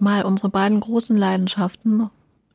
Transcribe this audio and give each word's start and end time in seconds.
mal 0.00 0.24
unsere 0.24 0.48
beiden 0.48 0.80
großen 0.80 1.16
Leidenschaften, 1.16 2.10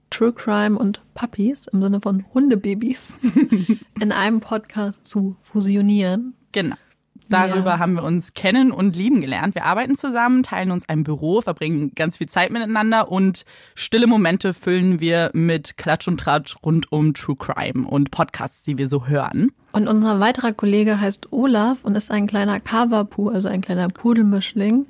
True 0.10 0.34
Crime 0.34 0.78
und 0.78 1.02
Puppies 1.14 1.68
im 1.68 1.82
Sinne 1.82 2.00
von 2.02 2.26
Hundebabys, 2.34 3.18
in 4.00 4.12
einem 4.12 4.40
Podcast 4.40 5.06
zu 5.06 5.36
fusionieren. 5.42 6.34
Genau. 6.52 6.76
Darüber 7.30 7.72
ja. 7.72 7.80
haben 7.80 7.94
wir 7.94 8.04
uns 8.04 8.34
kennen 8.34 8.72
und 8.72 8.96
lieben 8.96 9.22
gelernt. 9.22 9.56
Wir 9.56 9.66
arbeiten 9.66 9.96
zusammen, 9.96 10.44
teilen 10.44 10.72
uns 10.72 10.88
ein 10.88 11.04
Büro, 11.04 11.42
verbringen 11.42 11.92
ganz 11.96 12.18
viel 12.18 12.28
Zeit 12.28 12.52
miteinander 12.52 13.12
und 13.12 13.46
stille 13.74 14.08
Momente 14.08 14.54
füllen 14.54 15.00
wir 15.00 15.32
mit 15.34 15.78
Klatsch 15.78 16.08
und 16.08 16.20
Tratsch 16.20 16.56
rund 16.64 16.92
um 16.92 17.14
True 17.14 17.36
Crime 17.36 17.88
und 17.88 18.12
Podcasts, 18.12 18.62
die 18.62 18.78
wir 18.78 18.88
so 18.88 19.08
hören. 19.08 19.52
Und 19.72 19.88
unser 19.88 20.20
weiterer 20.20 20.54
Kollege 20.54 21.02
heißt 21.02 21.34
Olaf 21.34 21.80
und 21.84 21.96
ist 21.96 22.12
ein 22.12 22.28
kleiner 22.28 22.60
Kavapu, 22.60 23.30
also 23.30 23.48
ein 23.48 23.62
kleiner 23.62 23.88
Pudelmischling. 23.88 24.86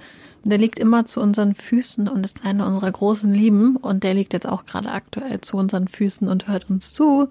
Der 0.48 0.60
liegt 0.60 0.78
immer 0.78 1.06
zu 1.06 1.22
unseren 1.22 1.56
Füßen 1.56 2.08
und 2.08 2.24
ist 2.24 2.46
eine 2.46 2.66
unserer 2.68 2.92
großen 2.92 3.34
Lieben. 3.34 3.78
Und 3.78 4.04
der 4.04 4.14
liegt 4.14 4.32
jetzt 4.32 4.48
auch 4.48 4.66
gerade 4.66 4.92
aktuell 4.92 5.42
zu 5.42 5.58
unseren 5.58 5.88
Füßen 5.88 6.28
und 6.28 6.48
hört 6.48 6.70
uns 6.70 6.94
zu. 6.94 7.30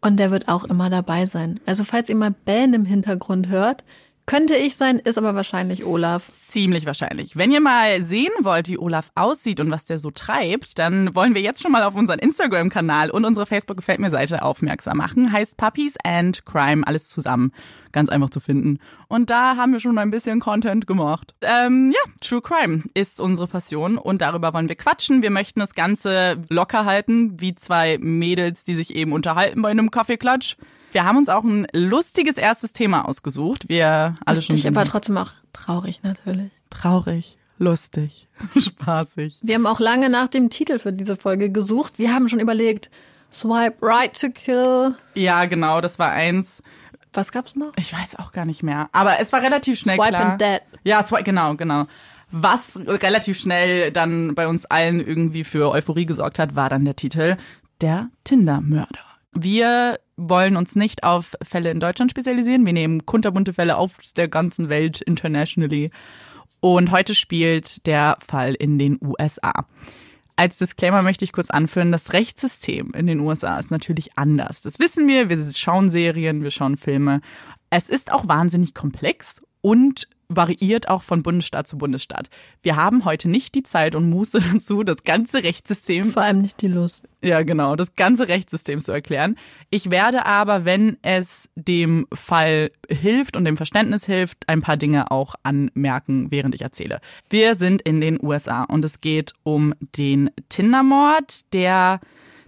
Und 0.00 0.18
der 0.18 0.30
wird 0.30 0.48
auch 0.48 0.64
immer 0.64 0.88
dabei 0.88 1.26
sein. 1.26 1.58
Also 1.66 1.82
falls 1.82 2.08
ihr 2.08 2.14
mal 2.14 2.34
Bellen 2.44 2.72
im 2.72 2.84
Hintergrund 2.84 3.48
hört, 3.48 3.82
könnte 4.26 4.56
ich 4.56 4.76
sein, 4.76 4.98
ist 4.98 5.18
aber 5.18 5.34
wahrscheinlich 5.34 5.84
Olaf. 5.84 6.28
Ziemlich 6.30 6.84
wahrscheinlich. 6.84 7.36
Wenn 7.36 7.52
ihr 7.52 7.60
mal 7.60 8.02
sehen 8.02 8.32
wollt, 8.40 8.68
wie 8.68 8.78
Olaf 8.78 9.10
aussieht 9.14 9.60
und 9.60 9.70
was 9.70 9.84
der 9.84 9.98
so 9.98 10.10
treibt, 10.10 10.78
dann 10.78 11.14
wollen 11.14 11.34
wir 11.34 11.42
jetzt 11.42 11.62
schon 11.62 11.72
mal 11.72 11.84
auf 11.84 11.94
unseren 11.94 12.18
Instagram-Kanal 12.18 13.10
und 13.10 13.24
unsere 13.24 13.46
Facebook-Gefällt 13.46 14.00
mir 14.00 14.10
Seite 14.10 14.42
aufmerksam 14.42 14.98
machen. 14.98 15.32
Heißt 15.32 15.56
Puppies 15.56 15.94
and 16.02 16.44
Crime, 16.44 16.86
alles 16.86 17.08
zusammen. 17.08 17.52
Ganz 17.92 18.08
einfach 18.08 18.28
zu 18.28 18.40
finden. 18.40 18.78
Und 19.08 19.30
da 19.30 19.56
haben 19.56 19.72
wir 19.72 19.80
schon 19.80 19.94
mal 19.94 20.02
ein 20.02 20.10
bisschen 20.10 20.40
Content 20.40 20.86
gemacht. 20.86 21.34
Ähm, 21.40 21.92
ja, 21.92 22.12
True 22.20 22.42
Crime 22.42 22.82
ist 22.94 23.20
unsere 23.20 23.48
Passion 23.48 23.96
und 23.96 24.20
darüber 24.20 24.52
wollen 24.52 24.68
wir 24.68 24.76
quatschen. 24.76 25.22
Wir 25.22 25.30
möchten 25.30 25.60
das 25.60 25.74
Ganze 25.74 26.42
locker 26.50 26.84
halten, 26.84 27.40
wie 27.40 27.54
zwei 27.54 27.96
Mädels, 27.98 28.64
die 28.64 28.74
sich 28.74 28.94
eben 28.94 29.12
unterhalten 29.12 29.62
bei 29.62 29.70
einem 29.70 29.90
Kaffeeklatsch. 29.90 30.56
Wir 30.96 31.04
haben 31.04 31.18
uns 31.18 31.28
auch 31.28 31.44
ein 31.44 31.66
lustiges 31.74 32.38
erstes 32.38 32.72
Thema 32.72 33.06
ausgesucht. 33.06 33.68
Wir 33.68 34.14
alle 34.24 34.38
Lustig, 34.38 34.62
schon. 34.62 34.74
aber 34.74 34.86
trotzdem 34.86 35.18
auch 35.18 35.28
traurig 35.52 36.02
natürlich. 36.02 36.50
Traurig. 36.70 37.36
lustig, 37.58 38.28
spaßig. 38.58 39.40
Wir 39.42 39.56
haben 39.56 39.66
auch 39.66 39.78
lange 39.78 40.08
nach 40.08 40.28
dem 40.28 40.48
Titel 40.48 40.78
für 40.78 40.94
diese 40.94 41.16
Folge 41.16 41.50
gesucht. 41.50 41.98
Wir 41.98 42.14
haben 42.14 42.30
schon 42.30 42.40
überlegt, 42.40 42.90
Swipe 43.30 43.76
Right 43.82 44.18
to 44.18 44.30
Kill. 44.30 44.94
Ja, 45.12 45.44
genau, 45.44 45.82
das 45.82 45.98
war 45.98 46.12
eins. 46.12 46.62
Was 47.12 47.30
gab's 47.30 47.56
noch? 47.56 47.72
Ich 47.76 47.92
weiß 47.92 48.16
auch 48.18 48.32
gar 48.32 48.46
nicht 48.46 48.62
mehr. 48.62 48.88
Aber 48.92 49.20
es 49.20 49.34
war 49.34 49.42
relativ 49.42 49.78
schnell 49.78 49.96
Swipe 49.96 50.08
klar. 50.08 50.30
and 50.32 50.40
Dead. 50.40 50.62
Ja, 50.84 51.02
swipe, 51.02 51.24
genau, 51.24 51.56
genau. 51.56 51.84
Was 52.30 52.78
relativ 52.86 53.38
schnell 53.38 53.92
dann 53.92 54.34
bei 54.34 54.48
uns 54.48 54.64
allen 54.64 55.06
irgendwie 55.06 55.44
für 55.44 55.70
Euphorie 55.72 56.06
gesorgt 56.06 56.38
hat, 56.38 56.56
war 56.56 56.70
dann 56.70 56.86
der 56.86 56.96
Titel 56.96 57.36
Der 57.82 58.08
Tinder-Mörder. 58.24 59.05
Wir 59.38 60.00
wollen 60.16 60.56
uns 60.56 60.76
nicht 60.76 61.04
auf 61.04 61.36
Fälle 61.42 61.70
in 61.70 61.78
Deutschland 61.78 62.10
spezialisieren. 62.10 62.64
Wir 62.64 62.72
nehmen 62.72 63.04
kunterbunte 63.04 63.52
Fälle 63.52 63.76
auf 63.76 63.98
der 64.16 64.28
ganzen 64.28 64.70
Welt 64.70 65.02
internationally. 65.02 65.90
Und 66.60 66.90
heute 66.90 67.14
spielt 67.14 67.86
der 67.86 68.16
Fall 68.26 68.54
in 68.54 68.78
den 68.78 68.98
USA. 69.02 69.66
Als 70.36 70.56
Disclaimer 70.56 71.02
möchte 71.02 71.24
ich 71.24 71.32
kurz 71.32 71.50
anführen, 71.50 71.92
das 71.92 72.14
Rechtssystem 72.14 72.92
in 72.94 73.06
den 73.06 73.20
USA 73.20 73.58
ist 73.58 73.70
natürlich 73.70 74.16
anders. 74.16 74.62
Das 74.62 74.78
wissen 74.78 75.06
wir, 75.06 75.28
wir 75.28 75.38
schauen 75.54 75.90
Serien, 75.90 76.42
wir 76.42 76.50
schauen 76.50 76.78
Filme. 76.78 77.20
Es 77.68 77.90
ist 77.90 78.12
auch 78.12 78.26
wahnsinnig 78.28 78.72
komplex 78.72 79.42
und 79.60 80.08
variiert 80.28 80.88
auch 80.88 81.02
von 81.02 81.22
Bundesstaat 81.22 81.66
zu 81.66 81.78
Bundesstaat. 81.78 82.28
Wir 82.62 82.76
haben 82.76 83.04
heute 83.04 83.28
nicht 83.28 83.54
die 83.54 83.62
Zeit 83.62 83.94
und 83.94 84.08
Muße 84.08 84.40
dazu, 84.52 84.82
das 84.82 85.04
ganze 85.04 85.42
Rechtssystem 85.42 86.04
Vor 86.06 86.22
allem 86.22 86.42
nicht 86.42 86.60
die 86.62 86.68
Lust. 86.68 87.08
ja, 87.22 87.42
genau, 87.42 87.76
das 87.76 87.94
ganze 87.94 88.28
Rechtssystem 88.28 88.80
zu 88.80 88.92
erklären. 88.92 89.36
Ich 89.70 89.90
werde 89.90 90.26
aber, 90.26 90.64
wenn 90.64 90.96
es 91.02 91.50
dem 91.54 92.06
Fall 92.12 92.70
hilft 92.88 93.36
und 93.36 93.44
dem 93.44 93.56
Verständnis 93.56 94.06
hilft, 94.06 94.48
ein 94.48 94.62
paar 94.62 94.76
Dinge 94.76 95.10
auch 95.10 95.34
anmerken, 95.42 96.30
während 96.30 96.54
ich 96.54 96.62
erzähle. 96.62 97.00
Wir 97.30 97.54
sind 97.54 97.82
in 97.82 98.00
den 98.00 98.18
USA 98.22 98.64
und 98.64 98.84
es 98.84 99.00
geht 99.00 99.32
um 99.42 99.74
den 99.80 100.30
Tindermord, 100.48 101.52
der 101.52 102.00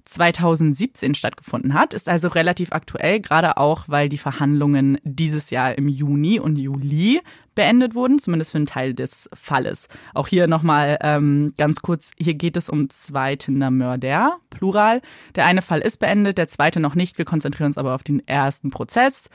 2017 0.09 1.15
stattgefunden 1.15 1.75
hat, 1.75 1.93
ist 1.93 2.09
also 2.09 2.29
relativ 2.29 2.73
aktuell, 2.73 3.21
gerade 3.21 3.59
auch, 3.59 3.85
weil 3.89 4.09
die 4.09 4.19
Verhandlungen 4.19 4.99
dieses 5.05 5.51
Jahr 5.51 5.77
im 5.77 5.87
Juni 5.87 6.41
und 6.41 6.57
Juli 6.57 7.21
beendet 7.55 7.95
wurden, 7.95 8.19
zumindest 8.19 8.53
für 8.53 8.59
einen 8.59 8.67
Teil 8.67 8.95
des 8.95 9.29
Falles. 9.35 9.89
Auch 10.15 10.27
hier 10.27 10.47
nochmal 10.47 10.97
ähm, 11.03 11.53
ganz 11.59 11.83
kurz, 11.83 12.13
hier 12.19 12.35
geht 12.35 12.57
es 12.57 12.71
um 12.71 12.89
zwei 12.89 13.37
Tinder-Mörder, 13.37 14.39
Plural. 14.49 15.03
Der 15.35 15.45
eine 15.45 15.61
Fall 15.61 15.81
ist 15.81 15.99
beendet, 15.99 16.39
der 16.39 16.49
zweite 16.49 16.81
noch 16.81 16.95
nicht. 16.95 17.19
Wir 17.19 17.25
konzentrieren 17.27 17.67
uns 17.67 17.79
aber 17.79 17.95
auf 17.95 18.03
den 18.03 18.27
ersten 18.27 18.71
Prozess. 18.71 19.29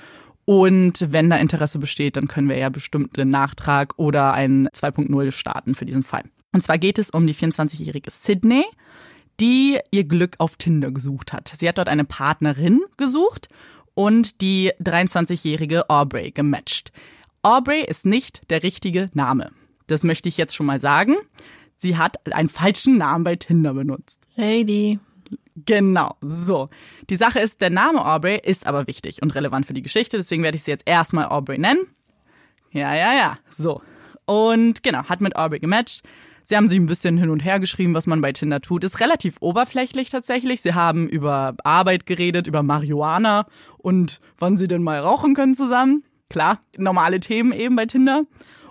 Und 0.46 1.06
wenn 1.10 1.30
da 1.30 1.38
Interesse 1.38 1.80
besteht, 1.80 2.18
dann 2.18 2.28
können 2.28 2.50
wir 2.50 2.58
ja 2.58 2.70
bestimmt 2.70 3.20
einen 3.20 3.30
Nachtrag 3.30 3.94
oder 3.98 4.34
ein 4.34 4.68
2.0 4.70 5.32
starten 5.32 5.76
für 5.76 5.86
diesen 5.86 6.04
Fall. 6.04 6.24
Und 6.52 6.62
zwar 6.62 6.78
geht 6.78 7.00
es 7.00 7.10
um 7.10 7.26
die 7.28 7.36
24-jährige 7.36 8.12
Sydney, 8.12 8.64
die 9.40 9.80
ihr 9.92 10.04
Glück 10.04 10.36
auf 10.40 10.58
Tinder 10.58 10.92
gesucht 10.92 11.34
hat. 11.34 11.48
Sie 11.50 11.68
hat 11.68 11.78
dort 11.78 11.90
eine 11.90 12.06
Partnerin 12.06 12.82
gesucht 12.98 13.50
und 13.94 14.42
die 14.42 14.72
23-jährige 14.82 15.90
Aubrey 15.90 16.32
gematcht. 16.32 16.92
Aubrey 17.42 17.84
ist 17.84 18.06
nicht 18.06 18.50
der 18.50 18.64
richtige 18.64 19.10
Name. 19.14 19.52
Das 19.88 20.04
möchte 20.04 20.30
ich 20.30 20.38
jetzt 20.38 20.56
schon 20.56 20.66
mal 20.66 20.80
sagen. 20.80 21.16
Sie 21.76 21.98
hat 21.98 22.34
einen 22.34 22.50
falschen 22.50 22.98
Namen 22.98 23.24
bei 23.24 23.36
Tinder 23.36 23.74
benutzt. 23.74 24.20
Lady. 24.36 25.00
Genau, 25.56 26.16
so. 26.22 26.70
Die 27.10 27.16
Sache 27.16 27.40
ist, 27.40 27.62
der 27.62 27.70
Name 27.70 28.06
Aubrey 28.06 28.40
ist 28.42 28.66
aber 28.66 28.88
wichtig 28.88 29.22
und 29.22 29.36
relevant 29.36 29.66
für 29.66 29.74
die 29.74 29.82
Geschichte, 29.82 30.18
deswegen 30.18 30.44
werde 30.44 30.56
ich 30.56 30.64
sie 30.64 30.72
jetzt 30.72 30.88
erstmal 30.88 31.26
Aubrey 31.26 31.58
nennen. 31.58 31.86
Ja, 32.72 32.96
ja, 32.96 33.14
ja, 33.14 33.38
so. 33.50 33.82
Und 34.26 34.82
genau, 34.84 35.04
hat 35.04 35.22
mit 35.22 35.36
Aubrey 35.36 35.60
gematcht. 35.60 36.04
Sie 36.44 36.58
haben 36.58 36.68
sich 36.68 36.78
ein 36.78 36.86
bisschen 36.86 37.18
hin 37.18 37.30
und 37.30 37.40
her 37.40 37.60
geschrieben, 37.60 37.94
was 37.94 38.06
man 38.06 38.22
bei 38.22 38.34
Tinder 38.34 38.60
tut. 38.60 38.84
Ist 38.84 39.00
relativ 39.00 39.38
oberflächlich 39.40 40.10
tatsächlich. 40.10 40.62
Sie 40.62 40.74
haben 40.74 41.08
über 41.08 41.56
Arbeit 41.64 42.06
geredet, 42.06 42.48
über 42.48 42.64
Marihuana 42.64 43.46
und 43.78 44.20
wann 44.38 44.58
sie 44.58 44.68
denn 44.68 44.84
mal 44.84 45.00
rauchen 45.00 45.36
können 45.36 45.54
zusammen. 45.54 46.04
Klar, 46.30 46.60
normale 46.78 47.20
Themen 47.20 47.54
eben 47.54 47.76
bei 47.76 47.86
Tinder. 47.86 48.24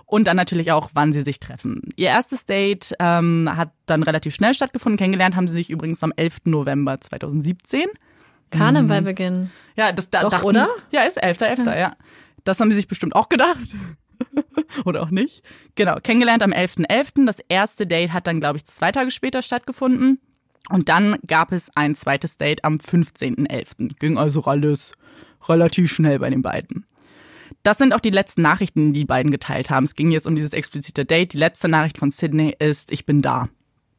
Und 0.05 0.27
dann 0.27 0.37
natürlich 0.37 0.71
auch, 0.71 0.91
wann 0.93 1.11
sie 1.11 1.23
sich 1.23 1.39
treffen. 1.39 1.81
Ihr 1.95 2.09
erstes 2.09 2.45
Date 2.45 2.93
ähm, 2.99 3.49
hat 3.51 3.71
dann 3.87 4.03
relativ 4.03 4.35
schnell 4.35 4.53
stattgefunden. 4.53 4.97
Kennengelernt 4.97 5.35
haben 5.35 5.47
sie 5.47 5.55
sich 5.55 5.71
übrigens 5.71 6.03
am 6.03 6.13
11. 6.15 6.41
November 6.45 7.01
2017. 7.01 7.87
Karneval 8.51 9.01
beginnen. 9.01 9.51
Ja, 9.75 9.91
das 9.91 10.11
da, 10.11 10.21
Doch, 10.21 10.29
dachten, 10.29 10.45
oder? 10.45 10.69
Ja, 10.91 11.01
ist 11.01 11.23
11.11., 11.23 11.65
ja. 11.65 11.79
ja. 11.79 11.95
Das 12.43 12.59
haben 12.59 12.69
die 12.69 12.75
sich 12.75 12.87
bestimmt 12.87 13.15
auch 13.15 13.29
gedacht. 13.29 13.57
oder 14.85 15.03
auch 15.03 15.09
nicht. 15.09 15.43
Genau, 15.75 15.97
kennengelernt 16.01 16.43
am 16.43 16.51
11.11. 16.51 17.25
Das 17.25 17.39
erste 17.49 17.87
Date 17.87 18.13
hat 18.13 18.27
dann, 18.27 18.39
glaube 18.39 18.57
ich, 18.57 18.65
zwei 18.65 18.91
Tage 18.91 19.11
später 19.11 19.41
stattgefunden. 19.41 20.19
Und 20.69 20.89
dann 20.89 21.17
gab 21.27 21.51
es 21.51 21.69
ein 21.75 21.93
zweites 21.95 22.37
Date 22.37 22.63
am 22.63 22.75
15.11. 22.77 23.97
Ging 23.99 24.17
also 24.17 24.43
alles 24.43 24.93
relativ 25.47 25.91
schnell 25.91 26.19
bei 26.19 26.29
den 26.29 26.41
beiden. 26.41 26.85
Das 27.63 27.77
sind 27.77 27.93
auch 27.93 27.99
die 27.99 28.09
letzten 28.09 28.41
Nachrichten, 28.41 28.93
die 28.93 29.01
die 29.01 29.05
beiden 29.05 29.31
geteilt 29.31 29.69
haben. 29.69 29.85
Es 29.85 29.95
ging 29.95 30.11
jetzt 30.11 30.27
um 30.27 30.35
dieses 30.35 30.53
explizite 30.53 31.05
Date. 31.05 31.33
Die 31.33 31.37
letzte 31.37 31.69
Nachricht 31.69 31.97
von 31.97 32.11
Sydney 32.11 32.55
ist, 32.59 32.91
ich 32.91 33.05
bin 33.05 33.21
da. 33.21 33.49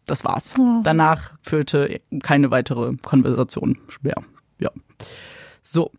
Das 0.07 0.25
war's. 0.25 0.55
Danach 0.83 1.33
führte 1.41 2.01
keine 2.23 2.51
weitere 2.51 2.95
Konversation 3.03 3.79
mehr. 4.03 4.23
Ja. 4.59 4.71
So. 5.63 5.91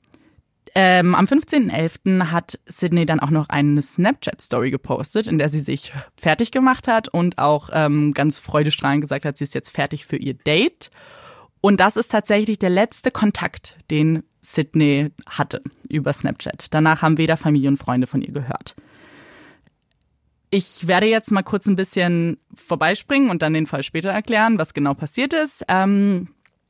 Ähm, 0.77 1.15
am 1.15 1.23
15.11. 1.25 2.31
hat 2.31 2.59
Sydney 2.65 3.05
dann 3.05 3.21
auch 3.21 3.29
noch 3.29 3.47
eine 3.47 3.81
Snapchat-Story 3.81 4.71
gepostet, 4.71 5.25
in 5.25 5.37
der 5.37 5.47
sie 5.47 5.61
sich 5.61 5.93
fertig 6.17 6.51
gemacht 6.51 6.89
hat 6.89 7.07
und 7.07 7.37
auch 7.37 7.69
ähm, 7.71 8.13
ganz 8.13 8.39
freudestrahlend 8.39 8.99
gesagt 8.99 9.23
hat, 9.23 9.37
sie 9.37 9.45
ist 9.45 9.55
jetzt 9.55 9.69
fertig 9.69 10.05
für 10.05 10.17
ihr 10.17 10.33
Date. 10.33 10.91
Und 11.61 11.79
das 11.79 11.95
ist 11.95 12.09
tatsächlich 12.11 12.59
der 12.59 12.69
letzte 12.69 13.09
Kontakt, 13.09 13.77
den 13.89 14.23
Sydney 14.41 15.11
hatte 15.27 15.63
über 15.89 16.11
Snapchat. 16.11 16.67
Danach 16.73 17.01
haben 17.01 17.17
weder 17.17 17.37
Familie 17.37 17.69
und 17.69 17.77
Freunde 17.77 18.05
von 18.05 18.21
ihr 18.21 18.33
gehört. 18.33 18.75
Ich 20.51 20.87
werde 20.87 21.07
jetzt 21.07 21.31
mal 21.31 21.41
kurz 21.41 21.67
ein 21.67 21.77
bisschen 21.77 22.37
vorbeispringen 22.53 23.29
und 23.29 23.41
dann 23.41 23.53
den 23.53 23.65
Fall 23.65 23.81
später 23.81 24.09
erklären, 24.09 24.59
was 24.59 24.73
genau 24.73 24.93
passiert 24.93 25.33
ist. 25.33 25.63
Ähm, 25.69 26.27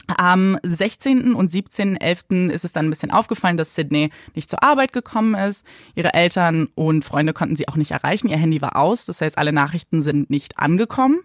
am 0.08 0.58
16. 0.64 1.34
und 1.34 1.50
17.11. 1.50 2.50
ist 2.50 2.66
es 2.66 2.74
dann 2.74 2.88
ein 2.88 2.90
bisschen 2.90 3.12
aufgefallen, 3.12 3.58
dass 3.58 3.76
Sydney 3.76 4.12
nicht 4.34 4.50
zur 4.50 4.64
Arbeit 4.64 4.94
gekommen 4.94 5.36
ist. 5.36 5.66
Ihre 5.96 6.14
Eltern 6.14 6.68
und 6.76 7.06
Freunde 7.06 7.34
konnten 7.34 7.56
sie 7.56 7.68
auch 7.68 7.76
nicht 7.76 7.92
erreichen. 7.92 8.30
Ihr 8.30 8.38
Handy 8.38 8.62
war 8.62 8.76
aus, 8.76 9.06
das 9.06 9.22
heißt, 9.22 9.38
alle 9.38 9.54
Nachrichten 9.54 10.02
sind 10.02 10.30
nicht 10.30 10.60
angekommen 10.60 11.20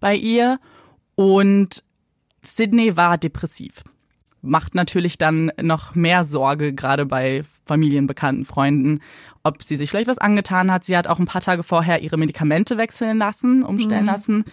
bei 0.00 0.14
ihr. 0.14 0.58
Und 1.14 1.84
Sydney 2.42 2.96
war 2.96 3.18
depressiv. 3.18 3.84
Macht 4.42 4.74
natürlich 4.74 5.18
dann 5.18 5.52
noch 5.60 5.94
mehr 5.94 6.24
Sorge, 6.24 6.72
gerade 6.72 7.04
bei 7.04 7.42
Familien, 7.66 8.06
Bekannten, 8.06 8.46
Freunden, 8.46 9.00
ob 9.42 9.62
sie 9.62 9.76
sich 9.76 9.90
vielleicht 9.90 10.08
was 10.08 10.18
angetan 10.18 10.72
hat. 10.72 10.84
Sie 10.84 10.96
hat 10.96 11.06
auch 11.06 11.18
ein 11.18 11.26
paar 11.26 11.42
Tage 11.42 11.62
vorher 11.62 12.02
ihre 12.02 12.16
Medikamente 12.16 12.78
wechseln 12.78 13.18
lassen, 13.18 13.62
umstellen 13.62 14.06
lassen. 14.06 14.44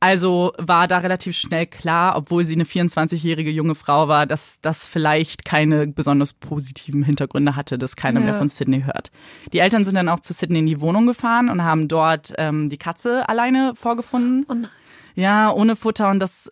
Also 0.00 0.52
war 0.58 0.86
da 0.86 0.98
relativ 0.98 1.36
schnell 1.36 1.66
klar, 1.66 2.16
obwohl 2.16 2.44
sie 2.44 2.54
eine 2.54 2.64
24-jährige 2.64 3.50
junge 3.50 3.74
Frau 3.74 4.06
war, 4.06 4.26
dass 4.26 4.60
das 4.60 4.86
vielleicht 4.86 5.44
keine 5.44 5.88
besonders 5.88 6.32
positiven 6.34 7.02
Hintergründe 7.02 7.56
hatte, 7.56 7.78
dass 7.78 7.96
keiner 7.96 8.20
Ja. 8.20 8.26
mehr 8.26 8.34
von 8.36 8.48
Sydney 8.48 8.82
hört. 8.82 9.10
Die 9.52 9.58
Eltern 9.58 9.84
sind 9.84 9.96
dann 9.96 10.08
auch 10.08 10.20
zu 10.20 10.32
Sydney 10.32 10.60
in 10.60 10.66
die 10.66 10.80
Wohnung 10.80 11.06
gefahren 11.06 11.48
und 11.48 11.62
haben 11.64 11.88
dort 11.88 12.32
ähm, 12.38 12.68
die 12.68 12.78
Katze 12.78 13.28
alleine 13.28 13.72
vorgefunden. 13.74 14.46
Oh 14.48 14.54
nein. 14.54 14.70
Ja, 15.18 15.50
ohne 15.50 15.74
Futter 15.74 16.10
und 16.10 16.20
das 16.20 16.46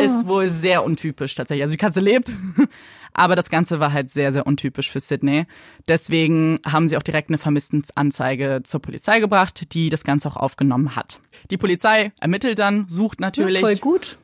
ist 0.00 0.26
wohl 0.26 0.48
sehr 0.48 0.82
untypisch 0.82 1.36
tatsächlich. 1.36 1.62
Also 1.62 1.74
die 1.74 1.78
Katze 1.78 2.00
lebt, 2.00 2.32
aber 3.14 3.36
das 3.36 3.48
Ganze 3.48 3.78
war 3.78 3.92
halt 3.92 4.10
sehr, 4.10 4.32
sehr 4.32 4.44
untypisch 4.44 4.90
für 4.90 4.98
Sydney. 4.98 5.46
Deswegen 5.86 6.58
haben 6.66 6.88
sie 6.88 6.96
auch 6.96 7.02
direkt 7.04 7.30
eine 7.30 7.38
Vermisstenanzeige 7.38 8.62
zur 8.64 8.82
Polizei 8.82 9.20
gebracht, 9.20 9.72
die 9.72 9.88
das 9.88 10.02
Ganze 10.02 10.26
auch 10.26 10.36
aufgenommen 10.36 10.96
hat. 10.96 11.20
Die 11.52 11.58
Polizei 11.58 12.10
ermittelt 12.18 12.58
dann, 12.58 12.88
sucht 12.88 13.20
natürlich. 13.20 13.60
Voll 13.60 13.76
gut. 13.76 14.18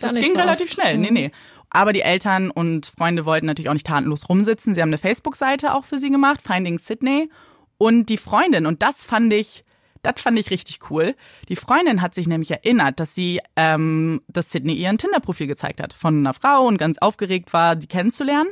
Das 0.00 0.14
nicht 0.14 0.24
ging 0.24 0.32
so 0.32 0.40
relativ 0.40 0.68
oft. 0.68 0.74
schnell. 0.74 0.96
Nee, 0.96 1.10
nee. 1.10 1.30
Aber 1.68 1.92
die 1.92 2.00
Eltern 2.00 2.50
und 2.50 2.90
Freunde 2.96 3.26
wollten 3.26 3.44
natürlich 3.44 3.68
auch 3.68 3.74
nicht 3.74 3.86
tatenlos 3.86 4.30
rumsitzen. 4.30 4.74
Sie 4.74 4.80
haben 4.80 4.88
eine 4.88 4.98
Facebook-Seite 4.98 5.74
auch 5.74 5.84
für 5.84 5.98
sie 5.98 6.08
gemacht, 6.08 6.40
Finding 6.40 6.78
Sydney. 6.78 7.28
Und 7.76 8.08
die 8.08 8.16
Freundin, 8.16 8.64
und 8.64 8.80
das 8.80 9.04
fand 9.04 9.30
ich, 9.34 9.65
das 10.12 10.20
fand 10.22 10.38
ich 10.38 10.50
richtig 10.50 10.90
cool. 10.90 11.14
Die 11.48 11.56
Freundin 11.56 12.02
hat 12.02 12.14
sich 12.14 12.26
nämlich 12.26 12.50
erinnert, 12.50 13.00
dass 13.00 13.14
sie, 13.14 13.40
ähm, 13.56 14.20
dass 14.28 14.50
Sydney 14.50 14.74
ihren 14.74 14.98
Tinder-Profil 14.98 15.46
gezeigt 15.46 15.80
hat 15.80 15.92
von 15.92 16.18
einer 16.18 16.34
Frau 16.34 16.66
und 16.66 16.78
ganz 16.78 16.98
aufgeregt 16.98 17.52
war, 17.52 17.76
die 17.76 17.86
kennenzulernen. 17.86 18.50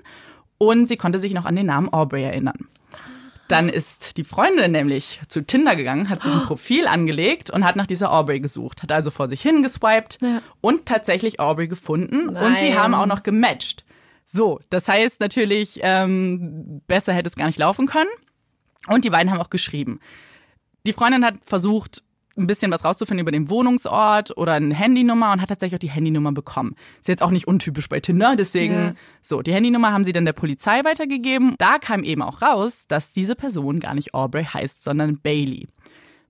Und 0.59 0.89
sie 0.89 0.97
konnte 0.97 1.19
sich 1.19 1.35
noch 1.35 1.45
an 1.45 1.57
den 1.57 1.67
Namen 1.67 1.89
Aubrey 1.93 2.23
erinnern. 2.23 2.69
Dann 3.49 3.69
ist 3.69 4.17
die 4.17 4.25
Freundin 4.25 4.73
nämlich 4.73 5.21
zu 5.29 5.45
Tinder 5.45 5.77
gegangen, 5.77 6.09
hat 6.09 6.23
sich 6.23 6.33
ein 6.33 6.45
Profil 6.47 6.87
angelegt 6.87 7.51
und 7.51 7.65
hat 7.65 7.77
nach 7.77 7.87
dieser 7.87 8.11
Aubrey 8.11 8.41
gesucht. 8.41 8.83
Hat 8.83 8.91
also 8.91 9.11
vor 9.11 9.29
sich 9.29 9.43
hin 9.43 9.63
geswiped 9.63 10.19
Ja. 10.23 10.41
und 10.63 10.87
tatsächlich 10.87 11.41
Aubrey 11.41 11.69
gefunden. 11.69 12.29
Und 12.31 12.57
sie 12.59 12.71
Nein. 12.71 12.79
haben 12.79 12.95
auch 12.95 13.07
noch 13.07 13.23
gematcht. 13.23 13.85
So, 14.27 14.61
das 14.71 14.89
heißt 14.89 15.21
natürlich, 15.21 15.81
ähm, 15.83 16.81
besser 16.87 17.13
hätte 17.13 17.29
es 17.29 17.37
gar 17.37 17.47
nicht 17.47 17.59
laufen 17.59 17.87
können. 17.87 18.09
Und 18.89 19.05
die 19.05 19.11
beiden 19.11 19.31
haben 19.31 19.41
auch 19.41 19.51
geschrieben. 19.51 20.01
Die 20.87 20.93
Freundin 20.93 21.25
hat 21.25 21.37
versucht, 21.45 22.03
ein 22.37 22.47
bisschen 22.49 22.73
was 22.73 22.85
rauszufinden 22.85 23.23
über 23.23 23.31
den 23.31 23.49
Wohnungsort 23.49 24.37
oder 24.37 24.55
eine 24.55 24.75
Handynummer 24.75 25.33
und 25.33 25.41
hat 25.41 25.49
tatsächlich 25.51 25.77
auch 25.77 25.81
die 25.81 25.91
Handynummer 25.91 26.33
bekommen. 26.33 26.75
Ist 26.99 27.07
jetzt 27.09 27.23
auch 27.23 27.31
nicht 27.31 27.47
untypisch 27.47 27.89
bei 27.89 28.01
Tinder, 28.01 28.35
deswegen 28.37 28.75
Ja. 28.75 28.95
so, 29.23 29.41
die 29.41 29.55
Handynummer 29.55 29.93
haben 29.93 30.05
sie 30.05 30.13
dann 30.13 30.25
der 30.25 30.33
Polizei 30.33 30.83
weitergegeben. 30.85 31.55
Da 31.59 31.79
kam 31.79 32.03
eben 32.03 32.23
auch 32.23 32.43
raus, 32.43 32.87
dass 32.89 33.13
diese 33.13 33.37
Person 33.37 33.79
gar 33.79 33.95
nicht 33.95 34.15
Aubrey 34.15 34.45
heißt, 34.45 34.83
sondern 34.83 35.21
Bailey. 35.21 35.69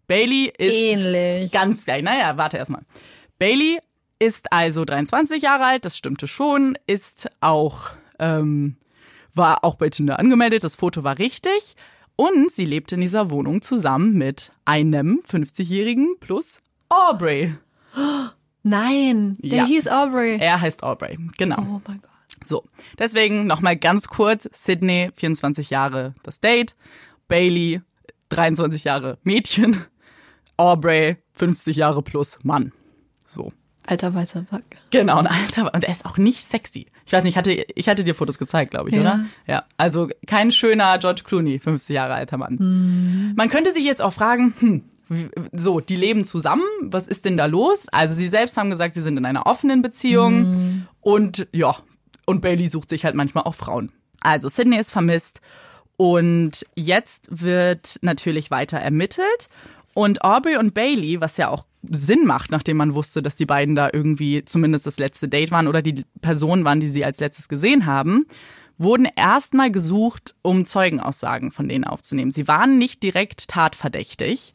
Bailey 0.06 0.52
ist 0.58 0.74
Ähnlich. 0.74 1.50
Ganz 1.52 1.86
gleich. 1.86 2.02
Naja, 2.02 2.36
warte 2.36 2.58
erstmal. 2.58 2.82
Bailey 3.38 3.78
ist 4.18 4.52
also 4.52 4.84
23 4.84 5.42
Jahre 5.42 5.64
alt, 5.64 5.84
das 5.86 5.96
stimmte 5.96 6.28
schon, 6.28 6.76
ist 6.86 7.30
auch, 7.40 7.90
ähm, 8.18 8.76
war 9.34 9.64
auch 9.64 9.76
bei 9.76 9.88
Tinder 9.88 10.18
angemeldet, 10.18 10.62
das 10.64 10.76
Foto 10.76 11.02
war 11.02 11.18
richtig. 11.18 11.74
Und 12.16 12.50
sie 12.52 12.64
lebte 12.64 12.94
in 12.94 13.00
dieser 13.00 13.30
Wohnung 13.30 13.60
zusammen 13.62 14.14
mit 14.14 14.52
einem 14.64 15.20
50-Jährigen 15.28 16.16
plus 16.20 16.60
Aubrey. 16.88 17.54
Nein, 18.62 19.36
der 19.40 19.58
Ja. 19.58 19.64
hieß 19.66 19.88
Aubrey. 19.88 20.38
Er 20.38 20.60
heißt 20.60 20.82
Aubrey, 20.82 21.18
genau. 21.36 21.58
oh 21.60 21.80
mein 21.86 22.00
Gott. 22.00 22.10
So, 22.44 22.64
deswegen 22.98 23.46
nochmal 23.46 23.76
ganz 23.76 24.08
kurz, 24.08 24.48
Sydney, 24.52 25.10
24 25.16 25.70
Jahre 25.70 26.14
das 26.22 26.40
Date, 26.40 26.74
Bailey, 27.28 27.80
23 28.30 28.84
Jahre 28.84 29.18
Mädchen, 29.22 29.84
Aubrey, 30.56 31.16
50 31.32 31.76
Jahre 31.76 32.02
plus 32.02 32.38
Mann. 32.42 32.72
So. 33.26 33.52
Alter 33.86 34.14
weißer 34.14 34.44
Sack. 34.50 34.62
Genau, 34.90 35.18
ein 35.18 35.26
alter, 35.26 35.72
und 35.74 35.84
er 35.84 35.90
ist 35.90 36.06
auch 36.06 36.16
nicht 36.16 36.42
sexy. 36.42 36.86
Ich 37.06 37.12
weiß 37.12 37.22
nicht, 37.24 37.32
ich 37.34 37.36
hatte, 37.36 37.52
ich 37.52 37.88
hatte 37.88 38.02
dir 38.04 38.14
Fotos 38.14 38.38
gezeigt, 38.38 38.70
glaube 38.70 38.88
ich, 38.88 38.94
Ja. 38.96 39.00
oder? 39.02 39.24
Ja. 39.46 39.64
Also 39.76 40.08
kein 40.26 40.52
schöner 40.52 40.96
George 40.98 41.22
Clooney, 41.24 41.58
50 41.58 41.94
Jahre 41.94 42.14
alter 42.14 42.38
Mann. 42.38 43.34
Man 43.36 43.48
könnte 43.50 43.72
sich 43.72 43.84
jetzt 43.84 44.00
auch 44.00 44.12
fragen, 44.14 44.54
hm, 44.58 44.82
so, 45.52 45.80
die 45.80 45.96
leben 45.96 46.24
zusammen, 46.24 46.62
was 46.80 47.06
ist 47.06 47.26
denn 47.26 47.36
da 47.36 47.44
los? 47.44 47.88
Also 47.90 48.14
sie 48.14 48.28
selbst 48.28 48.56
haben 48.56 48.70
gesagt, 48.70 48.94
sie 48.94 49.02
sind 49.02 49.18
in 49.18 49.26
einer 49.26 49.46
offenen 49.46 49.82
Beziehung 49.82 50.86
und 51.02 51.46
ja, 51.52 51.76
und 52.24 52.40
Bailey 52.40 52.66
sucht 52.68 52.88
sich 52.88 53.04
halt 53.04 53.14
manchmal 53.14 53.44
auch 53.44 53.54
Frauen. 53.54 53.92
Also 54.20 54.48
Sydney 54.48 54.78
ist 54.78 54.90
vermisst 54.92 55.42
und 55.98 56.66
jetzt 56.74 57.28
wird 57.30 57.98
natürlich 58.00 58.50
weiter 58.50 58.78
ermittelt. 58.78 59.48
Und 59.92 60.24
Aubrey 60.24 60.56
und 60.56 60.74
Bailey, 60.74 61.20
was 61.20 61.36
ja 61.36 61.50
auch 61.50 61.66
Sinn 61.90 62.26
macht, 62.26 62.50
nachdem 62.50 62.76
man 62.76 62.94
wusste, 62.94 63.22
dass 63.22 63.36
die 63.36 63.46
beiden 63.46 63.74
da 63.74 63.90
irgendwie 63.92 64.44
zumindest 64.44 64.86
das 64.86 64.98
letzte 64.98 65.28
Date 65.28 65.50
waren 65.50 65.68
oder 65.68 65.82
die 65.82 66.04
Personen 66.20 66.64
waren, 66.64 66.80
die 66.80 66.88
sie 66.88 67.04
als 67.04 67.20
letztes 67.20 67.48
gesehen 67.48 67.86
haben, 67.86 68.26
wurden 68.78 69.06
erstmal 69.16 69.70
gesucht, 69.70 70.34
um 70.42 70.64
Zeugenaussagen 70.64 71.50
von 71.50 71.68
denen 71.68 71.84
aufzunehmen. 71.84 72.30
Sie 72.30 72.48
waren 72.48 72.78
nicht 72.78 73.02
direkt 73.02 73.48
tatverdächtig. 73.48 74.54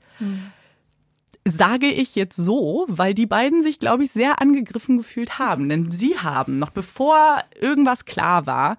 Sage 1.45 1.87
ich 1.87 2.15
jetzt 2.15 2.35
so, 2.35 2.85
weil 2.89 3.13
die 3.13 3.25
beiden 3.25 3.61
sich, 3.61 3.79
glaube 3.79 4.03
ich, 4.03 4.11
sehr 4.11 4.41
angegriffen 4.41 4.97
gefühlt 4.97 5.39
haben. 5.39 5.69
Denn 5.69 5.89
sie 5.89 6.17
haben, 6.17 6.59
noch 6.59 6.71
bevor 6.71 7.41
irgendwas 7.59 8.05
klar 8.05 8.45
war, 8.45 8.75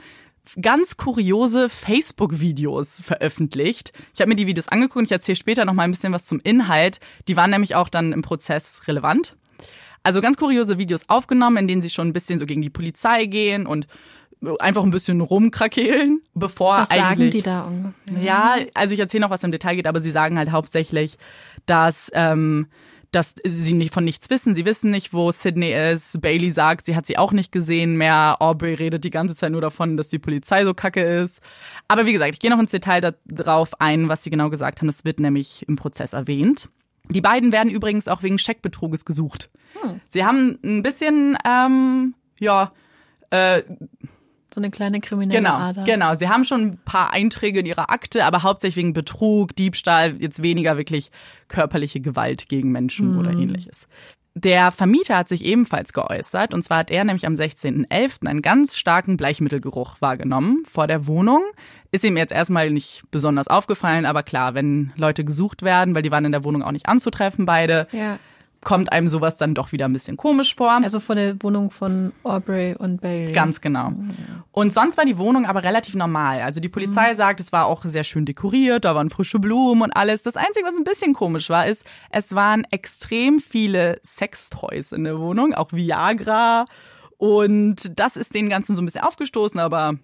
ganz 0.60 0.96
kuriose 0.96 1.68
Facebook-Videos 1.68 3.02
veröffentlicht. 3.02 3.92
Ich 4.14 4.20
habe 4.20 4.28
mir 4.28 4.36
die 4.36 4.46
Videos 4.46 4.68
angeguckt 4.68 4.96
und 4.96 5.04
ich 5.04 5.12
erzähle 5.12 5.36
später 5.36 5.64
noch 5.64 5.74
mal 5.74 5.84
ein 5.84 5.90
bisschen 5.90 6.12
was 6.12 6.26
zum 6.26 6.40
Inhalt. 6.42 7.00
Die 7.28 7.36
waren 7.36 7.50
nämlich 7.50 7.74
auch 7.74 7.88
dann 7.88 8.12
im 8.12 8.22
Prozess 8.22 8.82
relevant. 8.88 9.36
Also 10.02 10.20
ganz 10.20 10.36
kuriose 10.36 10.78
Videos 10.78 11.08
aufgenommen, 11.08 11.58
in 11.58 11.68
denen 11.68 11.82
sie 11.82 11.90
schon 11.90 12.08
ein 12.08 12.12
bisschen 12.12 12.38
so 12.38 12.46
gegen 12.46 12.62
die 12.62 12.70
Polizei 12.70 13.26
gehen 13.26 13.66
und 13.66 13.86
einfach 14.58 14.82
ein 14.82 14.90
bisschen 14.90 15.20
rumkrakehlen, 15.20 16.22
bevor 16.34 16.78
Was 16.78 16.90
eigentlich 16.90 17.02
sagen 17.02 17.30
die 17.30 17.42
da 17.42 17.62
ungefähr? 17.64 18.22
ja, 18.22 18.56
also 18.74 18.94
ich 18.94 19.00
erzähle 19.00 19.22
noch, 19.22 19.30
was 19.30 19.44
im 19.44 19.52
Detail 19.52 19.76
geht, 19.76 19.86
aber 19.86 20.00
sie 20.00 20.10
sagen 20.10 20.38
halt 20.38 20.50
hauptsächlich, 20.50 21.18
dass, 21.66 22.10
ähm, 22.14 22.68
dass 23.12 23.34
sie 23.44 23.74
nicht 23.74 23.92
von 23.92 24.04
nichts 24.04 24.30
wissen. 24.30 24.54
Sie 24.54 24.64
wissen 24.64 24.90
nicht, 24.90 25.12
wo 25.12 25.30
Sydney 25.32 25.72
ist. 25.72 26.20
Bailey 26.20 26.50
sagt, 26.50 26.86
sie 26.86 26.96
hat 26.96 27.06
sie 27.06 27.18
auch 27.18 27.32
nicht 27.32 27.52
gesehen 27.52 27.96
mehr. 27.96 28.36
Aubrey 28.40 28.74
redet 28.74 29.04
die 29.04 29.10
ganze 29.10 29.34
Zeit 29.34 29.52
nur 29.52 29.60
davon, 29.60 29.96
dass 29.96 30.08
die 30.08 30.18
Polizei 30.18 30.64
so 30.64 30.74
kacke 30.74 31.02
ist. 31.02 31.40
Aber 31.88 32.06
wie 32.06 32.12
gesagt, 32.12 32.34
ich 32.34 32.40
gehe 32.40 32.50
noch 32.50 32.58
ins 32.58 32.70
Detail 32.70 33.14
darauf 33.24 33.80
ein, 33.80 34.08
was 34.08 34.22
sie 34.22 34.30
genau 34.30 34.50
gesagt 34.50 34.80
haben. 34.80 34.88
Das 34.88 35.04
wird 35.04 35.20
nämlich 35.20 35.66
im 35.68 35.76
Prozess 35.76 36.12
erwähnt. 36.12 36.68
Die 37.08 37.20
beiden 37.20 37.50
werden 37.50 37.70
übrigens 37.70 38.06
auch 38.06 38.22
wegen 38.22 38.38
Scheckbetruges 38.38 39.04
gesucht. 39.04 39.50
Sie 40.08 40.24
haben 40.24 40.58
ein 40.62 40.82
bisschen, 40.82 41.36
ähm, 41.44 42.14
ja, 42.38 42.72
äh, 43.30 43.62
So 44.52 44.60
eine 44.60 44.70
kleine 44.70 45.00
kriminelle 45.00 45.38
Genau, 45.40 45.54
Ader. 45.54 45.84
genau. 45.84 46.14
Sie 46.14 46.28
haben 46.28 46.44
schon 46.44 46.60
ein 46.62 46.78
paar 46.84 47.12
Einträge 47.12 47.60
in 47.60 47.66
ihrer 47.66 47.90
Akte, 47.90 48.24
aber 48.24 48.42
hauptsächlich 48.42 48.76
wegen 48.76 48.92
Betrug, 48.92 49.54
Diebstahl, 49.56 50.16
jetzt 50.20 50.42
weniger 50.42 50.76
wirklich 50.76 51.10
körperliche 51.48 52.00
Gewalt 52.00 52.48
gegen 52.48 52.72
Menschen 52.72 53.18
oder 53.18 53.30
ähnliches. 53.30 53.86
Der 54.34 54.70
Vermieter 54.70 55.16
hat 55.16 55.28
sich 55.28 55.44
ebenfalls 55.44 55.92
geäußert 55.92 56.54
und 56.54 56.62
zwar 56.62 56.78
hat 56.78 56.90
er 56.92 57.02
nämlich 57.04 57.26
am 57.26 57.32
16.11. 57.34 58.28
einen 58.28 58.42
ganz 58.42 58.76
starken 58.78 59.16
Bleichmittelgeruch 59.16 59.96
wahrgenommen 60.00 60.62
vor 60.70 60.86
der 60.86 61.08
Wohnung. 61.08 61.42
Ist 61.90 62.04
ihm 62.04 62.16
jetzt 62.16 62.32
erstmal 62.32 62.70
nicht 62.70 63.02
besonders 63.10 63.48
aufgefallen, 63.48 64.06
aber 64.06 64.22
klar, 64.22 64.54
wenn 64.54 64.92
Leute 64.96 65.24
gesucht 65.24 65.62
werden, 65.62 65.96
weil 65.96 66.02
die 66.02 66.12
waren 66.12 66.24
in 66.24 66.32
der 66.32 66.44
Wohnung 66.44 66.62
auch 66.62 66.70
nicht 66.70 66.86
anzutreffen 66.86 67.44
beide, 67.44 67.88
Ja. 67.90 68.18
Kommt 68.62 68.92
einem 68.92 69.08
sowas 69.08 69.38
dann 69.38 69.54
doch 69.54 69.72
wieder 69.72 69.86
ein 69.86 69.92
bisschen 69.92 70.16
komisch 70.16 70.54
vor. 70.54 70.70
Also 70.70 71.00
vor 71.00 71.14
der 71.14 71.42
Wohnung 71.42 71.70
von 71.70 72.12
Aubrey 72.24 72.74
und 72.76 73.00
Bailey. 73.00 73.32
Ganz 73.32 73.60
genau. 73.60 73.92
Und 74.52 74.72
sonst 74.72 74.98
war 74.98 75.04
die 75.04 75.18
Wohnung 75.18 75.46
aber 75.46 75.62
relativ 75.62 75.94
normal. 75.94 76.42
Also 76.42 76.60
die 76.60 76.68
Polizei 76.68 77.14
sagt, 77.14 77.40
es 77.40 77.52
war 77.52 77.66
auch 77.66 77.84
sehr 77.84 78.04
schön 78.04 78.26
dekoriert, 78.26 78.84
da 78.84 78.94
waren 78.94 79.08
frische 79.08 79.38
Blumen 79.38 79.82
und 79.82 79.92
alles. 79.92 80.22
Das 80.22 80.36
Einzige, 80.36 80.66
was 80.66 80.76
ein 80.76 80.84
bisschen 80.84 81.14
komisch 81.14 81.48
war, 81.48 81.66
ist, 81.66 81.86
es 82.10 82.34
waren 82.34 82.64
extrem 82.70 83.40
viele 83.40 83.98
Sextoys 84.04 84.92
in 84.92 85.04
der 85.04 85.18
Wohnung, 85.18 85.54
auch 85.54 85.72
Viagra. 85.72 86.66
Und 87.16 87.98
das 87.98 88.16
ist 88.16 88.34
den 88.34 88.48
Ganzen 88.48 88.76
so 88.76 88.82
ein 88.82 88.86
bisschen 88.86 89.02
aufgestoßen, 89.02 89.60
aber 89.60 89.94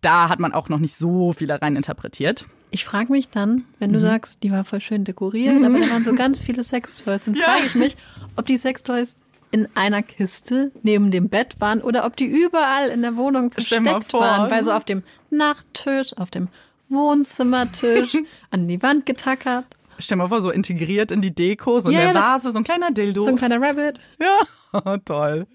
da 0.00 0.28
hat 0.28 0.40
man 0.40 0.52
auch 0.52 0.68
noch 0.68 0.78
nicht 0.78 0.96
so 0.96 1.32
viel 1.32 1.50
rein 1.50 1.76
interpretiert. 1.76 2.46
Ich 2.74 2.84
frage 2.84 3.12
mich 3.12 3.28
dann, 3.28 3.64
wenn 3.78 3.90
Mhm. 3.90 3.94
du 3.94 4.00
sagst, 4.00 4.42
die 4.42 4.50
war 4.50 4.64
voll 4.64 4.80
schön 4.80 5.04
dekoriert, 5.04 5.64
aber 5.64 5.78
da 5.78 5.90
waren 5.90 6.02
so 6.02 6.12
ganz 6.16 6.40
viele 6.40 6.64
Sextoys, 6.64 7.20
dann 7.24 7.34
Ja. 7.34 7.44
frage 7.44 7.66
ich 7.66 7.74
mich, 7.76 7.96
ob 8.36 8.46
die 8.46 8.56
Sextoys 8.56 9.14
in 9.52 9.68
einer 9.76 10.02
Kiste 10.02 10.72
neben 10.82 11.12
dem 11.12 11.28
Bett 11.28 11.60
waren 11.60 11.80
oder 11.80 12.04
ob 12.04 12.16
die 12.16 12.24
überall 12.26 12.88
in 12.88 13.02
der 13.02 13.14
Wohnung 13.16 13.52
versteckt 13.52 14.12
waren, 14.12 14.50
weil 14.50 14.64
so 14.64 14.72
auf 14.72 14.84
dem 14.84 15.04
Nachttisch, 15.30 16.16
auf 16.16 16.30
dem 16.32 16.48
Wohnzimmertisch, 16.88 18.16
an 18.50 18.66
die 18.66 18.82
Wand 18.82 19.06
getackert, 19.06 19.66
Stell 20.00 20.16
mal 20.16 20.26
vor, 20.28 20.40
so 20.40 20.50
integriert 20.50 21.12
in 21.12 21.22
die 21.22 21.32
Deko, 21.32 21.78
so 21.78 21.88
in 21.88 21.94
Ja, 21.94 22.00
der 22.00 22.08
ja, 22.08 22.12
das- 22.14 22.22
Vase, 22.24 22.50
so 22.50 22.58
ein 22.58 22.64
kleiner 22.64 22.90
Dildo. 22.90 23.20
so 23.20 23.28
ein 23.28 23.36
kleiner 23.36 23.60
Rabbit. 23.62 24.00
Ja, 24.18 24.96
toll. 25.04 25.46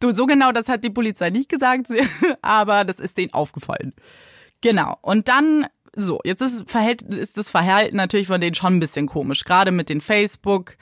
Du, 0.00 0.10
so 0.10 0.26
genau, 0.26 0.52
das 0.52 0.68
hat 0.68 0.84
die 0.84 0.90
Polizei 0.90 1.30
nicht 1.30 1.48
gesagt, 1.48 1.86
aber 2.42 2.84
das 2.84 3.00
ist 3.00 3.16
denen 3.16 3.32
aufgefallen. 3.32 3.94
Genau. 4.60 4.98
Und 5.00 5.28
dann, 5.28 5.64
so, 5.96 6.20
jetzt 6.24 6.42
ist, 6.42 6.70
Verhält, 6.70 7.02
ist 7.02 7.36
das 7.36 7.50
Verhalten 7.50 7.96
natürlich 7.96 8.26
von 8.26 8.40
denen 8.40 8.54
schon 8.54 8.76
ein 8.76 8.80
bisschen 8.80 9.06
komisch, 9.06 9.44
gerade 9.44 9.72
mit 9.72 9.88
den 9.88 10.00
Facebook. 10.00 10.76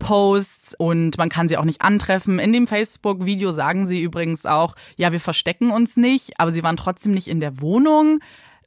Posts 0.00 0.74
und 0.76 1.16
man 1.18 1.28
kann 1.28 1.48
sie 1.48 1.56
auch 1.56 1.64
nicht 1.64 1.82
antreffen. 1.82 2.40
In 2.40 2.52
dem 2.52 2.66
Facebook-Video 2.66 3.52
sagen 3.52 3.86
sie 3.86 4.02
übrigens 4.02 4.44
auch, 4.44 4.74
ja, 4.96 5.12
wir 5.12 5.20
verstecken 5.20 5.70
uns 5.70 5.96
nicht, 5.96 6.40
aber 6.40 6.50
sie 6.50 6.64
waren 6.64 6.76
trotzdem 6.76 7.12
nicht 7.12 7.28
in 7.28 7.38
der 7.38 7.60
Wohnung, 7.60 8.18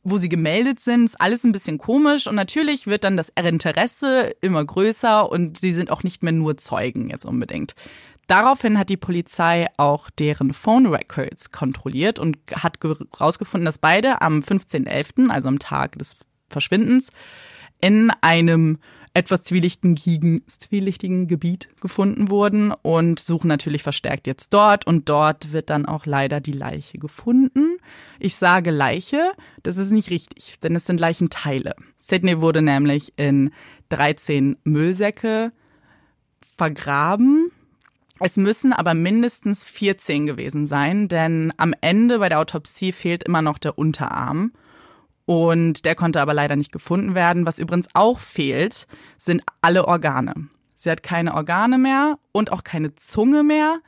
wo 0.03 0.17
sie 0.17 0.29
gemeldet 0.29 0.79
sind. 0.79 1.05
Ist 1.05 1.19
alles 1.19 1.43
ein 1.43 1.51
bisschen 1.51 1.79
komisch 1.79 2.27
und 2.27 2.35
natürlich 2.35 2.87
wird 2.87 3.03
dann 3.03 3.17
das 3.17 3.29
Interesse 3.35 4.33
immer 4.39 4.63
größer 4.63 5.29
und 5.29 5.59
sie 5.59 5.73
sind 5.73 5.91
auch 5.91 6.03
nicht 6.03 6.23
mehr 6.23 6.31
nur 6.31 6.55
Zeugen 6.57 7.09
jetzt 7.09 7.25
unbedingt. 7.25 7.73
Daraufhin 8.27 8.77
hat 8.77 8.89
die 8.89 8.97
Polizei 8.97 9.67
auch 9.77 10.09
deren 10.09 10.53
Phone 10.53 10.87
Records 10.87 11.51
kontrolliert 11.51 12.19
und 12.19 12.37
hat 12.53 12.77
herausgefunden, 12.83 13.65
dass 13.65 13.77
beide 13.77 14.21
am 14.21 14.39
15.11., 14.39 15.29
also 15.29 15.47
am 15.47 15.59
Tag 15.59 15.97
des 15.97 16.17
Verschwindens, 16.49 17.11
in 17.79 18.11
einem 18.21 18.79
etwas 19.13 19.43
zwielichtigen, 19.43 20.43
zwielichtigen 20.47 21.27
Gebiet 21.27 21.69
gefunden 21.81 22.29
wurden 22.29 22.71
und 22.71 23.19
suchen 23.19 23.47
natürlich 23.47 23.81
verstärkt 23.81 24.27
jetzt 24.27 24.53
dort. 24.53 24.85
Und 24.85 25.09
dort 25.09 25.51
wird 25.53 25.71
dann 25.71 25.87
auch 25.87 26.05
leider 26.05 26.39
die 26.39 26.51
Leiche 26.51 26.99
gefunden. 26.99 27.77
Ich 28.19 28.35
sage 28.35 28.69
Leiche, 28.69 29.31
das 29.63 29.77
ist 29.77 29.91
nicht 29.91 30.11
richtig, 30.11 30.59
denn 30.61 30.75
es 30.75 30.85
sind 30.85 30.99
Leichenteile. 30.99 31.73
Sydney 31.97 32.41
wurde 32.41 32.61
nämlich 32.61 33.13
in 33.15 33.51
13 33.89 34.57
Müllsäcke 34.63 35.51
vergraben. 36.55 37.46
Es 38.19 38.37
müssen 38.37 38.73
aber 38.73 38.93
mindestens 38.93 39.63
14 39.63 40.25
gewesen 40.25 40.65
sein, 40.65 41.07
denn 41.07 41.53
am 41.57 41.73
Ende 41.81 42.19
bei 42.19 42.29
der 42.29 42.39
Autopsie 42.39 42.91
fehlt 42.91 43.23
immer 43.23 43.41
noch 43.41 43.57
der 43.57 43.77
Unterarm. 43.77 44.51
Und 45.25 45.83
der 45.85 45.95
konnte 45.95 46.21
aber 46.21 46.33
leider 46.33 46.55
nicht 46.55 46.71
gefunden 46.71 47.13
werden. 47.13 47.45
Was 47.45 47.59
übrigens 47.59 47.89
auch 47.93 48.19
fehlt, 48.19 48.87
sind 49.17 49.43
alle 49.61 49.85
Organe. 49.85 50.47
Sie 50.77 50.89
hat 50.89 51.03
keine 51.03 51.33
Organe 51.33 51.77
mehr 51.77 52.17
und 52.31 52.51
auch 52.51 52.63
keine 52.63 52.95
Zunge 52.95 53.43
mehr. 53.43 53.79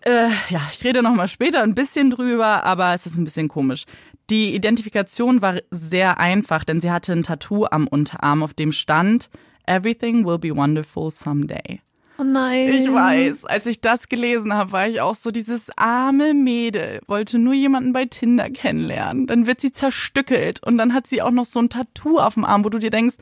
Äh, 0.00 0.28
ja, 0.50 0.60
ich 0.70 0.84
rede 0.84 1.02
noch 1.02 1.14
mal 1.14 1.28
später 1.28 1.62
ein 1.62 1.74
bisschen 1.74 2.10
drüber, 2.10 2.64
aber 2.64 2.92
es 2.94 3.06
ist 3.06 3.16
ein 3.16 3.24
bisschen 3.24 3.48
komisch. 3.48 3.86
Die 4.28 4.54
Identifikation 4.54 5.40
war 5.40 5.60
sehr 5.70 6.18
einfach, 6.18 6.64
denn 6.64 6.80
sie 6.80 6.90
hatte 6.90 7.12
ein 7.12 7.22
Tattoo 7.22 7.66
am 7.70 7.86
Unterarm, 7.86 8.42
auf 8.42 8.54
dem 8.54 8.72
stand 8.72 9.30
Everything 9.66 10.26
will 10.26 10.38
be 10.38 10.54
wonderful 10.54 11.10
someday. 11.10 11.80
Oh 12.22 12.24
nein. 12.24 12.68
Ich 12.68 12.92
weiß, 12.92 13.46
als 13.46 13.66
ich 13.66 13.80
das 13.80 14.08
gelesen 14.08 14.54
habe, 14.54 14.70
war 14.72 14.86
ich 14.86 15.00
auch 15.00 15.16
so 15.16 15.32
dieses 15.32 15.70
arme 15.76 16.34
Mädel, 16.34 17.00
wollte 17.08 17.38
nur 17.38 17.54
jemanden 17.54 17.92
bei 17.92 18.04
Tinder 18.04 18.48
kennenlernen. 18.48 19.26
Dann 19.26 19.46
wird 19.46 19.60
sie 19.60 19.72
zerstückelt 19.72 20.62
und 20.62 20.78
dann 20.78 20.94
hat 20.94 21.08
sie 21.08 21.20
auch 21.20 21.32
noch 21.32 21.46
so 21.46 21.58
ein 21.58 21.68
Tattoo 21.68 22.18
auf 22.18 22.34
dem 22.34 22.44
Arm, 22.44 22.64
wo 22.64 22.68
du 22.68 22.78
dir 22.78 22.90
denkst, 22.90 23.16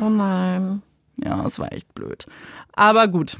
oh 0.00 0.08
nein. 0.08 0.82
Ja, 1.22 1.42
das 1.42 1.60
war 1.60 1.72
echt 1.72 1.94
blöd. 1.94 2.26
Aber 2.72 3.06
gut. 3.06 3.36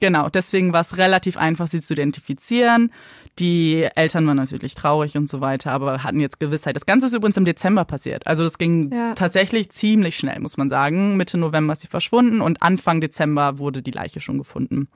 Genau, 0.00 0.28
deswegen 0.28 0.72
war 0.72 0.82
es 0.82 0.98
relativ 0.98 1.36
einfach, 1.36 1.66
sie 1.66 1.80
zu 1.80 1.94
identifizieren. 1.94 2.92
Die 3.38 3.86
Eltern 3.94 4.26
waren 4.26 4.36
natürlich 4.36 4.74
traurig 4.74 5.16
und 5.16 5.28
so 5.28 5.42
weiter, 5.42 5.72
aber 5.72 6.02
hatten 6.02 6.20
jetzt 6.20 6.40
Gewissheit. 6.40 6.74
Das 6.74 6.86
Ganze 6.86 7.06
ist 7.06 7.14
übrigens 7.14 7.36
im 7.36 7.44
Dezember 7.44 7.84
passiert. 7.84 8.26
Also 8.26 8.44
das 8.44 8.56
ging 8.56 8.90
ja. 8.92 9.12
tatsächlich 9.14 9.70
ziemlich 9.70 10.16
schnell, 10.16 10.40
muss 10.40 10.56
man 10.56 10.70
sagen. 10.70 11.18
Mitte 11.18 11.36
November 11.36 11.74
ist 11.74 11.82
sie 11.82 11.86
verschwunden 11.86 12.40
und 12.40 12.62
Anfang 12.62 13.02
Dezember 13.02 13.58
wurde 13.58 13.82
die 13.82 13.90
Leiche 13.90 14.20
schon 14.20 14.38
gefunden. 14.38 14.88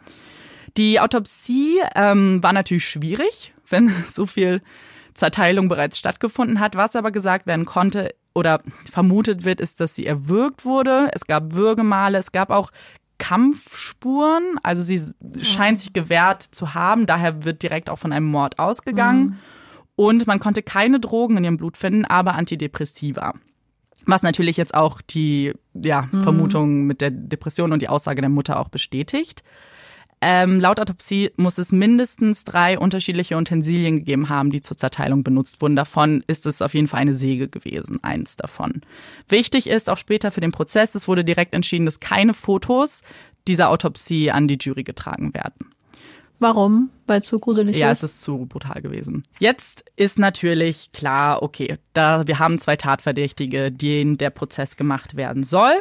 Die 0.76 1.00
Autopsie 1.00 1.80
ähm, 1.94 2.42
war 2.42 2.54
natürlich 2.54 2.88
schwierig, 2.88 3.52
wenn 3.68 3.92
so 4.08 4.24
viel 4.24 4.62
Zerteilung 5.12 5.68
bereits 5.68 5.98
stattgefunden 5.98 6.60
hat. 6.60 6.76
Was 6.76 6.96
aber 6.96 7.10
gesagt 7.10 7.46
werden 7.46 7.66
konnte 7.66 8.14
oder 8.32 8.62
vermutet 8.90 9.44
wird, 9.44 9.60
ist, 9.60 9.80
dass 9.80 9.94
sie 9.94 10.06
erwürgt 10.06 10.64
wurde. 10.64 11.10
Es 11.12 11.26
gab 11.26 11.52
Würgemale, 11.52 12.16
es 12.16 12.32
gab 12.32 12.50
auch 12.50 12.70
Kampfspuren. 13.20 14.58
Also 14.64 14.82
sie 14.82 15.00
scheint 15.42 15.78
sich 15.78 15.92
gewehrt 15.92 16.42
zu 16.42 16.74
haben. 16.74 17.06
Daher 17.06 17.44
wird 17.44 17.62
direkt 17.62 17.88
auch 17.90 17.98
von 17.98 18.12
einem 18.12 18.26
Mord 18.26 18.58
ausgegangen. 18.58 19.22
Mhm. 19.22 19.36
Und 19.94 20.26
man 20.26 20.40
konnte 20.40 20.62
keine 20.62 20.98
Drogen 20.98 21.36
in 21.36 21.44
ihrem 21.44 21.56
Blut 21.58 21.76
finden, 21.76 22.06
aber 22.06 22.34
Antidepressiva. 22.34 23.34
Was 24.06 24.22
natürlich 24.22 24.56
jetzt 24.56 24.74
auch 24.74 25.02
die 25.02 25.52
ja, 25.74 26.08
mhm. 26.10 26.22
Vermutung 26.22 26.86
mit 26.86 27.02
der 27.02 27.10
Depression 27.10 27.72
und 27.72 27.82
die 27.82 27.88
Aussage 27.88 28.22
der 28.22 28.30
Mutter 28.30 28.58
auch 28.58 28.70
bestätigt. 28.70 29.44
Ähm, 30.22 30.60
laut 30.60 30.78
Autopsie 30.78 31.30
muss 31.36 31.56
es 31.56 31.72
mindestens 31.72 32.44
drei 32.44 32.78
unterschiedliche 32.78 33.36
Utensilien 33.36 33.96
gegeben 33.96 34.28
haben, 34.28 34.50
die 34.50 34.60
zur 34.60 34.76
Zerteilung 34.76 35.24
benutzt 35.24 35.62
wurden. 35.62 35.76
Davon 35.76 36.22
ist 36.26 36.44
es 36.44 36.60
auf 36.60 36.74
jeden 36.74 36.88
Fall 36.88 37.00
eine 37.00 37.14
Säge 37.14 37.48
gewesen, 37.48 38.04
eins 38.04 38.36
davon. 38.36 38.82
Wichtig 39.28 39.66
ist 39.66 39.88
auch 39.88 39.96
später 39.96 40.30
für 40.30 40.42
den 40.42 40.52
Prozess, 40.52 40.94
es 40.94 41.08
wurde 41.08 41.24
direkt 41.24 41.54
entschieden, 41.54 41.86
dass 41.86 42.00
keine 42.00 42.34
Fotos 42.34 43.02
dieser 43.48 43.70
Autopsie 43.70 44.30
an 44.30 44.46
die 44.46 44.58
Jury 44.60 44.82
getragen 44.82 45.32
werden. 45.32 45.70
Warum? 46.38 46.90
Weil 47.06 47.20
es 47.20 47.26
zu 47.26 47.38
gruselig 47.38 47.76
ist? 47.76 47.80
Ja, 47.80 47.90
es 47.90 48.02
ist 48.02 48.22
zu 48.22 48.46
brutal 48.46 48.80
gewesen. 48.80 49.24
Jetzt 49.38 49.84
ist 49.96 50.18
natürlich 50.18 50.90
klar, 50.92 51.42
okay, 51.42 51.76
da 51.92 52.26
wir 52.26 52.38
haben 52.38 52.58
zwei 52.58 52.76
Tatverdächtige, 52.76 53.70
denen 53.70 54.16
der 54.16 54.30
Prozess 54.30 54.76
gemacht 54.76 55.16
werden 55.16 55.44
soll. 55.44 55.72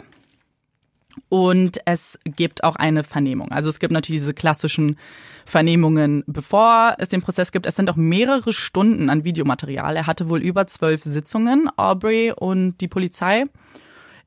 Und 1.27 1.79
es 1.85 2.19
gibt 2.23 2.63
auch 2.63 2.75
eine 2.75 3.03
Vernehmung. 3.03 3.51
Also 3.51 3.69
es 3.69 3.79
gibt 3.79 3.91
natürlich 3.91 4.21
diese 4.21 4.33
klassischen 4.33 4.97
Vernehmungen, 5.45 6.23
bevor 6.27 6.95
es 6.99 7.09
den 7.09 7.21
Prozess 7.21 7.51
gibt. 7.51 7.65
Es 7.65 7.75
sind 7.75 7.89
auch 7.89 7.95
mehrere 7.95 8.53
Stunden 8.53 9.09
an 9.09 9.23
Videomaterial. 9.23 9.95
Er 9.95 10.07
hatte 10.07 10.29
wohl 10.29 10.41
über 10.41 10.67
zwölf 10.67 11.03
Sitzungen, 11.03 11.69
Aubrey 11.75 12.31
und 12.31 12.77
die 12.79 12.87
Polizei 12.87 13.45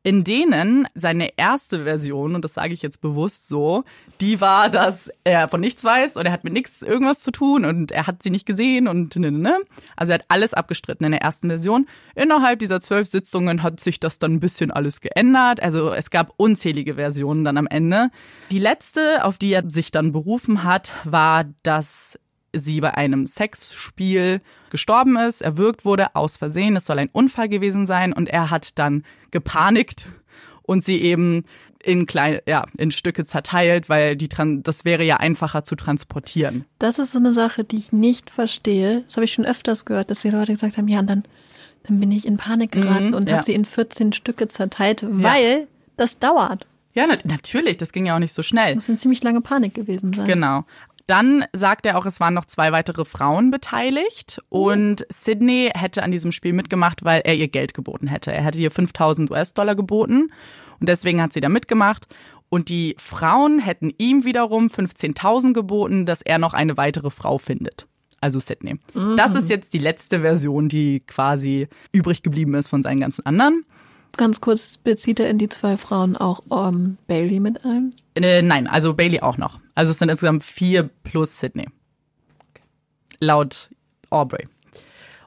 in 0.04 0.24
denen 0.24 0.88
seine 0.94 1.36
erste 1.36 1.84
Version, 1.84 2.34
und 2.34 2.44
das 2.44 2.54
sage 2.54 2.74
ich 2.74 2.82
jetzt 2.82 3.00
bewusst 3.00 3.48
so, 3.48 3.84
die 4.20 4.40
war, 4.40 4.68
dass 4.68 5.10
er 5.22 5.46
von 5.48 5.60
nichts 5.60 5.84
weiß 5.84 6.16
und 6.16 6.26
er 6.26 6.32
hat 6.32 6.44
mit 6.44 6.52
nichts 6.52 6.82
irgendwas 6.82 7.20
zu 7.20 7.30
tun 7.30 7.64
und 7.64 7.92
er 7.92 8.06
hat 8.06 8.22
sie 8.22 8.30
nicht 8.30 8.46
gesehen 8.46 8.88
und 8.88 9.14
ne, 9.16 9.30
ne, 9.30 9.38
ne. 9.38 9.58
Also 9.96 10.12
er 10.12 10.18
hat 10.18 10.24
alles 10.28 10.54
abgestritten 10.54 11.06
in 11.06 11.12
der 11.12 11.22
ersten 11.22 11.48
Version. 11.48 11.86
Innerhalb 12.16 12.58
dieser 12.58 12.80
zwölf 12.80 13.06
Sitzungen 13.06 13.62
hat 13.62 13.78
sich 13.78 14.00
das 14.00 14.18
dann 14.18 14.34
ein 14.34 14.40
bisschen 14.40 14.72
alles 14.72 15.00
geändert. 15.00 15.62
Also 15.62 15.92
es 15.92 16.10
gab 16.10 16.34
unzählige 16.36 16.94
Versionen 16.94 17.44
dann 17.44 17.56
am 17.56 17.68
Ende. 17.68 18.10
Die 18.50 18.58
letzte, 18.58 19.24
auf 19.24 19.38
die 19.38 19.52
er 19.52 19.70
sich 19.70 19.92
dann 19.92 20.12
berufen 20.12 20.64
hat, 20.64 20.92
war, 21.04 21.44
dass 21.62 22.18
sie 22.52 22.80
bei 22.80 22.94
einem 22.94 23.26
Sexspiel 23.26 24.40
gestorben 24.70 25.16
ist, 25.16 25.42
erwürgt 25.42 25.84
wurde 25.84 26.14
aus 26.14 26.36
Versehen. 26.36 26.76
Es 26.76 26.86
soll 26.86 26.98
ein 26.98 27.10
Unfall 27.10 27.48
gewesen 27.48 27.86
sein 27.86 28.12
und 28.12 28.28
er 28.28 28.50
hat 28.50 28.78
dann 28.78 29.04
gepanikt 29.30 30.06
und 30.62 30.84
sie 30.84 31.00
eben 31.02 31.44
in 31.82 32.06
kleine, 32.06 32.42
ja, 32.46 32.64
in 32.76 32.90
Stücke 32.90 33.24
zerteilt, 33.24 33.88
weil 33.88 34.16
die 34.16 34.28
das 34.28 34.84
wäre 34.84 35.02
ja 35.02 35.16
einfacher 35.16 35.64
zu 35.64 35.74
transportieren. 35.74 36.64
Das 36.78 36.98
ist 36.98 37.12
so 37.12 37.18
eine 37.18 37.32
Sache, 37.32 37.64
die 37.64 37.76
ich 37.76 37.92
nicht 37.92 38.30
verstehe. 38.30 39.02
Das 39.06 39.16
habe 39.16 39.24
ich 39.24 39.32
schon 39.32 39.44
öfters 39.44 39.84
gehört, 39.84 40.10
dass 40.10 40.22
die 40.22 40.30
Leute 40.30 40.52
gesagt 40.52 40.76
haben, 40.76 40.88
ja, 40.88 41.00
und 41.00 41.10
dann, 41.10 41.24
dann 41.82 41.98
bin 41.98 42.12
ich 42.12 42.26
in 42.26 42.36
Panik 42.36 42.72
geraten 42.72 43.08
mhm, 43.08 43.14
und 43.14 43.28
ja. 43.28 43.34
habe 43.34 43.44
sie 43.44 43.54
in 43.54 43.64
14 43.64 44.12
Stücke 44.12 44.48
zerteilt, 44.48 45.04
weil 45.08 45.60
ja. 45.60 45.66
das 45.96 46.18
dauert. 46.20 46.66
Ja, 46.94 47.06
natürlich, 47.06 47.78
das 47.78 47.92
ging 47.92 48.06
ja 48.06 48.14
auch 48.14 48.20
nicht 48.20 48.34
so 48.34 48.42
schnell. 48.42 48.74
Das 48.74 48.84
muss 48.84 48.88
eine 48.90 48.98
ziemlich 48.98 49.22
lange 49.22 49.40
Panik 49.40 49.72
gewesen 49.74 50.12
sein. 50.12 50.26
Genau. 50.26 50.64
Dann 51.06 51.44
sagt 51.52 51.86
er 51.86 51.98
auch, 51.98 52.06
es 52.06 52.20
waren 52.20 52.34
noch 52.34 52.44
zwei 52.44 52.72
weitere 52.72 53.04
Frauen 53.04 53.50
beteiligt 53.50 54.40
und 54.48 55.06
Sydney 55.08 55.70
hätte 55.74 56.02
an 56.02 56.10
diesem 56.10 56.32
Spiel 56.32 56.52
mitgemacht, 56.52 57.04
weil 57.04 57.22
er 57.24 57.34
ihr 57.34 57.48
Geld 57.48 57.74
geboten 57.74 58.06
hätte. 58.06 58.32
Er 58.32 58.42
hätte 58.42 58.58
ihr 58.58 58.70
5000 58.70 59.30
US-Dollar 59.30 59.74
geboten 59.74 60.28
und 60.80 60.88
deswegen 60.88 61.20
hat 61.20 61.32
sie 61.32 61.40
da 61.40 61.48
mitgemacht. 61.48 62.06
Und 62.48 62.68
die 62.68 62.94
Frauen 62.98 63.60
hätten 63.60 63.92
ihm 63.96 64.24
wiederum 64.24 64.66
15.000 64.66 65.54
geboten, 65.54 66.04
dass 66.04 66.20
er 66.20 66.38
noch 66.38 66.52
eine 66.52 66.76
weitere 66.76 67.10
Frau 67.10 67.38
findet. 67.38 67.86
Also 68.20 68.38
Sydney. 68.40 68.74
Mhm. 68.94 69.16
Das 69.16 69.34
ist 69.34 69.50
jetzt 69.50 69.72
die 69.72 69.78
letzte 69.78 70.20
Version, 70.20 70.68
die 70.68 71.00
quasi 71.00 71.66
übrig 71.92 72.22
geblieben 72.22 72.54
ist 72.54 72.68
von 72.68 72.82
seinen 72.82 73.00
ganzen 73.00 73.26
anderen. 73.26 73.64
Ganz 74.16 74.40
kurz, 74.40 74.76
bezieht 74.76 75.20
er 75.20 75.30
in 75.30 75.38
die 75.38 75.48
zwei 75.48 75.76
Frauen 75.76 76.16
auch 76.16 76.42
um, 76.48 76.74
ähm, 76.74 76.98
Bailey 77.06 77.40
mit 77.40 77.64
ein? 77.64 77.90
Äh, 78.14 78.42
nein, 78.42 78.66
also 78.66 78.94
Bailey 78.94 79.20
auch 79.20 79.38
noch. 79.38 79.60
Also 79.74 79.90
es 79.90 79.98
sind 79.98 80.10
insgesamt 80.10 80.44
vier 80.44 80.90
plus 81.02 81.40
Sydney. 81.40 81.68
Laut 83.20 83.70
Aubrey. 84.10 84.48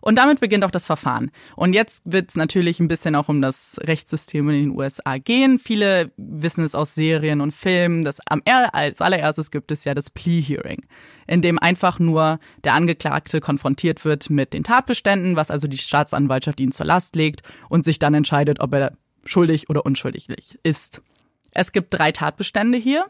Und 0.07 0.19
damit 0.19 0.39
beginnt 0.39 0.63
auch 0.63 0.71
das 0.71 0.85
Verfahren. 0.85 1.31
Und 1.55 1.73
jetzt 1.73 2.03
wird 2.05 2.29
es 2.29 2.35
natürlich 2.35 2.79
ein 2.79 2.87
bisschen 2.87 3.15
auch 3.15 3.27
um 3.27 3.41
das 3.41 3.79
Rechtssystem 3.81 4.47
in 4.51 4.55
den 4.55 4.77
USA 4.77 5.17
gehen. 5.17 5.57
Viele 5.57 6.11
wissen 6.15 6.63
es 6.63 6.75
aus 6.75 6.93
Serien 6.93 7.41
und 7.41 7.55
Filmen, 7.55 8.05
dass 8.05 8.19
am 8.27 8.43
als 8.45 9.01
allererstes 9.01 9.49
gibt 9.49 9.71
es 9.71 9.83
ja 9.83 9.95
das 9.95 10.11
Plea 10.11 10.43
Hearing, 10.43 10.85
in 11.25 11.41
dem 11.41 11.57
einfach 11.57 11.97
nur 11.97 12.39
der 12.63 12.75
Angeklagte 12.75 13.41
konfrontiert 13.41 14.05
wird 14.05 14.29
mit 14.29 14.53
den 14.53 14.63
Tatbeständen, 14.63 15.35
was 15.35 15.49
also 15.49 15.67
die 15.67 15.79
Staatsanwaltschaft 15.79 16.59
ihnen 16.59 16.71
zur 16.71 16.85
Last 16.85 17.15
legt 17.15 17.41
und 17.69 17.83
sich 17.83 17.97
dann 17.97 18.13
entscheidet, 18.13 18.59
ob 18.59 18.75
er 18.75 18.95
schuldig 19.25 19.71
oder 19.71 19.87
unschuldig 19.87 20.29
ist. 20.61 21.01
Es 21.49 21.71
gibt 21.71 21.91
drei 21.91 22.11
Tatbestände 22.11 22.77
hier. 22.77 23.07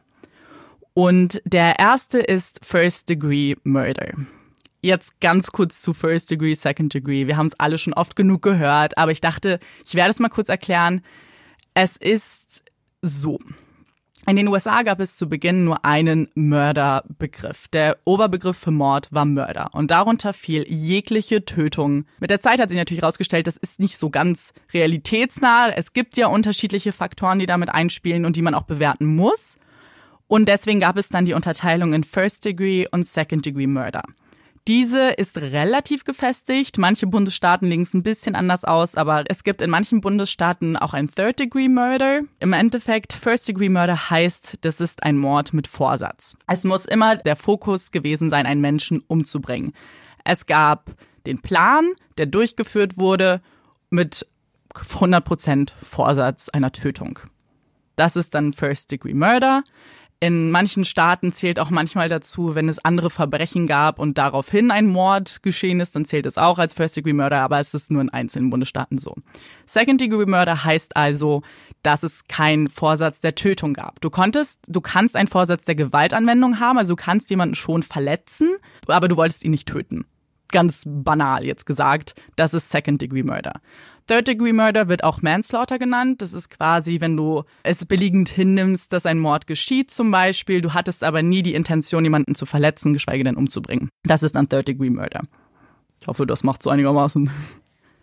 Und 0.93 1.41
der 1.43 1.77
erste 1.77 2.19
ist 2.19 2.63
First 2.63 3.09
Degree 3.09 3.55
Murder. 3.65 4.13
Jetzt 4.85 5.19
ganz 5.19 5.51
kurz 5.51 5.81
zu 5.81 5.95
First 5.95 6.29
Degree, 6.29 6.53
Second 6.53 6.93
Degree. 6.93 7.25
Wir 7.25 7.37
haben 7.37 7.47
es 7.47 7.59
alle 7.59 7.79
schon 7.79 7.95
oft 7.95 8.15
genug 8.15 8.43
gehört, 8.43 8.99
aber 8.99 9.11
ich 9.11 9.19
dachte, 9.19 9.59
ich 9.83 9.95
werde 9.95 10.11
es 10.11 10.19
mal 10.19 10.29
kurz 10.29 10.47
erklären. 10.47 11.01
Es 11.73 11.97
ist 11.97 12.63
so. 13.01 13.39
In 14.27 14.35
den 14.35 14.47
USA 14.47 14.83
gab 14.83 14.99
es 14.99 15.17
zu 15.17 15.27
Beginn 15.27 15.63
nur 15.63 15.85
einen 15.85 16.29
Mörderbegriff. 16.35 17.67
Der 17.69 17.97
Oberbegriff 18.05 18.57
für 18.57 18.69
Mord 18.69 19.07
war 19.09 19.25
Mörder 19.25 19.69
und 19.73 19.89
darunter 19.89 20.33
fiel 20.33 20.63
jegliche 20.67 21.45
Tötung. 21.45 22.05
Mit 22.19 22.29
der 22.29 22.39
Zeit 22.39 22.59
hat 22.59 22.69
sich 22.69 22.77
natürlich 22.77 23.01
herausgestellt, 23.01 23.47
das 23.47 23.57
ist 23.57 23.79
nicht 23.79 23.97
so 23.97 24.11
ganz 24.11 24.53
realitätsnah. 24.71 25.69
Es 25.69 25.93
gibt 25.93 26.15
ja 26.15 26.27
unterschiedliche 26.27 26.91
Faktoren, 26.91 27.39
die 27.39 27.47
damit 27.47 27.69
einspielen 27.69 28.23
und 28.23 28.35
die 28.35 28.43
man 28.43 28.53
auch 28.53 28.65
bewerten 28.65 29.07
muss. 29.07 29.57
Und 30.27 30.47
deswegen 30.47 30.79
gab 30.79 30.95
es 30.95 31.09
dann 31.09 31.25
die 31.25 31.33
Unterteilung 31.33 31.93
in 31.93 32.03
First 32.03 32.45
Degree 32.45 32.85
und 32.91 33.03
Second 33.03 33.47
Degree 33.47 33.65
Murder. 33.65 34.03
Diese 34.67 35.11
ist 35.11 35.37
relativ 35.37 36.05
gefestigt. 36.05 36.79
Manche 36.79 37.05
Bundesstaaten 37.05 37.67
legen 37.67 37.83
es 37.83 37.93
ein 37.93 38.01
bisschen 38.01 38.35
anders 38.35 38.65
aus, 38.65 38.95
aber 38.95 39.23
es 39.27 39.43
gibt 39.43 39.61
in 39.61 39.69
manchen 39.69 40.01
Bundesstaaten 40.01 40.75
auch 40.75 40.95
ein 40.95 41.09
Third-Degree-Murder. 41.11 42.21
Im 42.39 42.53
Endeffekt, 42.53 43.13
First-Degree-Murder 43.13 44.09
heißt, 44.09 44.57
das 44.61 44.81
ist 44.81 45.03
ein 45.03 45.17
Mord 45.17 45.53
mit 45.53 45.67
Vorsatz. 45.67 46.35
Es 46.47 46.63
muss 46.63 46.85
immer 46.85 47.15
der 47.15 47.35
Fokus 47.35 47.91
gewesen 47.91 48.31
sein, 48.31 48.47
einen 48.47 48.61
Menschen 48.61 49.03
umzubringen. 49.05 49.71
Es 50.23 50.47
gab 50.47 50.95
den 51.27 51.39
Plan, 51.41 51.91
der 52.17 52.25
durchgeführt 52.25 52.97
wurde 52.97 53.41
mit 53.91 54.25
100% 54.73 55.73
Vorsatz 55.79 56.49
einer 56.49 56.71
Tötung. 56.71 57.19
Das 57.95 58.15
ist 58.15 58.33
dann 58.33 58.51
First-Degree-Murder. 58.51 59.63
In 60.25 60.49
manchen 60.49 60.85
Staaten 60.85 61.31
zählt 61.31 61.59
auch 61.59 61.69
manchmal 61.69 62.09
dazu, 62.09 62.55
wenn 62.55 62.67
es 62.67 62.83
andere 62.83 63.11
Verbrechen 63.11 63.67
gab 63.67 63.99
und 63.99 64.17
daraufhin 64.17 64.71
ein 64.71 64.87
Mord 64.87 65.43
geschehen 65.43 65.79
ist, 65.79 65.95
dann 65.95 66.03
zählt 66.03 66.25
es 66.25 66.39
auch 66.39 66.57
als 66.57 66.73
First-Degree-Murder, 66.73 67.41
aber 67.41 67.59
es 67.59 67.75
ist 67.75 67.91
nur 67.91 68.01
in 68.01 68.09
einzelnen 68.09 68.49
Bundesstaaten 68.49 68.97
so. 68.97 69.13
Second-Degree-Murder 69.67 70.63
heißt 70.63 70.95
also, 70.97 71.43
dass 71.83 72.01
es 72.01 72.23
keinen 72.27 72.69
Vorsatz 72.69 73.21
der 73.21 73.35
Tötung 73.35 73.73
gab. 73.73 74.01
Du 74.01 74.09
konntest, 74.09 74.61
du 74.67 74.81
kannst 74.81 75.15
einen 75.15 75.27
Vorsatz 75.27 75.63
der 75.65 75.75
Gewaltanwendung 75.75 76.59
haben, 76.59 76.79
also 76.79 76.95
du 76.95 77.03
kannst 77.03 77.29
jemanden 77.29 77.53
schon 77.53 77.83
verletzen, 77.83 78.55
aber 78.87 79.07
du 79.07 79.17
wolltest 79.17 79.45
ihn 79.45 79.51
nicht 79.51 79.67
töten. 79.67 80.05
ganz 80.51 80.83
banal 80.87 81.45
jetzt 81.45 81.65
gesagt, 81.65 82.15
das 82.35 82.55
ist 82.55 82.71
Second 82.71 82.99
Degree 82.99 83.23
Murder. 83.23 83.61
Third 84.07 84.27
Degree 84.27 84.53
Murder 84.53 84.87
wird 84.87 85.03
auch 85.03 85.21
Manslaughter 85.21 85.79
genannt. 85.79 86.21
Das 86.21 86.33
ist 86.33 86.49
quasi, 86.49 87.01
wenn 87.01 87.17
du 87.17 87.43
es 87.63 87.85
billigend 87.85 88.29
hinnimmst, 88.29 88.93
dass 88.93 89.05
ein 89.05 89.19
Mord 89.19 89.47
geschieht 89.47 89.89
zum 89.89 90.11
Beispiel, 90.11 90.61
du 90.61 90.73
hattest 90.73 91.03
aber 91.03 91.23
nie 91.23 91.41
die 91.41 91.55
Intention, 91.55 92.03
jemanden 92.03 92.35
zu 92.35 92.45
verletzen, 92.45 92.93
geschweige 92.93 93.23
denn 93.23 93.35
umzubringen. 93.35 93.89
Das 94.03 94.21
ist 94.21 94.35
dann 94.35 94.47
Third 94.47 94.67
Degree 94.67 94.91
Murder. 94.91 95.21
Ich 95.99 96.07
hoffe, 96.07 96.27
das 96.27 96.43
macht 96.43 96.61
so 96.61 96.69
einigermaßen. 96.69 97.31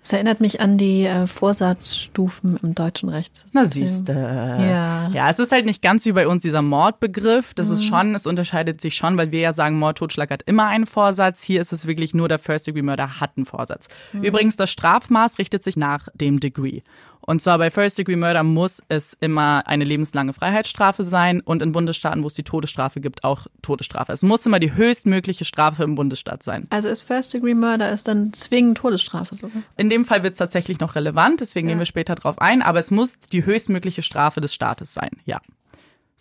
Es 0.04 0.12
erinnert 0.12 0.40
mich 0.40 0.60
an 0.60 0.78
die 0.78 1.04
äh, 1.04 1.28
Vorsatzstufen 1.28 2.58
im 2.60 2.74
deutschen 2.74 3.08
Rechtssystem. 3.08 3.52
Na 3.54 3.64
siehste. 3.64 4.12
Ja. 4.12 5.08
Ja, 5.10 5.30
es 5.30 5.38
ist 5.38 5.52
halt 5.52 5.64
nicht 5.64 5.80
ganz 5.80 6.04
wie 6.04 6.12
bei 6.12 6.26
uns 6.26 6.42
dieser 6.42 6.60
Mordbegriff. 6.60 7.54
Das 7.54 7.68
ist 7.68 7.84
schon, 7.84 8.16
es 8.16 8.26
unterscheidet 8.26 8.80
sich 8.80 8.96
schon, 8.96 9.16
weil 9.16 9.30
wir 9.30 9.38
ja 9.38 9.52
sagen, 9.52 9.78
Mord, 9.78 9.98
Totschlag 9.98 10.30
hat 10.32 10.42
immer 10.42 10.66
einen 10.66 10.86
Vorsatz. 10.86 11.44
Hier 11.44 11.60
ist 11.60 11.72
es 11.72 11.86
wirklich 11.86 12.14
nur 12.14 12.28
der 12.28 12.40
First 12.40 12.66
Degree 12.66 12.82
Murder 12.82 13.20
hat 13.20 13.36
einen 13.36 13.46
Vorsatz. 13.46 13.88
Übrigens, 14.12 14.56
das 14.56 14.70
Strafmaß 14.72 15.38
richtet 15.38 15.62
sich 15.62 15.76
nach 15.76 16.08
dem 16.14 16.40
Degree. 16.40 16.82
Und 17.24 17.40
zwar 17.40 17.58
bei 17.58 17.70
First 17.70 17.98
Degree 17.98 18.16
Murder 18.16 18.42
muss 18.42 18.82
es 18.88 19.16
immer 19.20 19.66
eine 19.66 19.84
lebenslange 19.84 20.32
Freiheitsstrafe 20.32 21.04
sein 21.04 21.40
und 21.40 21.62
in 21.62 21.72
Bundesstaaten, 21.72 22.22
wo 22.22 22.26
es 22.26 22.34
die 22.34 22.42
Todesstrafe 22.42 23.00
gibt, 23.00 23.24
auch 23.24 23.46
Todesstrafe. 23.62 24.12
Es 24.12 24.22
muss 24.22 24.44
immer 24.44 24.58
die 24.58 24.74
höchstmögliche 24.74 25.44
Strafe 25.44 25.84
im 25.84 25.94
Bundesstaat 25.94 26.42
sein. 26.42 26.66
Also 26.70 26.88
ist 26.88 27.04
First 27.04 27.32
Degree 27.32 27.54
Murder 27.54 27.90
ist 27.90 28.08
dann 28.08 28.32
zwingend 28.32 28.78
Todesstrafe 28.78 29.34
sogar. 29.34 29.62
In 29.76 29.88
dem 29.88 30.04
Fall 30.04 30.22
wird 30.22 30.32
es 30.32 30.38
tatsächlich 30.38 30.80
noch 30.80 30.96
relevant, 30.96 31.40
deswegen 31.40 31.68
gehen 31.68 31.78
wir 31.78 31.86
später 31.86 32.14
drauf 32.14 32.40
ein, 32.40 32.62
aber 32.62 32.80
es 32.80 32.90
muss 32.90 33.18
die 33.20 33.44
höchstmögliche 33.44 34.02
Strafe 34.02 34.40
des 34.40 34.52
Staates 34.52 34.92
sein, 34.92 35.10
ja. 35.24 35.40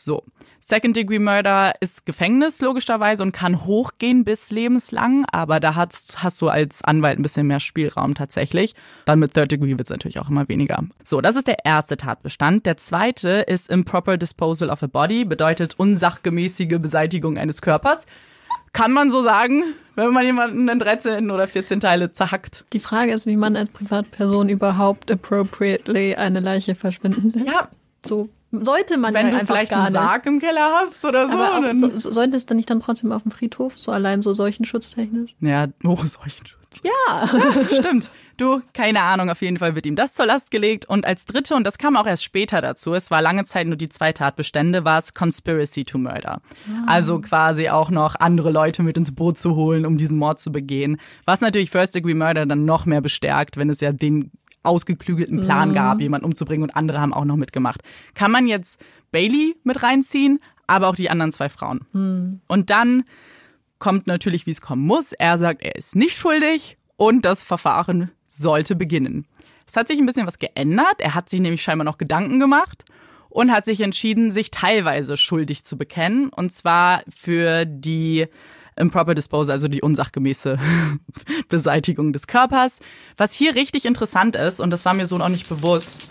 So. 0.04 0.24
Second 0.60 0.96
Degree 0.96 1.20
Murder 1.20 1.74
ist 1.80 2.06
Gefängnis 2.06 2.62
logischerweise 2.62 3.22
und 3.24 3.34
kann 3.34 3.66
hochgehen 3.66 4.24
bis 4.24 4.52
lebenslang, 4.52 5.26
aber 5.32 5.60
da 5.60 5.76
hast, 5.76 6.24
hast 6.24 6.42
du 6.42 6.50
als 6.50 6.84
Anwalt 6.84 7.20
ein 7.20 7.24
bisschen 7.24 7.48
mehr 7.48 7.60
Spielraum 7.60 8.16
tatsächlich. 8.16 8.74
Dann 9.06 9.20
mit 9.20 9.34
Third 9.34 9.52
Degree 9.52 9.72
wird 9.72 9.82
es 9.82 9.90
natürlich 9.90 10.20
auch 10.20 10.30
immer 10.30 10.48
weniger. 10.50 10.84
So, 11.04 11.22
das 11.22 11.36
ist 11.36 11.48
der 11.48 11.66
erste 11.66 11.98
Tatbestand. 11.98 12.66
Der 12.66 12.78
zweite 12.78 13.30
ist 13.48 13.70
Improper 13.70 14.18
Disposal 14.18 14.70
of 14.70 14.82
a 14.82 14.88
Body, 14.88 15.26
bedeutet 15.26 15.76
unsachgemäßige 15.78 16.80
Beseitigung 16.80 17.38
eines 17.38 17.62
Körpers. 17.62 18.06
Kann 18.74 18.94
man 18.94 19.12
so 19.12 19.22
sagen, 19.22 19.64
wenn 19.96 20.14
man 20.14 20.26
jemanden 20.26 20.68
in 20.68 20.80
13 20.80 21.30
oder 21.30 21.48
14 21.48 21.80
Teile 21.80 22.12
zerhackt. 22.12 22.66
Die 22.74 22.80
Frage 22.80 23.12
ist, 23.14 23.26
wie 23.26 23.36
man 23.36 23.56
als 23.56 23.70
Privatperson 23.70 24.50
überhaupt 24.50 25.12
appropriately 25.12 26.16
eine 26.16 26.40
Leiche 26.40 26.74
verschwinden 26.76 27.34
lässt. 27.34 27.48
Ja. 27.54 27.68
So 28.06 28.30
sollte 28.52 28.98
man 28.98 29.14
Wenn 29.14 29.28
ja 29.28 29.32
du 29.34 29.40
einfach 29.40 29.56
vielleicht 29.56 29.74
einen 29.74 29.84
nicht. 29.84 29.94
Sarg 29.94 30.26
im 30.26 30.40
Keller 30.40 30.70
hast 30.82 31.04
oder 31.06 31.28
so. 31.28 31.38
Aber 31.38 31.68
dann- 31.68 31.78
so, 31.80 31.98
so- 31.98 32.12
sollte 32.12 32.36
es 32.38 32.46
dann 32.46 32.58
nicht 32.58 32.70
dann 32.70 32.82
trotzdem 32.82 33.12
auf 33.12 33.24
dem 33.24 33.32
Friedhof, 33.32 33.78
so 33.78 33.92
allein 33.92 34.22
so 34.22 34.34
seuchenschutztechnisch? 34.34 35.36
Ja, 35.40 35.68
oh, 35.84 35.96
Seuchenschutz. 35.96 36.58
Ja. 36.84 37.28
Stimmt. 37.80 38.10
Du, 38.38 38.62
keine 38.74 39.02
Ahnung, 39.02 39.30
auf 39.30 39.42
jeden 39.42 39.58
Fall 39.58 39.76
wird 39.76 39.86
ihm 39.86 39.98
das 39.98 40.14
zur 40.14 40.26
Last 40.26 40.52
gelegt. 40.52 40.86
Und 40.86 41.06
als 41.06 41.26
dritte, 41.26 41.54
und 41.56 41.66
das 41.66 41.78
kam 41.78 41.98
auch 41.98 42.08
erst 42.08 42.24
später 42.24 42.62
dazu, 42.62 42.94
es 42.94 43.12
war 43.12 43.22
lange 43.22 43.44
Zeit 43.46 43.68
nur 43.68 43.76
die 43.76 43.90
zwei 43.90 44.14
Tatbestände, 44.14 44.86
war 44.86 44.98
es 44.98 45.14
Conspiracy 45.14 45.84
to 45.84 45.98
Murder. 45.98 46.40
Also 46.88 47.20
quasi 47.20 47.68
auch 47.70 47.90
noch 47.90 48.16
andere 48.16 48.52
Leute 48.52 48.84
mit 48.84 48.98
ins 48.98 49.14
Boot 49.14 49.38
zu 49.38 49.56
holen, 49.56 49.86
um 49.86 49.98
diesen 49.98 50.18
Mord 50.18 50.40
zu 50.40 50.52
begehen. 50.52 50.98
Was 51.26 51.42
natürlich 51.42 51.70
First 51.70 51.94
Degree 51.94 52.14
Murder 52.16 52.46
dann 52.46 52.64
noch 52.66 52.86
mehr 52.86 53.02
bestärkt, 53.02 53.58
wenn 53.58 53.70
es 53.70 53.82
ja 53.82 53.92
den 53.92 54.32
ausgeklügelten 54.64 55.44
Plan 55.44 55.74
gab, 55.74 56.00
jemanden 56.02 56.26
umzubringen 56.26 56.64
und 56.64 56.76
andere 56.76 57.00
haben 57.02 57.14
auch 57.14 57.26
noch 57.26 57.36
mitgemacht. 57.36 57.82
Kann 58.14 58.32
man 58.32 58.48
jetzt 58.48 58.84
Bailey 59.12 59.56
mit 59.64 59.84
reinziehen, 59.84 60.40
aber 60.68 60.88
auch 60.88 60.96
die 60.96 61.10
anderen 61.10 61.32
zwei 61.32 61.50
Frauen. 61.50 62.42
Und 62.48 62.70
dann 62.70 63.04
kommt 63.80 64.08
natürlich, 64.08 64.46
wie 64.46 64.52
es 64.52 64.62
kommen 64.62 64.84
muss. 64.86 65.12
Er 65.12 65.38
sagt, 65.38 65.64
er 65.64 65.76
ist 65.76 65.96
nicht 65.96 66.16
schuldig 66.16 66.78
und 66.96 67.26
das 67.26 67.44
Verfahren 67.44 68.12
sollte 68.28 68.76
beginnen. 68.76 69.26
Es 69.68 69.76
hat 69.76 69.88
sich 69.88 70.00
ein 70.00 70.06
bisschen 70.06 70.28
was 70.28 70.40
geändert. 70.40 71.00
Er 71.00 71.16
hat 71.16 71.30
sich 71.30 71.40
nämlich 71.40 71.64
scheinbar 71.64 71.86
noch 71.86 71.98
Gedanken 71.98 72.40
gemacht 72.40 72.86
und 73.30 73.52
hat 73.52 73.66
sich 73.66 73.82
entschieden, 73.82 74.30
sich 74.30 74.52
teilweise 74.52 75.18
schuldig 75.18 75.64
zu 75.64 75.78
bekennen. 75.78 76.30
Und 76.30 76.54
zwar 76.54 77.04
für 77.10 77.66
die 77.66 78.28
Improper 78.82 79.16
Disposal, 79.16 79.54
also 79.54 79.68
die 79.68 79.82
unsachgemäße 79.82 80.58
Beseitigung 81.50 82.12
des 82.12 82.28
Körpers. 82.28 82.82
Was 83.18 83.34
hier 83.34 83.56
richtig 83.56 83.86
interessant 83.86 84.36
ist, 84.36 84.60
und 84.60 84.72
das 84.72 84.84
war 84.84 84.94
mir 84.94 85.06
so 85.06 85.18
noch 85.18 85.30
nicht 85.30 85.48
bewusst, 85.48 86.10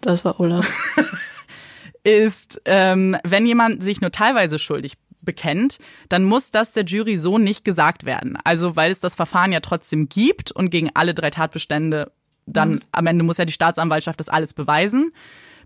Das 0.00 0.24
war 0.24 0.40
Olaf. 0.40 0.66
ist, 2.04 2.60
ähm, 2.64 3.16
wenn 3.24 3.46
jemand 3.46 3.82
sich 3.82 4.00
nur 4.00 4.10
teilweise 4.12 4.58
schuldig 4.58 4.94
bekennt, 5.20 5.78
dann 6.08 6.24
muss 6.24 6.50
das 6.50 6.72
der 6.72 6.84
Jury 6.84 7.16
so 7.16 7.38
nicht 7.38 7.64
gesagt 7.64 8.04
werden. 8.04 8.38
Also 8.44 8.76
weil 8.76 8.90
es 8.90 9.00
das 9.00 9.14
Verfahren 9.14 9.52
ja 9.52 9.60
trotzdem 9.60 10.08
gibt 10.08 10.52
und 10.52 10.70
gegen 10.70 10.90
alle 10.94 11.14
drei 11.14 11.30
Tatbestände 11.30 12.10
dann 12.46 12.80
am 12.92 13.06
Ende 13.06 13.24
muss 13.24 13.36
ja 13.36 13.44
die 13.44 13.52
Staatsanwaltschaft 13.52 14.18
das 14.20 14.30
alles 14.30 14.54
beweisen, 14.54 15.12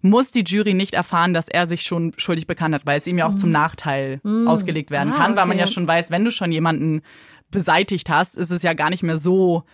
muss 0.03 0.31
die 0.31 0.43
Jury 0.45 0.75
nicht 0.75 0.95
erfahren, 0.95 1.33
dass 1.33 1.49
er 1.49 1.67
sich 1.69 1.83
schon 1.83 2.13
schuldig 2.17 2.47
bekannt 2.47 2.75
hat, 2.75 2.83
weil 2.85 2.99
es 2.99 3.07
ihm 3.07 3.19
ja 3.19 3.27
auch 3.27 3.35
zum 3.35 3.51
Nachteil 3.51 4.21
ausgelegt 4.47 4.91
werden 4.91 5.13
Ah, 5.13 5.17
kann, 5.17 5.37
weil 5.37 5.47
man 5.47 5.57
okay. 5.57 5.61
ja 5.61 5.67
schon 5.69 5.87
weiß, 5.89 6.11
wenn 6.11 6.25
du 6.25 6.31
schon 6.31 6.53
jemanden 6.53 7.03
beseitigt 7.51 8.09
hast, 8.11 8.37
ist 8.37 8.51
es 8.51 8.63
ja 8.63 8.73
gar 8.75 8.91
nicht 8.91 9.03
mehr 9.03 9.17
so 9.17 9.65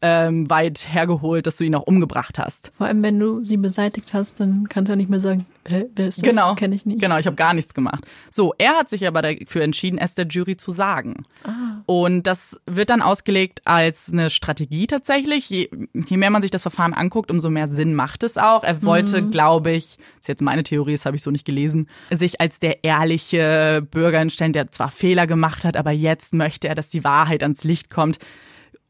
ähm, 0.00 0.48
weit 0.48 0.86
hergeholt, 0.92 1.46
dass 1.46 1.56
du 1.56 1.64
ihn 1.64 1.74
auch 1.74 1.82
umgebracht 1.86 2.38
hast. 2.38 2.72
Vor 2.78 2.86
allem, 2.86 3.02
wenn 3.02 3.18
du 3.18 3.44
sie 3.44 3.56
beseitigt 3.56 4.12
hast, 4.14 4.38
dann 4.38 4.68
kannst 4.68 4.88
du 4.88 4.92
ja 4.92 4.96
nicht 4.96 5.10
mehr 5.10 5.18
sagen, 5.20 5.44
hä, 5.68 5.86
wer 5.96 6.08
ist 6.08 6.18
das? 6.18 6.24
Genau. 6.24 6.54
Kenne 6.54 6.76
ich 6.76 6.86
nicht. 6.86 7.00
Genau, 7.00 7.18
ich 7.18 7.26
habe 7.26 7.34
gar 7.34 7.52
nichts 7.52 7.74
gemacht. 7.74 8.06
So, 8.30 8.54
er 8.58 8.74
hat 8.76 8.88
sich 8.88 9.06
aber 9.08 9.22
dafür 9.22 9.62
entschieden, 9.62 9.98
es 9.98 10.14
der 10.14 10.26
Jury 10.28 10.56
zu 10.56 10.70
sagen. 10.70 11.24
Ah. 11.42 11.82
Und 11.86 12.28
das 12.28 12.60
wird 12.66 12.90
dann 12.90 13.02
ausgelegt 13.02 13.62
als 13.64 14.12
eine 14.12 14.30
Strategie 14.30 14.86
tatsächlich. 14.86 15.50
Je, 15.50 15.68
je 15.94 16.16
mehr 16.16 16.30
man 16.30 16.42
sich 16.42 16.52
das 16.52 16.62
Verfahren 16.62 16.94
anguckt, 16.94 17.30
umso 17.30 17.50
mehr 17.50 17.66
Sinn 17.66 17.94
macht 17.94 18.22
es 18.22 18.38
auch. 18.38 18.62
Er 18.62 18.82
wollte, 18.84 19.20
Mhm. 19.22 19.30
glaube 19.32 19.72
ich, 19.72 19.96
das 19.96 20.20
ist 20.22 20.28
jetzt 20.28 20.42
meine 20.42 20.62
Theorie, 20.62 20.92
das 20.92 21.06
habe 21.06 21.16
ich 21.16 21.22
so 21.22 21.30
nicht 21.32 21.44
gelesen, 21.44 21.88
sich 22.10 22.40
als 22.40 22.60
der 22.60 22.84
ehrliche 22.84 23.84
Bürger 23.90 24.20
hinstellen, 24.20 24.52
der 24.52 24.70
zwar 24.70 24.90
Fehler 24.92 25.26
gemacht 25.26 25.64
hat, 25.64 25.76
aber 25.76 25.90
jetzt 25.90 26.34
möchte 26.34 26.68
er, 26.68 26.74
dass 26.76 26.88
die 26.90 27.02
Wahrheit 27.04 27.42
ans 27.42 27.64
Licht 27.64 27.90
kommt. 27.90 28.18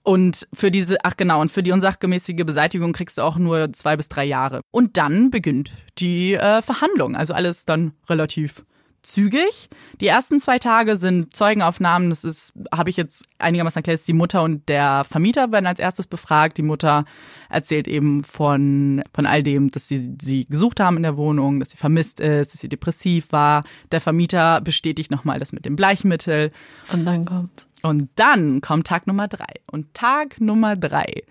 Und 0.09 0.49
für 0.55 0.71
diese, 0.71 0.97
ach 1.05 1.19
genau, 1.19 1.39
und 1.39 1.53
für 1.53 1.63
die 1.63 1.71
unsachgemäßige 1.71 2.47
Beseitigung 2.47 2.95
kriegst 2.95 3.19
du 3.19 3.23
auch 3.23 3.37
nur 3.37 3.75
zwei 3.75 3.95
bis 3.95 4.09
drei 4.09 4.25
Jahre. 4.25 4.63
Und 4.71 4.97
dann 4.97 5.29
beginnt 5.29 5.73
die 5.99 6.33
äh, 6.33 6.63
Verhandlung. 6.63 7.15
Also 7.15 7.35
alles 7.35 7.67
dann 7.67 7.93
relativ 8.09 8.65
zügig. 9.03 9.69
Die 10.01 10.07
ersten 10.07 10.41
zwei 10.41 10.59
Tage 10.59 10.97
sind 10.97 11.35
Zeugenaufnahmen. 11.35 12.11
Das 12.11 12.25
ist, 12.25 12.53
habe 12.73 12.91
ich 12.91 12.97
jetzt 12.97 13.27
einigermaßen 13.39 13.79
erklärt, 13.79 14.07
die 14.07 14.13
Mutter 14.13 14.43
und 14.43 14.69
der 14.69 15.05
Vermieter 15.05 15.53
werden 15.53 15.67
als 15.67 15.79
erstes 15.79 16.07
befragt. 16.07 16.59
Die 16.59 16.63
Mutter 16.63 17.05
erzählt 17.49 17.89
eben 17.89 18.25
von, 18.25 19.03
von 19.15 19.27
all 19.27 19.43
dem, 19.43 19.71
dass 19.71 19.89
sie 19.89 20.17
sie 20.21 20.47
gesucht 20.47 20.81
haben 20.81 20.97
in 20.97 21.03
der 21.03 21.17
Wohnung, 21.17 21.61
dass 21.61 21.71
sie 21.71 21.77
vermisst 21.77 22.21
ist, 22.21 22.53
dass 22.53 22.61
sie 22.61 22.69
depressiv 22.69 23.31
war. 23.31 23.65
Der 23.93 24.01
Vermieter 24.01 24.61
bestätigt 24.61 25.11
nochmal 25.11 25.39
das 25.39 25.53
mit 25.53 25.65
dem 25.65 25.77
Bleichmittel. 25.77 26.51
Und 26.93 27.05
dann 27.05 27.25
kommt. 27.25 27.67
Und 27.83 28.11
dann 28.17 28.61
kommt 28.61 28.87
Tag 28.87 29.07
Nummer 29.07 29.29
drei. 29.29 29.55
Und 29.71 29.95
Tag 29.95 30.41
Nummer 30.41 30.77
drei 30.77 31.23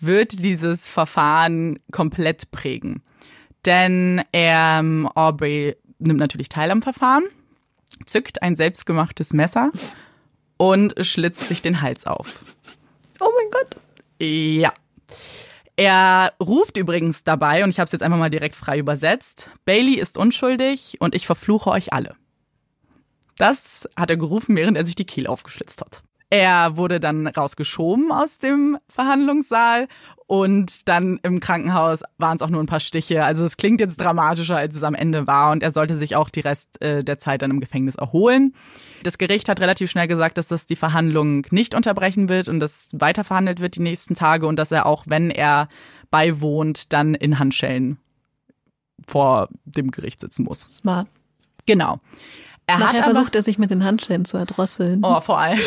wird 0.00 0.42
dieses 0.42 0.88
Verfahren 0.88 1.78
komplett 1.92 2.50
prägen. 2.50 3.02
Denn 3.66 4.22
ähm, 4.32 5.06
Aubrey 5.14 5.76
nimmt 6.00 6.20
natürlich 6.20 6.48
teil 6.48 6.70
am 6.70 6.82
Verfahren, 6.82 7.24
zückt 8.06 8.42
ein 8.42 8.56
selbstgemachtes 8.56 9.32
Messer 9.32 9.70
und 10.56 10.94
schlitzt 11.00 11.48
sich 11.48 11.62
den 11.62 11.80
Hals 11.80 12.06
auf. 12.06 12.56
Oh 13.20 13.30
mein 13.36 13.50
Gott. 13.50 13.76
Ja. 14.20 14.72
Er 15.76 16.34
ruft 16.42 16.76
übrigens 16.76 17.24
dabei, 17.24 17.64
und 17.64 17.70
ich 17.70 17.78
habe 17.78 17.86
es 17.86 17.92
jetzt 17.92 18.02
einfach 18.02 18.18
mal 18.18 18.28
direkt 18.28 18.56
frei 18.56 18.78
übersetzt, 18.78 19.50
Bailey 19.64 19.94
ist 19.94 20.18
unschuldig 20.18 20.96
und 21.00 21.14
ich 21.14 21.26
verfluche 21.26 21.70
euch 21.70 21.92
alle. 21.92 22.16
Das 23.38 23.88
hat 23.96 24.10
er 24.10 24.18
gerufen, 24.18 24.56
während 24.56 24.76
er 24.76 24.84
sich 24.84 24.94
die 24.94 25.06
Kehle 25.06 25.30
aufgeschlitzt 25.30 25.80
hat. 25.80 26.02
Er 26.28 26.76
wurde 26.76 27.00
dann 27.00 27.26
rausgeschoben 27.26 28.12
aus 28.12 28.38
dem 28.38 28.78
Verhandlungssaal 28.88 29.88
und 30.30 30.88
dann 30.88 31.18
im 31.24 31.40
Krankenhaus 31.40 32.04
waren 32.18 32.36
es 32.36 32.42
auch 32.42 32.50
nur 32.50 32.62
ein 32.62 32.66
paar 32.66 32.78
Stiche. 32.78 33.24
Also 33.24 33.44
es 33.44 33.56
klingt 33.56 33.80
jetzt 33.80 34.00
dramatischer, 34.00 34.56
als 34.56 34.76
es 34.76 34.84
am 34.84 34.94
Ende 34.94 35.26
war 35.26 35.50
und 35.50 35.60
er 35.60 35.72
sollte 35.72 35.96
sich 35.96 36.14
auch 36.14 36.28
die 36.28 36.38
Rest 36.38 36.80
äh, 36.80 37.02
der 37.02 37.18
Zeit 37.18 37.42
dann 37.42 37.50
im 37.50 37.58
Gefängnis 37.58 37.96
erholen. 37.96 38.54
Das 39.02 39.18
Gericht 39.18 39.48
hat 39.48 39.58
relativ 39.58 39.90
schnell 39.90 40.06
gesagt, 40.06 40.38
dass 40.38 40.46
das 40.46 40.66
die 40.66 40.76
Verhandlung 40.76 41.48
nicht 41.50 41.74
unterbrechen 41.74 42.28
wird 42.28 42.46
und 42.46 42.60
dass 42.60 42.90
weiter 42.92 43.24
verhandelt 43.24 43.58
wird 43.58 43.74
die 43.74 43.82
nächsten 43.82 44.14
Tage 44.14 44.46
und 44.46 44.54
dass 44.54 44.70
er 44.70 44.86
auch, 44.86 45.02
wenn 45.08 45.32
er 45.32 45.68
beiwohnt, 46.12 46.92
dann 46.92 47.14
in 47.14 47.40
Handschellen 47.40 47.98
vor 49.08 49.48
dem 49.64 49.90
Gericht 49.90 50.20
sitzen 50.20 50.44
muss. 50.44 50.60
Smart. 50.60 51.08
Genau. 51.66 51.98
Er 52.68 52.78
Nachher 52.78 52.98
hat 53.00 53.14
versucht 53.14 53.34
er 53.34 53.42
sich 53.42 53.58
mit 53.58 53.72
den 53.72 53.82
Handschellen 53.82 54.24
zu 54.24 54.36
erdrosseln. 54.36 55.00
Oh, 55.02 55.18
vor 55.18 55.40
allem. 55.40 55.58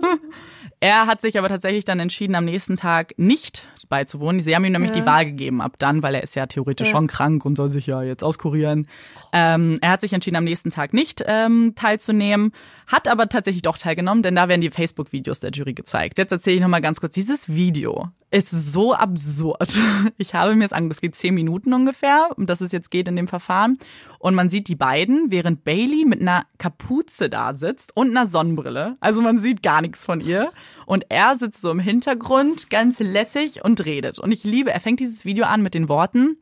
er 0.80 1.06
hat 1.06 1.20
sich 1.20 1.38
aber 1.38 1.50
tatsächlich 1.50 1.84
dann 1.84 2.00
entschieden, 2.00 2.34
am 2.34 2.46
nächsten 2.46 2.76
Tag 2.76 3.12
nicht 3.18 3.68
beizuwohnen. 3.90 4.40
Sie 4.40 4.56
haben 4.56 4.64
ihm 4.64 4.72
nämlich 4.72 4.92
Ja. 4.92 4.96
die 5.00 5.06
Wahl 5.06 5.26
gegeben 5.26 5.60
ab 5.60 5.74
dann, 5.78 6.02
weil 6.02 6.14
er 6.14 6.22
ist 6.22 6.34
ja 6.36 6.46
theoretisch 6.46 6.88
Ja. 6.88 6.92
schon 6.92 7.06
krank 7.08 7.44
und 7.44 7.56
soll 7.56 7.68
sich 7.68 7.86
ja 7.86 8.02
jetzt 8.02 8.24
auskurieren. 8.24 8.88
Ähm, 9.32 9.78
er 9.80 9.90
hat 9.90 10.00
sich 10.00 10.12
entschieden, 10.12 10.36
am 10.36 10.44
nächsten 10.44 10.70
Tag 10.70 10.92
nicht 10.92 11.24
ähm, 11.26 11.74
teilzunehmen, 11.76 12.52
hat 12.86 13.08
aber 13.08 13.28
tatsächlich 13.28 13.62
doch 13.62 13.78
teilgenommen, 13.78 14.22
denn 14.22 14.34
da 14.34 14.48
werden 14.48 14.60
die 14.60 14.70
Facebook-Videos 14.70 15.40
der 15.40 15.50
Jury 15.50 15.74
gezeigt. 15.74 16.18
Jetzt 16.18 16.32
erzähle 16.32 16.56
ich 16.56 16.62
nochmal 16.62 16.80
ganz 16.80 17.00
kurz. 17.00 17.14
Dieses 17.14 17.48
Video 17.48 18.08
ist 18.30 18.50
so 18.50 18.94
absurd. 18.94 19.72
Ich 20.18 20.34
habe 20.34 20.54
mir 20.54 20.64
es 20.64 20.72
angeguckt, 20.72 20.96
es 20.96 21.00
geht 21.00 21.14
zehn 21.14 21.34
Minuten 21.34 21.72
ungefähr, 21.72 22.28
um 22.36 22.46
das 22.46 22.60
es 22.60 22.72
jetzt 22.72 22.90
geht 22.90 23.08
in 23.08 23.16
dem 23.16 23.28
Verfahren. 23.28 23.78
Und 24.18 24.34
man 24.34 24.50
sieht 24.50 24.68
die 24.68 24.74
beiden, 24.74 25.30
während 25.30 25.64
Bailey 25.64 26.04
mit 26.04 26.20
einer 26.20 26.44
Kapuze 26.58 27.30
da 27.30 27.54
sitzt 27.54 27.96
und 27.96 28.10
einer 28.10 28.26
Sonnenbrille. 28.26 28.96
Also 29.00 29.22
man 29.22 29.38
sieht 29.38 29.62
gar 29.62 29.80
nichts 29.80 30.04
von 30.04 30.20
ihr. 30.20 30.52
Und 30.84 31.06
er 31.08 31.36
sitzt 31.36 31.62
so 31.62 31.70
im 31.70 31.78
Hintergrund, 31.78 32.70
ganz 32.70 33.00
lässig 33.00 33.64
und 33.64 33.84
redet. 33.86 34.18
Und 34.18 34.30
ich 34.30 34.44
liebe, 34.44 34.72
er 34.72 34.80
fängt 34.80 35.00
dieses 35.00 35.24
Video 35.24 35.46
an 35.46 35.62
mit 35.62 35.74
den 35.74 35.88
Worten, 35.88 36.36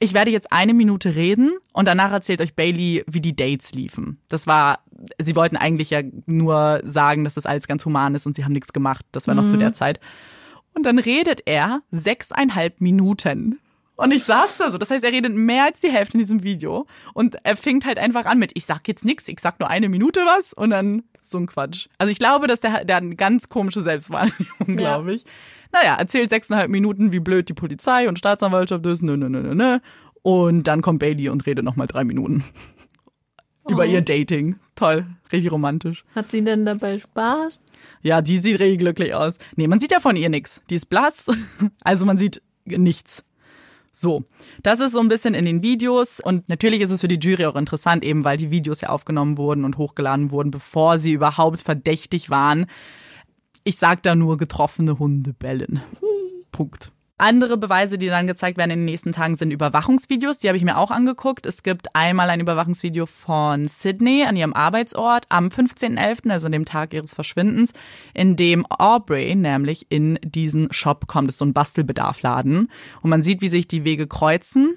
ich 0.00 0.14
werde 0.14 0.30
jetzt 0.30 0.50
eine 0.50 0.72
Minute 0.72 1.14
reden 1.14 1.52
und 1.74 1.86
danach 1.86 2.10
erzählt 2.10 2.40
euch 2.40 2.54
Bailey, 2.54 3.04
wie 3.06 3.20
die 3.20 3.36
Dates 3.36 3.72
liefen. 3.72 4.18
Das 4.28 4.46
war, 4.46 4.80
sie 5.18 5.36
wollten 5.36 5.58
eigentlich 5.58 5.90
ja 5.90 6.00
nur 6.24 6.80
sagen, 6.84 7.22
dass 7.22 7.34
das 7.34 7.44
alles 7.44 7.68
ganz 7.68 7.84
human 7.84 8.14
ist 8.14 8.26
und 8.26 8.34
sie 8.34 8.44
haben 8.44 8.52
nichts 8.52 8.72
gemacht. 8.72 9.04
Das 9.12 9.28
war 9.28 9.34
noch 9.34 9.46
zu 9.46 9.58
der 9.58 9.74
Zeit. 9.74 10.00
Und 10.72 10.86
dann 10.86 10.98
redet 10.98 11.42
er 11.44 11.82
sechseinhalb 11.90 12.80
Minuten. 12.80 13.60
Und 13.96 14.12
ich 14.12 14.24
saß 14.24 14.56
da 14.56 14.70
so. 14.70 14.78
Das 14.78 14.90
heißt, 14.90 15.04
er 15.04 15.12
redet 15.12 15.34
mehr 15.34 15.64
als 15.64 15.80
die 15.80 15.90
Hälfte 15.90 16.14
in 16.14 16.20
diesem 16.20 16.42
Video. 16.42 16.86
Und 17.12 17.36
er 17.42 17.54
fängt 17.54 17.84
halt 17.84 17.98
einfach 17.98 18.24
an 18.24 18.38
mit, 18.38 18.52
ich 18.54 18.64
sag 18.64 18.88
jetzt 18.88 19.04
nichts, 19.04 19.28
ich 19.28 19.40
sag 19.40 19.60
nur 19.60 19.68
eine 19.68 19.90
Minute 19.90 20.20
was 20.20 20.54
und 20.54 20.70
dann 20.70 21.02
so 21.22 21.38
ein 21.38 21.46
Quatsch. 21.46 21.88
Also 21.98 22.12
ich 22.12 22.18
glaube, 22.18 22.46
dass 22.46 22.60
der, 22.60 22.84
der 22.84 22.96
hat 22.96 23.02
eine 23.02 23.16
ganz 23.16 23.48
komische 23.48 23.82
Selbstwahrnehmung, 23.82 24.76
glaube 24.76 25.14
ich. 25.14 25.24
Naja, 25.72 25.94
erzählt 25.96 26.30
sechseinhalb 26.30 26.70
Minuten, 26.70 27.12
wie 27.12 27.20
blöd 27.20 27.48
die 27.48 27.54
Polizei 27.54 28.08
und 28.08 28.18
Staatsanwaltschaft 28.18 28.84
ist, 28.86 29.02
nö, 29.02 29.16
nö, 29.16 29.28
nö, 29.28 29.42
nö, 29.42 29.54
nö. 29.54 29.78
Und 30.22 30.64
dann 30.64 30.82
kommt 30.82 30.98
Bailey 30.98 31.28
und 31.28 31.46
redet 31.46 31.64
nochmal 31.64 31.86
drei 31.86 32.04
Minuten. 32.04 32.44
Über 33.68 33.86
ihr 33.86 34.02
Dating. 34.02 34.56
Toll, 34.74 35.06
richtig 35.30 35.52
romantisch. 35.52 36.04
Hat 36.14 36.30
sie 36.30 36.42
denn 36.42 36.66
dabei 36.66 36.98
Spaß? 36.98 37.60
Ja, 38.02 38.20
die 38.20 38.38
sieht 38.38 38.58
richtig 38.58 38.80
glücklich 38.80 39.14
aus. 39.14 39.38
Nee, 39.54 39.68
man 39.68 39.78
sieht 39.78 39.92
ja 39.92 40.00
von 40.00 40.16
ihr 40.16 40.28
nichts. 40.28 40.62
Die 40.70 40.74
ist 40.74 40.86
blass, 40.86 41.26
also 41.84 42.04
man 42.06 42.18
sieht 42.18 42.42
nichts. 42.64 43.24
So, 44.00 44.24
das 44.62 44.80
ist 44.80 44.92
so 44.94 45.00
ein 45.00 45.08
bisschen 45.08 45.34
in 45.34 45.44
den 45.44 45.62
Videos 45.62 46.20
und 46.20 46.48
natürlich 46.48 46.80
ist 46.80 46.90
es 46.90 47.02
für 47.02 47.08
die 47.08 47.18
Jury 47.18 47.44
auch 47.44 47.54
interessant, 47.54 48.02
eben 48.02 48.24
weil 48.24 48.38
die 48.38 48.50
Videos 48.50 48.80
ja 48.80 48.88
aufgenommen 48.88 49.36
wurden 49.36 49.62
und 49.62 49.76
hochgeladen 49.76 50.30
wurden, 50.30 50.50
bevor 50.50 50.98
sie 50.98 51.12
überhaupt 51.12 51.60
verdächtig 51.60 52.30
waren. 52.30 52.64
Ich 53.62 53.76
sag 53.76 54.02
da 54.02 54.14
nur 54.14 54.38
getroffene 54.38 54.98
Hunde 54.98 55.34
bellen. 55.34 55.82
Punkt. 56.50 56.92
Andere 57.20 57.56
Beweise, 57.56 57.98
die 57.98 58.06
dann 58.06 58.26
gezeigt 58.26 58.58
werden 58.58 58.70
in 58.70 58.80
den 58.80 58.84
nächsten 58.86 59.12
Tagen, 59.12 59.36
sind 59.36 59.50
Überwachungsvideos. 59.50 60.38
Die 60.38 60.48
habe 60.48 60.56
ich 60.56 60.64
mir 60.64 60.78
auch 60.78 60.90
angeguckt. 60.90 61.46
Es 61.46 61.62
gibt 61.62 61.94
einmal 61.94 62.30
ein 62.30 62.40
Überwachungsvideo 62.40 63.06
von 63.06 63.68
Sydney 63.68 64.24
an 64.24 64.36
ihrem 64.36 64.54
Arbeitsort 64.54 65.26
am 65.28 65.48
15.11., 65.48 66.30
also 66.30 66.46
an 66.46 66.52
dem 66.52 66.64
Tag 66.64 66.94
ihres 66.94 67.14
Verschwindens, 67.14 67.72
in 68.14 68.36
dem 68.36 68.66
Aubrey 68.66 69.34
nämlich 69.34 69.86
in 69.90 70.18
diesen 70.22 70.72
Shop 70.72 71.06
kommt. 71.06 71.28
Das 71.28 71.34
ist 71.34 71.40
so 71.40 71.44
ein 71.44 71.52
Bastelbedarfladen. 71.52 72.70
Und 73.02 73.10
man 73.10 73.22
sieht, 73.22 73.42
wie 73.42 73.48
sich 73.48 73.68
die 73.68 73.84
Wege 73.84 74.06
kreuzen. 74.06 74.76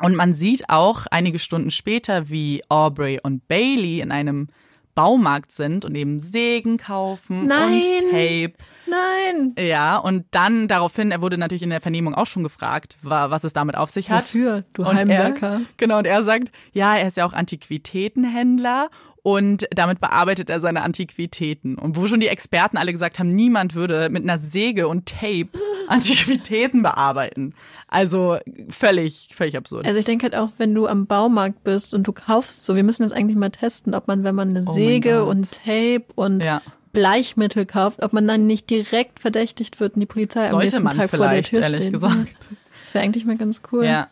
Und 0.00 0.16
man 0.16 0.34
sieht 0.34 0.68
auch 0.68 1.06
einige 1.10 1.38
Stunden 1.38 1.70
später, 1.70 2.28
wie 2.28 2.62
Aubrey 2.68 3.20
und 3.22 3.46
Bailey 3.48 4.00
in 4.00 4.12
einem 4.12 4.48
Baumarkt 4.94 5.52
sind 5.52 5.84
und 5.84 5.94
eben 5.94 6.20
Sägen 6.20 6.76
kaufen 6.76 7.46
Nein. 7.46 7.74
und 7.74 8.10
Tape. 8.10 8.52
Nein. 8.86 9.54
Ja, 9.58 9.96
und 9.96 10.26
dann 10.32 10.68
daraufhin, 10.68 11.10
er 11.12 11.20
wurde 11.22 11.38
natürlich 11.38 11.62
in 11.62 11.70
der 11.70 11.80
Vernehmung 11.80 12.14
auch 12.14 12.26
schon 12.26 12.42
gefragt, 12.42 12.98
wa- 13.02 13.30
was 13.30 13.44
es 13.44 13.52
damit 13.54 13.76
auf 13.76 13.88
sich 13.90 14.10
hat. 14.10 14.24
Wofür, 14.24 14.64
du 14.74 14.82
Und 14.82 14.94
Heimwerker? 14.96 15.52
Er, 15.54 15.60
genau, 15.78 15.98
und 15.98 16.06
er 16.06 16.22
sagt, 16.24 16.50
ja, 16.72 16.96
er 16.96 17.06
ist 17.06 17.16
ja 17.16 17.24
auch 17.24 17.32
Antiquitätenhändler 17.32 18.88
und 19.22 19.66
damit 19.70 20.00
bearbeitet 20.00 20.50
er 20.50 20.58
seine 20.60 20.82
Antiquitäten. 20.82 21.78
Und 21.78 21.96
wo 21.96 22.06
schon 22.06 22.18
die 22.20 22.26
Experten 22.28 22.76
alle 22.76 22.90
gesagt 22.92 23.18
haben, 23.20 23.28
niemand 23.28 23.74
würde 23.74 24.08
mit 24.10 24.24
einer 24.24 24.38
Säge 24.38 24.88
und 24.88 25.06
Tape 25.06 25.48
Antiquitäten 25.88 26.82
bearbeiten. 26.82 27.54
Also 27.86 28.38
völlig, 28.68 29.30
völlig 29.34 29.56
absurd. 29.56 29.86
Also 29.86 29.98
ich 29.98 30.04
denke 30.04 30.24
halt 30.24 30.34
auch, 30.34 30.48
wenn 30.58 30.74
du 30.74 30.86
am 30.88 31.06
Baumarkt 31.06 31.62
bist 31.62 31.94
und 31.94 32.04
du 32.06 32.12
kaufst 32.12 32.64
so, 32.64 32.74
wir 32.74 32.82
müssen 32.82 33.04
das 33.04 33.12
eigentlich 33.12 33.36
mal 33.36 33.50
testen, 33.50 33.94
ob 33.94 34.08
man, 34.08 34.24
wenn 34.24 34.34
man 34.34 34.50
eine 34.50 34.64
Oh 34.66 34.72
Säge 34.72 35.24
und 35.24 35.50
Tape 35.52 36.04
und 36.16 36.40
Ja. 36.42 36.60
Bleichmittel 36.92 37.64
kauft, 37.64 38.02
ob 38.04 38.12
man 38.12 38.28
dann 38.28 38.46
nicht 38.46 38.68
direkt 38.68 39.18
verdächtigt 39.20 39.80
wird 39.80 39.94
und 39.94 40.00
die 40.00 40.06
Polizei 40.06 40.44
am 40.44 40.50
Sollte 40.50 40.64
nächsten 40.66 40.82
man 40.82 40.96
Tag 40.96 41.10
vor 41.10 41.26
der 41.28 41.42
Tür 41.42 41.60
ehrlich 41.60 41.80
steht. 41.80 41.92
gesagt. 41.94 42.36
Das 42.82 42.92
wäre 42.92 43.04
eigentlich 43.04 43.24
mal 43.24 43.36
ganz 43.38 43.62
cool. 43.72 43.84
Ja. 43.86 44.08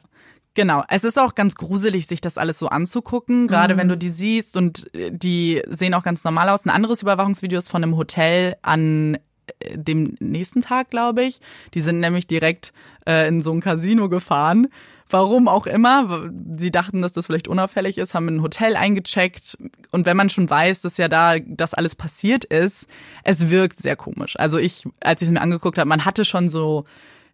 Genau. 0.60 0.84
Es 0.88 1.04
ist 1.04 1.18
auch 1.18 1.34
ganz 1.34 1.54
gruselig, 1.54 2.06
sich 2.06 2.20
das 2.20 2.36
alles 2.36 2.58
so 2.58 2.68
anzugucken, 2.68 3.46
gerade 3.46 3.78
wenn 3.78 3.88
du 3.88 3.96
die 3.96 4.10
siehst 4.10 4.58
und 4.58 4.94
äh, 4.94 5.10
die 5.10 5.62
sehen 5.66 5.94
auch 5.94 6.02
ganz 6.02 6.22
normal 6.22 6.50
aus. 6.50 6.66
Ein 6.66 6.70
anderes 6.70 7.00
Überwachungsvideo 7.00 7.58
ist 7.58 7.70
von 7.70 7.82
einem 7.82 7.96
Hotel 7.96 8.56
an 8.60 9.14
äh, 9.14 9.78
dem 9.78 10.18
nächsten 10.20 10.60
Tag, 10.60 10.90
glaube 10.90 11.24
ich. 11.24 11.40
Die 11.72 11.80
sind 11.80 12.00
nämlich 12.00 12.26
direkt 12.26 12.74
äh, 13.06 13.26
in 13.26 13.40
so 13.40 13.52
ein 13.52 13.62
Casino 13.62 14.10
gefahren. 14.10 14.68
Warum 15.08 15.48
auch 15.48 15.66
immer. 15.66 16.28
Sie 16.58 16.70
dachten, 16.70 17.00
dass 17.00 17.12
das 17.12 17.24
vielleicht 17.24 17.48
unauffällig 17.48 17.96
ist, 17.96 18.12
haben 18.12 18.28
ein 18.28 18.42
Hotel 18.42 18.76
eingecheckt. 18.76 19.56
Und 19.90 20.04
wenn 20.04 20.16
man 20.18 20.28
schon 20.28 20.50
weiß, 20.50 20.82
dass 20.82 20.98
ja 20.98 21.08
da 21.08 21.38
das 21.38 21.72
alles 21.72 21.96
passiert 21.96 22.44
ist, 22.44 22.86
es 23.24 23.48
wirkt 23.48 23.78
sehr 23.78 23.96
komisch. 23.96 24.38
Also 24.38 24.58
ich, 24.58 24.86
als 25.00 25.22
ich 25.22 25.28
es 25.28 25.32
mir 25.32 25.40
angeguckt 25.40 25.78
habe, 25.78 25.88
man 25.88 26.04
hatte 26.04 26.26
schon 26.26 26.50
so 26.50 26.84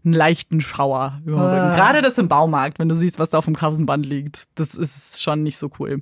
einen 0.07 0.14
leichten 0.14 0.61
Schauer 0.61 1.21
über 1.25 1.37
den 1.37 1.45
Rücken. 1.45 1.77
Gerade 1.77 2.01
das 2.01 2.16
im 2.16 2.29
Baumarkt, 2.29 2.79
wenn 2.79 2.88
du 2.88 2.95
siehst, 2.95 3.19
was 3.19 3.31
da 3.31 3.38
auf 3.38 3.45
dem 3.45 3.57
Kassenband 3.57 4.07
liegt. 4.07 4.45
Das 4.55 4.75
ist 4.75 5.23
schon 5.23 5.42
nicht 5.42 5.59
so 5.59 5.71
cool. 5.79 6.01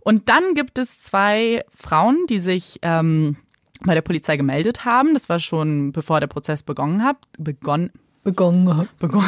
Und 0.00 0.28
dann 0.28 0.54
gibt 0.54 0.78
es 0.78 1.02
zwei 1.02 1.64
Frauen, 1.74 2.26
die 2.28 2.38
sich 2.38 2.78
ähm, 2.82 3.36
bei 3.84 3.94
der 3.94 4.02
Polizei 4.02 4.36
gemeldet 4.36 4.84
haben. 4.84 5.14
Das 5.14 5.28
war 5.28 5.38
schon 5.38 5.92
bevor 5.92 6.20
der 6.20 6.26
Prozess 6.26 6.62
begonnen 6.62 7.02
hat. 7.02 7.16
Begonnen. 7.38 7.90
Begonnen 8.24 8.76
hat. 8.76 8.98
begonnen. 8.98 9.26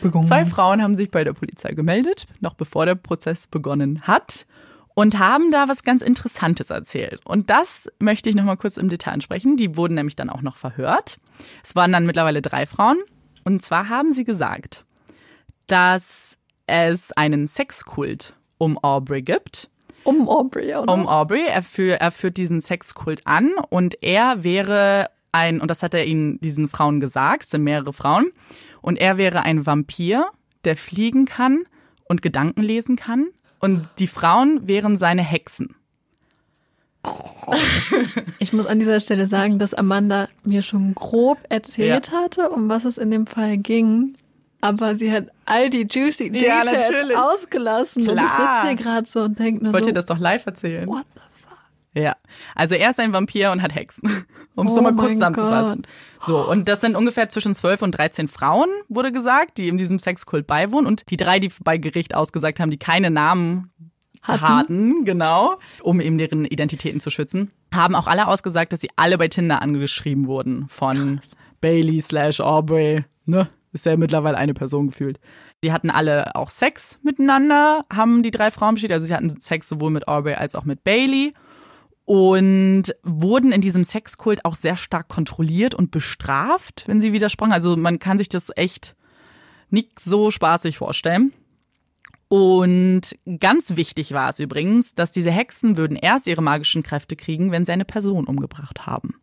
Begonnen. 0.00 0.26
Zwei 0.26 0.44
Frauen 0.44 0.82
haben 0.82 0.94
sich 0.94 1.10
bei 1.10 1.24
der 1.24 1.32
Polizei 1.32 1.72
gemeldet, 1.72 2.26
noch 2.40 2.54
bevor 2.54 2.86
der 2.86 2.94
Prozess 2.94 3.46
begonnen 3.46 4.02
hat. 4.02 4.46
Und 4.94 5.20
haben 5.20 5.52
da 5.52 5.68
was 5.68 5.84
ganz 5.84 6.02
Interessantes 6.02 6.70
erzählt. 6.70 7.20
Und 7.24 7.50
das 7.50 7.88
möchte 8.00 8.28
ich 8.28 8.34
noch 8.34 8.42
mal 8.42 8.56
kurz 8.56 8.76
im 8.78 8.88
Detail 8.88 9.12
ansprechen. 9.12 9.56
Die 9.56 9.76
wurden 9.76 9.94
nämlich 9.94 10.16
dann 10.16 10.28
auch 10.28 10.42
noch 10.42 10.56
verhört. 10.56 11.20
Es 11.62 11.76
waren 11.76 11.92
dann 11.92 12.04
mittlerweile 12.04 12.42
drei 12.42 12.66
Frauen. 12.66 12.96
Und 13.48 13.62
zwar 13.62 13.88
haben 13.88 14.12
sie 14.12 14.24
gesagt, 14.24 14.84
dass 15.68 16.36
es 16.66 17.12
einen 17.12 17.48
Sexkult 17.48 18.36
um 18.58 18.76
Aubrey 18.76 19.22
gibt. 19.22 19.70
Um 20.04 20.28
Aubrey, 20.28 20.74
oder? 20.74 20.92
Um 20.92 21.06
Aubrey. 21.06 21.46
Er, 21.46 21.62
führ, 21.62 21.94
er 21.94 22.10
führt 22.10 22.36
diesen 22.36 22.60
Sexkult 22.60 23.26
an 23.26 23.52
und 23.70 24.02
er 24.02 24.44
wäre 24.44 25.08
ein, 25.32 25.62
und 25.62 25.70
das 25.70 25.82
hat 25.82 25.94
er 25.94 26.04
ihnen, 26.04 26.38
diesen 26.40 26.68
Frauen 26.68 27.00
gesagt, 27.00 27.44
es 27.44 27.50
sind 27.50 27.64
mehrere 27.64 27.94
Frauen, 27.94 28.32
und 28.82 28.98
er 28.98 29.16
wäre 29.16 29.44
ein 29.44 29.64
Vampir, 29.64 30.26
der 30.66 30.76
fliegen 30.76 31.24
kann 31.24 31.64
und 32.04 32.20
Gedanken 32.20 32.62
lesen 32.62 32.96
kann. 32.96 33.28
Und 33.60 33.88
die 33.98 34.08
Frauen 34.08 34.68
wären 34.68 34.98
seine 34.98 35.22
Hexen. 35.22 35.74
Ich 38.38 38.52
muss 38.52 38.66
an 38.66 38.78
dieser 38.78 39.00
Stelle 39.00 39.26
sagen, 39.26 39.58
dass 39.58 39.74
Amanda 39.74 40.28
mir 40.44 40.62
schon 40.62 40.94
grob 40.94 41.38
erzählt 41.48 42.10
hatte, 42.12 42.50
um 42.50 42.68
was 42.68 42.84
es 42.84 42.98
in 42.98 43.10
dem 43.10 43.26
Fall 43.26 43.56
ging. 43.58 44.14
Aber 44.60 44.94
sie 44.94 45.12
hat 45.12 45.28
all 45.46 45.70
die 45.70 45.86
juicy 45.88 46.26
Ja, 46.34 46.62
Details 46.62 47.16
ausgelassen. 47.16 48.08
Und 48.08 48.16
ich 48.18 48.24
Klar. 48.24 48.54
sitze 48.54 48.66
hier 48.66 48.76
gerade 48.76 49.08
so 49.08 49.20
und 49.22 49.38
denke 49.38 49.62
nur 49.64 49.68
Ich 49.70 49.72
wollte 49.72 49.84
so, 49.84 49.90
dir 49.90 49.94
das 49.94 50.06
doch 50.06 50.18
live 50.18 50.44
erzählen. 50.46 50.88
what 50.88 51.04
the 51.14 51.20
fuck? 51.34 51.56
Ja, 51.94 52.16
also 52.54 52.74
er 52.74 52.90
ist 52.90 52.98
ein 53.00 53.12
Vampir 53.12 53.50
und 53.52 53.62
hat 53.62 53.74
Hexen, 53.74 54.26
um 54.56 54.66
es 54.66 54.72
Oh 54.72 54.76
nochmal 54.76 54.94
kurz 54.96 55.12
zusammenzufassen. 55.14 55.86
So, 56.20 56.48
und 56.50 56.68
das 56.68 56.80
sind 56.80 56.96
ungefähr 56.96 57.28
zwischen 57.28 57.54
12 57.54 57.82
und 57.82 57.92
13 57.92 58.26
Frauen, 58.28 58.68
wurde 58.88 59.12
gesagt, 59.12 59.58
die 59.58 59.68
in 59.68 59.78
diesem 59.78 59.98
Sexkult 60.00 60.46
beiwohnen. 60.46 60.86
Und 60.86 61.10
die 61.10 61.16
drei, 61.16 61.38
die 61.38 61.50
bei 61.62 61.78
Gericht 61.78 62.14
ausgesagt 62.14 62.58
haben, 62.60 62.70
die 62.70 62.78
keine 62.78 63.10
Namen 63.10 63.70
Hatten. 64.22 64.42
hatten, 64.42 65.04
genau, 65.04 65.56
um 65.82 66.00
eben 66.00 66.18
deren 66.18 66.44
Identitäten 66.44 67.00
zu 67.00 67.10
schützen, 67.10 67.50
haben 67.72 67.94
auch 67.94 68.06
alle 68.06 68.28
ausgesagt, 68.28 68.72
dass 68.72 68.80
sie 68.80 68.90
alle 68.96 69.18
bei 69.18 69.28
Tinder 69.28 69.62
angeschrieben 69.62 70.26
wurden 70.26 70.66
von 70.68 71.20
Bailey 71.60 72.00
slash 72.00 72.40
Aubrey, 72.40 73.04
ne? 73.26 73.48
Ist 73.72 73.84
ja 73.84 73.96
mittlerweile 73.96 74.38
eine 74.38 74.54
Person 74.54 74.88
gefühlt. 74.88 75.20
Die 75.62 75.72
hatten 75.72 75.90
alle 75.90 76.34
auch 76.34 76.48
Sex 76.48 76.98
miteinander, 77.02 77.84
haben 77.92 78.22
die 78.22 78.30
drei 78.30 78.50
Frauen 78.50 78.74
bestätigt. 78.74 78.94
Also 78.94 79.06
sie 79.06 79.14
hatten 79.14 79.28
Sex 79.28 79.68
sowohl 79.68 79.90
mit 79.90 80.08
Aubrey 80.08 80.34
als 80.34 80.54
auch 80.54 80.64
mit 80.64 80.84
Bailey 80.84 81.34
und 82.04 82.84
wurden 83.02 83.52
in 83.52 83.60
diesem 83.60 83.84
Sexkult 83.84 84.44
auch 84.46 84.54
sehr 84.54 84.78
stark 84.78 85.08
kontrolliert 85.08 85.74
und 85.74 85.90
bestraft, 85.90 86.84
wenn 86.86 87.02
sie 87.02 87.12
widersprachen. 87.12 87.52
Also 87.52 87.76
man 87.76 87.98
kann 87.98 88.16
sich 88.16 88.30
das 88.30 88.50
echt 88.56 88.96
nicht 89.68 90.00
so 90.00 90.30
spaßig 90.30 90.78
vorstellen. 90.78 91.34
Und 92.28 93.16
ganz 93.40 93.76
wichtig 93.76 94.12
war 94.12 94.28
es 94.28 94.38
übrigens, 94.38 94.94
dass 94.94 95.12
diese 95.12 95.30
Hexen 95.30 95.76
würden 95.76 95.96
erst 95.96 96.26
ihre 96.26 96.42
magischen 96.42 96.82
Kräfte 96.82 97.16
kriegen, 97.16 97.50
wenn 97.52 97.64
sie 97.64 97.72
eine 97.72 97.86
Person 97.86 98.26
umgebracht 98.26 98.86
haben. 98.86 99.14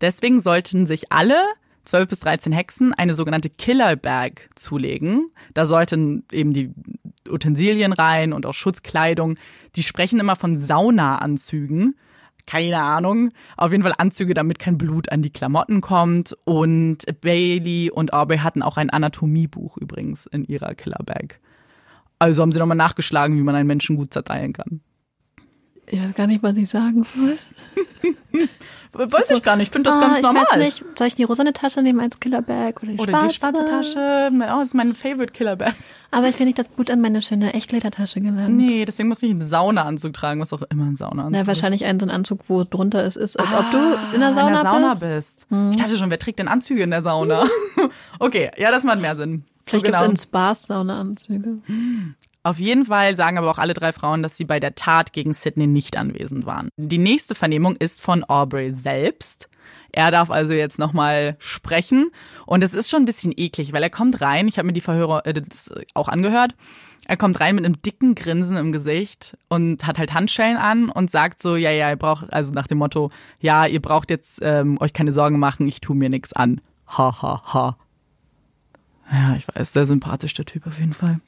Deswegen 0.00 0.40
sollten 0.40 0.86
sich 0.86 1.12
alle 1.12 1.36
12 1.84 2.08
bis 2.08 2.20
13 2.20 2.52
Hexen 2.52 2.94
eine 2.94 3.14
sogenannte 3.14 3.50
Killer 3.50 3.96
Bag 3.96 4.50
zulegen. 4.54 5.30
Da 5.54 5.66
sollten 5.66 6.24
eben 6.32 6.52
die 6.52 6.72
Utensilien 7.28 7.92
rein 7.92 8.32
und 8.32 8.44
auch 8.44 8.54
Schutzkleidung. 8.54 9.36
Die 9.76 9.82
sprechen 9.82 10.20
immer 10.20 10.36
von 10.36 10.58
Saunaanzügen. 10.58 11.94
Keine 12.46 12.80
Ahnung. 12.80 13.30
Auf 13.56 13.70
jeden 13.70 13.82
Fall 13.82 13.94
Anzüge, 13.96 14.34
damit 14.34 14.58
kein 14.58 14.78
Blut 14.78 15.12
an 15.12 15.22
die 15.22 15.30
Klamotten 15.30 15.80
kommt. 15.80 16.36
Und 16.44 17.04
Bailey 17.20 17.90
und 17.90 18.12
Aubrey 18.12 18.38
hatten 18.38 18.62
auch 18.62 18.76
ein 18.76 18.90
Anatomiebuch 18.90 19.76
übrigens 19.76 20.26
in 20.26 20.44
ihrer 20.44 20.74
Killer 20.74 21.02
Bag. 21.04 21.40
Also 22.20 22.42
haben 22.42 22.52
sie 22.52 22.58
nochmal 22.58 22.76
nachgeschlagen, 22.76 23.36
wie 23.36 23.42
man 23.42 23.54
einen 23.54 23.66
Menschen 23.66 23.96
gut 23.96 24.12
zerteilen 24.12 24.52
kann. 24.52 24.80
Ich 25.86 26.00
weiß 26.00 26.14
gar 26.14 26.26
nicht, 26.28 26.42
was 26.42 26.56
ich 26.56 26.68
sagen 26.68 27.02
soll. 27.02 27.36
Weiß 28.92 29.28
so, 29.28 29.36
ich 29.36 29.42
gar 29.44 29.54
nicht, 29.56 29.68
ich 29.68 29.72
finde 29.72 29.88
das 29.90 29.98
ah, 29.98 30.00
ganz 30.00 30.22
normal. 30.22 30.42
Ich 30.42 30.50
weiß 30.50 30.58
nicht, 30.80 30.98
soll 30.98 31.06
ich 31.06 31.14
die 31.14 31.22
rosane 31.22 31.52
Tasche 31.52 31.80
nehmen 31.80 32.00
als 32.00 32.18
Killerbag 32.18 32.82
oder 32.82 32.92
die 32.92 32.98
Oder 32.98 33.12
schwarze? 33.12 33.28
die 33.28 33.34
schwarze 33.34 33.64
Tasche. 33.64 34.30
Oh, 34.32 34.58
das 34.58 34.68
ist 34.68 34.74
meine 34.74 34.94
Favorite 34.94 35.32
Killerbag. 35.32 35.74
Aber 36.10 36.28
ich 36.28 36.36
will 36.40 36.46
nicht 36.46 36.58
das 36.58 36.66
Blut 36.66 36.90
an 36.90 37.00
meine 37.00 37.22
schöne 37.22 37.54
Echtledertasche 37.54 38.20
gelangt. 38.20 38.56
Nee, 38.56 38.84
deswegen 38.84 39.08
muss 39.08 39.22
ich 39.22 39.30
einen 39.30 39.42
Saunaanzug 39.42 40.12
tragen, 40.12 40.40
was 40.40 40.52
auch 40.52 40.62
immer 40.62 40.86
ein 40.86 40.96
Saunaanzug 40.96 41.40
Na, 41.40 41.46
wahrscheinlich 41.46 41.84
einen 41.84 42.00
so 42.00 42.06
ein 42.06 42.10
Anzug, 42.10 42.40
wo 42.48 42.64
drunter 42.64 43.04
es 43.04 43.14
ist, 43.14 43.38
als 43.38 43.52
ob 43.52 43.70
du 43.70 43.78
Ah, 43.78 44.06
in 44.12 44.20
der 44.20 44.32
Sauna, 44.32 44.48
in 44.48 44.54
der 44.54 44.62
Sauna 44.62 44.88
bist. 44.94 45.46
bist. 45.46 45.46
Ich 45.70 45.76
dachte 45.76 45.96
schon, 45.96 46.10
wer 46.10 46.18
trägt 46.18 46.40
denn 46.40 46.48
Anzüge 46.48 46.82
in 46.82 46.90
der 46.90 47.02
Sauna? 47.02 47.46
okay, 48.18 48.50
ja, 48.56 48.72
das 48.72 48.82
macht 48.82 49.00
mehr 49.00 49.14
Sinn. 49.14 49.44
Vielleicht 49.66 49.86
so 49.86 49.86
gibt 49.86 49.94
es 49.94 50.00
genau. 50.00 50.10
in 50.10 50.16
Spas 50.16 50.62
Saunaanzüge. 50.64 51.58
Auf 52.42 52.58
jeden 52.58 52.86
Fall 52.86 53.16
sagen 53.16 53.36
aber 53.36 53.50
auch 53.50 53.58
alle 53.58 53.74
drei 53.74 53.92
Frauen, 53.92 54.22
dass 54.22 54.36
sie 54.36 54.44
bei 54.44 54.60
der 54.60 54.74
Tat 54.74 55.12
gegen 55.12 55.34
Sydney 55.34 55.66
nicht 55.66 55.96
anwesend 55.96 56.46
waren. 56.46 56.70
Die 56.76 56.98
nächste 56.98 57.34
Vernehmung 57.34 57.76
ist 57.76 58.00
von 58.00 58.24
Aubrey 58.24 58.70
selbst. 58.70 59.48
Er 59.92 60.10
darf 60.10 60.30
also 60.30 60.54
jetzt 60.54 60.78
nochmal 60.78 61.36
sprechen. 61.38 62.10
Und 62.46 62.62
es 62.62 62.74
ist 62.74 62.90
schon 62.90 63.02
ein 63.02 63.06
bisschen 63.06 63.32
eklig, 63.36 63.72
weil 63.72 63.82
er 63.82 63.90
kommt 63.90 64.20
rein. 64.20 64.48
Ich 64.48 64.56
habe 64.56 64.66
mir 64.66 64.72
die 64.72 64.80
Verhörer 64.80 65.26
äh, 65.26 65.34
das 65.34 65.70
auch 65.94 66.08
angehört. 66.08 66.54
Er 67.06 67.16
kommt 67.16 67.40
rein 67.40 67.56
mit 67.56 67.64
einem 67.64 67.82
dicken 67.82 68.14
Grinsen 68.14 68.56
im 68.56 68.72
Gesicht 68.72 69.36
und 69.48 69.86
hat 69.86 69.98
halt 69.98 70.14
Handschellen 70.14 70.56
an 70.56 70.90
und 70.90 71.10
sagt 71.10 71.42
so, 71.42 71.56
ja, 71.56 71.70
ja, 71.70 71.90
ihr 71.90 71.96
braucht, 71.96 72.32
also 72.32 72.52
nach 72.52 72.68
dem 72.68 72.78
Motto, 72.78 73.10
ja, 73.40 73.66
ihr 73.66 73.82
braucht 73.82 74.10
jetzt 74.10 74.38
ähm, 74.42 74.78
euch 74.80 74.92
keine 74.92 75.10
Sorgen 75.10 75.38
machen, 75.38 75.66
ich 75.66 75.80
tu 75.80 75.94
mir 75.94 76.08
nix 76.08 76.32
an. 76.32 76.60
Ha, 76.86 77.20
ha, 77.20 77.42
ha. 77.52 77.76
Ja, 79.10 79.34
ich 79.36 79.46
weiß, 79.48 79.72
sehr 79.72 79.84
sympathisch, 79.84 80.34
der 80.34 80.44
Typ 80.44 80.66
auf 80.66 80.78
jeden 80.78 80.94
Fall. 80.94 81.20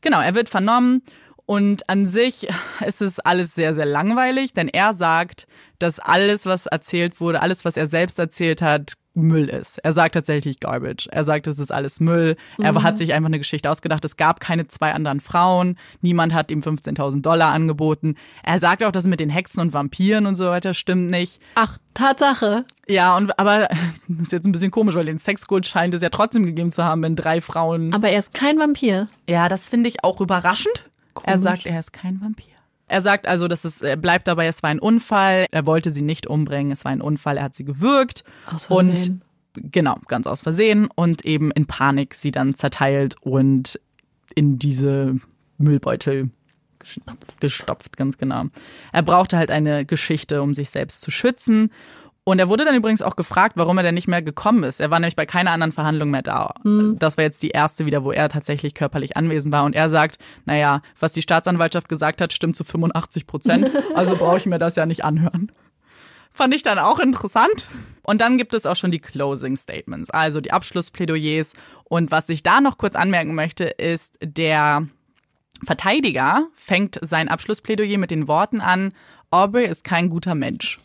Genau, 0.00 0.20
er 0.20 0.34
wird 0.34 0.48
vernommen 0.48 1.02
und 1.46 1.88
an 1.88 2.06
sich 2.06 2.48
ist 2.86 3.02
es 3.02 3.20
alles 3.20 3.54
sehr, 3.54 3.74
sehr 3.74 3.86
langweilig, 3.86 4.52
denn 4.52 4.68
er 4.68 4.92
sagt, 4.92 5.46
dass 5.78 6.00
alles, 6.00 6.46
was 6.46 6.66
erzählt 6.66 7.20
wurde, 7.20 7.40
alles, 7.40 7.64
was 7.64 7.76
er 7.76 7.86
selbst 7.86 8.18
erzählt 8.18 8.62
hat, 8.62 8.94
Müll 9.14 9.48
ist. 9.48 9.78
Er 9.78 9.92
sagt 9.92 10.14
tatsächlich 10.14 10.60
Garbage. 10.60 11.06
Er 11.10 11.24
sagt, 11.24 11.46
es 11.46 11.58
ist 11.58 11.70
alles 11.72 12.00
Müll. 12.00 12.36
Er 12.58 12.82
hat 12.82 12.98
sich 12.98 13.12
einfach 13.12 13.28
eine 13.28 13.38
Geschichte 13.38 13.70
ausgedacht. 13.70 14.04
Es 14.04 14.16
gab 14.16 14.40
keine 14.40 14.66
zwei 14.66 14.92
anderen 14.92 15.20
Frauen. 15.20 15.78
Niemand 16.00 16.34
hat 16.34 16.50
ihm 16.50 16.60
15.000 16.60 17.22
Dollar 17.22 17.52
angeboten. 17.52 18.16
Er 18.42 18.58
sagt 18.58 18.82
auch, 18.82 18.92
das 18.92 19.06
mit 19.06 19.20
den 19.20 19.30
Hexen 19.30 19.60
und 19.60 19.72
Vampiren 19.72 20.26
und 20.26 20.34
so 20.34 20.46
weiter 20.46 20.74
stimmt 20.74 21.10
nicht. 21.10 21.40
Ach, 21.54 21.78
Tatsache. 21.94 22.64
Ja, 22.88 23.16
und 23.16 23.38
aber 23.38 23.68
das 24.08 24.26
ist 24.26 24.32
jetzt 24.32 24.46
ein 24.46 24.52
bisschen 24.52 24.70
komisch, 24.72 24.94
weil 24.96 25.06
den 25.06 25.18
Sexkult 25.18 25.66
scheint 25.66 25.94
es 25.94 26.02
ja 26.02 26.10
trotzdem 26.10 26.44
gegeben 26.44 26.72
zu 26.72 26.84
haben, 26.84 27.02
wenn 27.02 27.14
drei 27.16 27.40
Frauen 27.40 27.94
Aber 27.94 28.08
er 28.08 28.18
ist 28.18 28.34
kein 28.34 28.58
Vampir. 28.58 29.06
ja, 29.28 29.48
das 29.48 29.68
finde 29.68 29.88
ich 29.88 30.02
auch 30.02 30.20
überraschend. 30.20 30.90
Er 31.22 31.34
Komisch. 31.34 31.40
sagt, 31.40 31.66
er 31.66 31.78
ist 31.78 31.92
kein 31.92 32.20
Vampir. 32.20 32.46
Er 32.86 33.00
sagt 33.00 33.26
also, 33.26 33.48
dass 33.48 33.64
es 33.64 33.82
er 33.82 33.96
bleibt 33.96 34.28
dabei, 34.28 34.46
es 34.46 34.62
war 34.62 34.70
ein 34.70 34.78
Unfall. 34.78 35.46
Er 35.50 35.66
wollte 35.66 35.90
sie 35.90 36.02
nicht 36.02 36.26
umbringen, 36.26 36.72
es 36.72 36.84
war 36.84 36.92
ein 36.92 37.00
Unfall. 37.00 37.38
Er 37.38 37.44
hat 37.44 37.54
sie 37.54 37.64
gewürgt 37.64 38.24
Aus 38.46 38.66
und 38.66 38.88
Versehen. 38.88 39.22
genau 39.54 39.96
ganz 40.06 40.26
aus 40.26 40.42
Versehen 40.42 40.88
und 40.94 41.24
eben 41.24 41.50
in 41.50 41.66
Panik 41.66 42.14
sie 42.14 42.30
dann 42.30 42.54
zerteilt 42.54 43.16
und 43.20 43.80
in 44.34 44.58
diese 44.58 45.16
Müllbeutel 45.58 46.30
gestopft 47.40 47.96
ganz 47.96 48.18
genau. 48.18 48.44
Er 48.92 49.02
brauchte 49.02 49.38
halt 49.38 49.50
eine 49.50 49.86
Geschichte, 49.86 50.42
um 50.42 50.52
sich 50.52 50.70
selbst 50.70 51.00
zu 51.00 51.10
schützen. 51.10 51.70
Und 52.26 52.38
er 52.38 52.48
wurde 52.48 52.64
dann 52.64 52.74
übrigens 52.74 53.02
auch 53.02 53.16
gefragt, 53.16 53.56
warum 53.56 53.76
er 53.76 53.82
denn 53.82 53.94
nicht 53.94 54.08
mehr 54.08 54.22
gekommen 54.22 54.64
ist. 54.64 54.80
Er 54.80 54.90
war 54.90 54.98
nämlich 54.98 55.14
bei 55.14 55.26
keiner 55.26 55.50
anderen 55.50 55.72
Verhandlung 55.72 56.10
mehr 56.10 56.22
da. 56.22 56.54
Das 56.98 57.18
war 57.18 57.24
jetzt 57.24 57.42
die 57.42 57.50
erste 57.50 57.84
wieder, 57.84 58.02
wo 58.02 58.12
er 58.12 58.30
tatsächlich 58.30 58.74
körperlich 58.74 59.16
anwesend 59.18 59.52
war. 59.52 59.64
Und 59.64 59.76
er 59.76 59.90
sagt, 59.90 60.16
naja, 60.46 60.80
was 60.98 61.12
die 61.12 61.20
Staatsanwaltschaft 61.20 61.86
gesagt 61.86 62.22
hat, 62.22 62.32
stimmt 62.32 62.56
zu 62.56 62.64
85 62.64 63.26
Prozent. 63.26 63.70
Also 63.94 64.16
brauche 64.16 64.38
ich 64.38 64.46
mir 64.46 64.58
das 64.58 64.76
ja 64.76 64.86
nicht 64.86 65.04
anhören. 65.04 65.52
Fand 66.32 66.54
ich 66.54 66.62
dann 66.62 66.78
auch 66.78 66.98
interessant. 66.98 67.68
Und 68.02 68.20
dann 68.20 68.38
gibt 68.38 68.54
es 68.54 68.66
auch 68.66 68.76
schon 68.76 68.90
die 68.90 68.98
Closing 68.98 69.56
Statements, 69.56 70.10
also 70.10 70.40
die 70.40 70.52
Abschlussplädoyers. 70.52 71.54
Und 71.84 72.10
was 72.10 72.28
ich 72.28 72.42
da 72.42 72.60
noch 72.60 72.78
kurz 72.78 72.96
anmerken 72.96 73.34
möchte, 73.34 73.64
ist, 73.64 74.18
der 74.22 74.88
Verteidiger 75.64 76.48
fängt 76.54 76.98
sein 77.02 77.28
Abschlussplädoyer 77.28 77.98
mit 77.98 78.10
den 78.10 78.26
Worten 78.26 78.60
an, 78.60 78.92
Aubrey 79.30 79.66
ist 79.66 79.84
kein 79.84 80.08
guter 80.08 80.34
Mensch. 80.34 80.78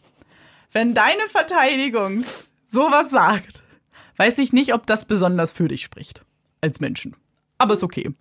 Wenn 0.72 0.94
deine 0.94 1.28
Verteidigung 1.28 2.24
sowas 2.68 3.10
sagt, 3.10 3.64
weiß 4.18 4.38
ich 4.38 4.54
nicht, 4.54 4.74
ob 4.74 4.86
das 4.86 5.06
besonders 5.06 5.52
für 5.52 5.68
dich 5.68 5.82
spricht 5.84 6.22
als 6.62 6.80
Menschen. 6.80 7.16
Aber 7.58 7.74
ist 7.74 7.84
okay. 7.84 8.12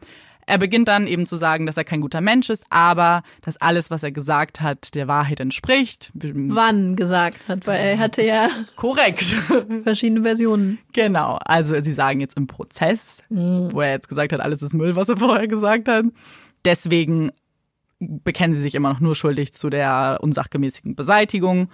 Er 0.46 0.56
beginnt 0.56 0.88
dann 0.88 1.06
eben 1.06 1.26
zu 1.26 1.36
sagen, 1.36 1.66
dass 1.66 1.76
er 1.76 1.84
kein 1.84 2.00
guter 2.00 2.22
Mensch 2.22 2.48
ist, 2.48 2.64
aber 2.70 3.22
dass 3.42 3.58
alles, 3.58 3.90
was 3.90 4.02
er 4.02 4.12
gesagt 4.12 4.62
hat, 4.62 4.94
der 4.94 5.06
Wahrheit 5.06 5.40
entspricht. 5.40 6.10
Wann 6.14 6.96
gesagt 6.96 7.48
hat, 7.48 7.66
weil 7.66 7.78
er 7.78 7.98
hatte 7.98 8.22
ja 8.22 8.48
Korrekt. 8.74 9.24
verschiedene 9.84 10.22
Versionen. 10.22 10.78
Genau. 10.94 11.38
Also 11.44 11.78
sie 11.82 11.92
sagen 11.92 12.20
jetzt 12.20 12.38
im 12.38 12.46
Prozess, 12.46 13.22
wo 13.28 13.82
er 13.82 13.90
jetzt 13.90 14.08
gesagt 14.08 14.32
hat, 14.32 14.40
alles 14.40 14.62
ist 14.62 14.72
Müll, 14.72 14.96
was 14.96 15.10
er 15.10 15.18
vorher 15.18 15.48
gesagt 15.48 15.86
hat. 15.86 16.06
Deswegen 16.64 17.30
bekennen 17.98 18.54
sie 18.54 18.62
sich 18.62 18.74
immer 18.74 18.90
noch 18.90 19.00
nur 19.00 19.16
schuldig 19.16 19.52
zu 19.52 19.68
der 19.68 20.18
unsachgemäßigen 20.22 20.94
Beseitigung. 20.94 21.68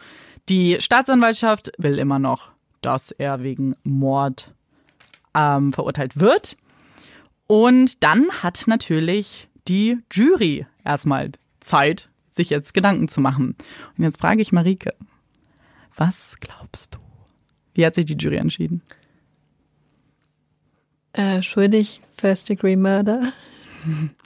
Die 0.49 0.77
Staatsanwaltschaft 0.81 1.73
will 1.79 1.99
immer 1.99 2.19
noch, 2.19 2.53
dass 2.83 3.11
er 3.13 3.43
wegen 3.43 3.77
Mord 3.83 4.53
ähm, 5.35 5.73
verurteilt 5.73 6.21
wird. 6.21 6.57
Und 7.47 8.03
dann 8.03 8.31
hat 8.43 8.65
natürlich 8.67 9.49
die 9.69 9.99
Jury 10.13 10.67
erstmal 10.85 11.31
Zeit, 11.61 12.11
sich 12.31 12.51
jetzt 12.51 12.75
Gedanken 12.75 13.09
zu 13.09 13.21
machen. 13.21 13.57
Und 13.97 14.05
jetzt 14.05 14.21
frage 14.21 14.43
ich 14.43 14.53
Marike, 14.53 14.91
was 15.97 16.37
glaubst 16.41 16.95
du? 16.95 16.99
Wie 17.75 17.87
hat 17.87 17.95
sich 17.95 18.05
die 18.05 18.17
Jury 18.17 18.37
entschieden? 18.37 18.83
Äh, 21.13 21.43
schuldig, 21.43 22.03
First 22.11 22.49
Degree 22.49 22.77
Murder. 22.77 23.33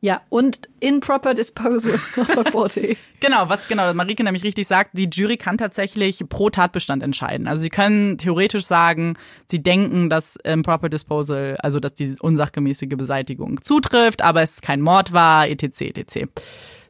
ja, 0.00 0.20
und 0.28 0.68
improper 0.78 1.34
disposal 1.34 1.94
of 1.94 2.38
a 2.38 2.50
body. 2.50 2.96
Genau, 3.18 3.48
was 3.48 3.66
genau 3.66 3.92
Marike 3.94 4.22
nämlich 4.22 4.44
richtig 4.44 4.68
sagt, 4.68 4.96
die 4.96 5.10
Jury 5.10 5.36
kann 5.36 5.58
tatsächlich 5.58 6.22
pro 6.28 6.50
Tatbestand 6.50 7.02
entscheiden. 7.02 7.48
Also 7.48 7.62
sie 7.62 7.68
können 7.68 8.16
theoretisch 8.16 8.64
sagen, 8.64 9.14
sie 9.46 9.60
denken, 9.60 10.08
dass 10.08 10.36
Improper 10.36 10.88
Disposal, 10.88 11.56
also 11.56 11.80
dass 11.80 11.94
die 11.94 12.14
unsachgemäßige 12.20 12.96
Beseitigung 12.96 13.60
zutrifft, 13.60 14.22
aber 14.22 14.42
es 14.42 14.60
kein 14.60 14.80
Mord 14.80 15.12
war, 15.12 15.48
etc. 15.48 15.80
etc. 15.80 16.28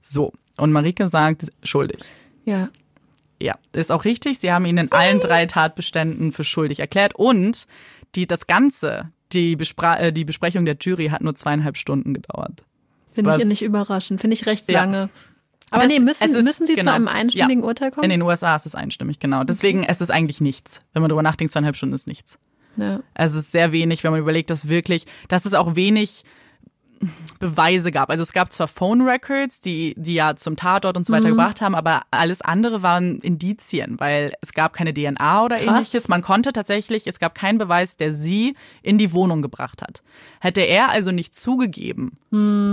So, 0.03 0.33
und 0.59 0.73
Marike 0.73 1.09
sagt 1.09 1.47
schuldig. 1.62 2.01
Ja. 2.44 2.68
Ja, 3.40 3.55
ist 3.73 3.90
auch 3.90 4.05
richtig. 4.05 4.38
Sie 4.40 4.53
haben 4.53 4.66
ihn 4.66 4.77
in 4.77 4.92
allen 4.92 5.21
drei 5.21 5.47
Tatbeständen 5.47 6.33
für 6.33 6.44
schuldig 6.44 6.81
erklärt 6.81 7.14
und 7.14 7.66
die, 8.16 8.27
das 8.27 8.47
Ganze, 8.47 9.12
die, 9.33 9.57
Bespra 9.57 9.99
äh, 9.99 10.12
die 10.12 10.25
Besprechung 10.25 10.66
der 10.66 10.77
Jury 10.79 11.09
hat 11.09 11.23
nur 11.23 11.35
zweieinhalb 11.35 11.79
Stunden 11.79 12.12
gedauert. 12.12 12.64
Finde 13.14 13.37
ich 13.38 13.44
nicht 13.44 13.62
überraschend. 13.62 14.21
Finde 14.21 14.35
ich 14.35 14.47
recht 14.47 14.71
Ja. 14.71 14.81
lange. 14.81 15.09
Aber 15.71 15.83
Das- 15.83 15.92
nee, 15.92 16.01
müssen, 16.01 16.25
es 16.25 16.31
ist- 16.31 16.44
müssen 16.44 16.66
sie 16.66 16.75
genau. 16.77 16.90
zu 16.92 16.94
einem 16.94 17.09
einstündigen 17.09 17.62
Ja. 17.62 17.68
Urteil 17.68 17.90
kommen? 17.90 18.05
In 18.05 18.11
den 18.11 18.23
USA 18.23 18.57
ist 18.57 18.64
es 18.66 18.75
einstimmig, 18.75 19.18
genau. 19.18 19.44
Deswegen 19.44 19.85
es 19.85 20.01
ist 20.01 20.11
eigentlich 20.11 20.40
nichts. 20.40 20.81
Wenn 20.94 21.03
man 21.03 21.09
drüber 21.11 21.23
nachdenkt, 21.23 21.53
zweieinhalb 21.53 21.77
Stunden 21.77 21.94
ist 21.94 22.07
nichts. 22.07 22.38
ja. 22.77 23.01
Also 23.14 23.38
es 23.38 23.44
ist 23.47 23.53
sehr 23.53 23.73
wenig, 23.73 24.03
wenn 24.05 24.12
man 24.12 24.21
überlegt, 24.21 24.51
dass 24.51 24.68
wirklich, 24.68 25.05
dass 25.29 25.44
es 25.44 25.53
auch 25.55 25.75
wenig 25.77 26.25
Beweise 27.38 27.92
gab. 27.92 28.11
Also 28.11 28.22
es 28.22 28.32
gab 28.32 28.52
zwar 28.52 28.66
Phone 28.68 29.02
Records, 29.02 29.61
die, 29.61 29.94
die 29.96 30.14
ja 30.14 30.34
zum 30.37 30.56
Tatort 30.56 30.96
und 30.96 31.06
so 31.06 31.12
weiter 31.12 31.28
gebracht 31.28 31.61
haben, 31.61 31.74
aber 31.74 32.02
alles 32.11 32.42
andere 32.42 32.82
waren 32.82 33.18
Indizien, 33.20 34.00
weil 34.00 34.32
es 34.40 34.52
gab 34.52 34.72
keine 34.72 34.92
DNA 34.92 35.44
oder 35.44 35.56
Krass. 35.56 35.66
ähnliches. 35.66 36.08
Man 36.08 36.22
konnte 36.22 36.52
tatsächlich, 36.52 37.06
es 37.06 37.18
gab 37.20 37.34
keinen 37.34 37.58
Beweis, 37.58 37.96
der 37.96 38.12
sie 38.12 38.56
in 38.82 38.98
die 38.98 39.12
Wohnung 39.12 39.42
gebracht 39.42 39.82
hat. 39.82 40.03
Hätte 40.40 40.62
er 40.62 40.90
also 40.90 41.12
nicht 41.12 41.34
zugegeben, 41.34 42.18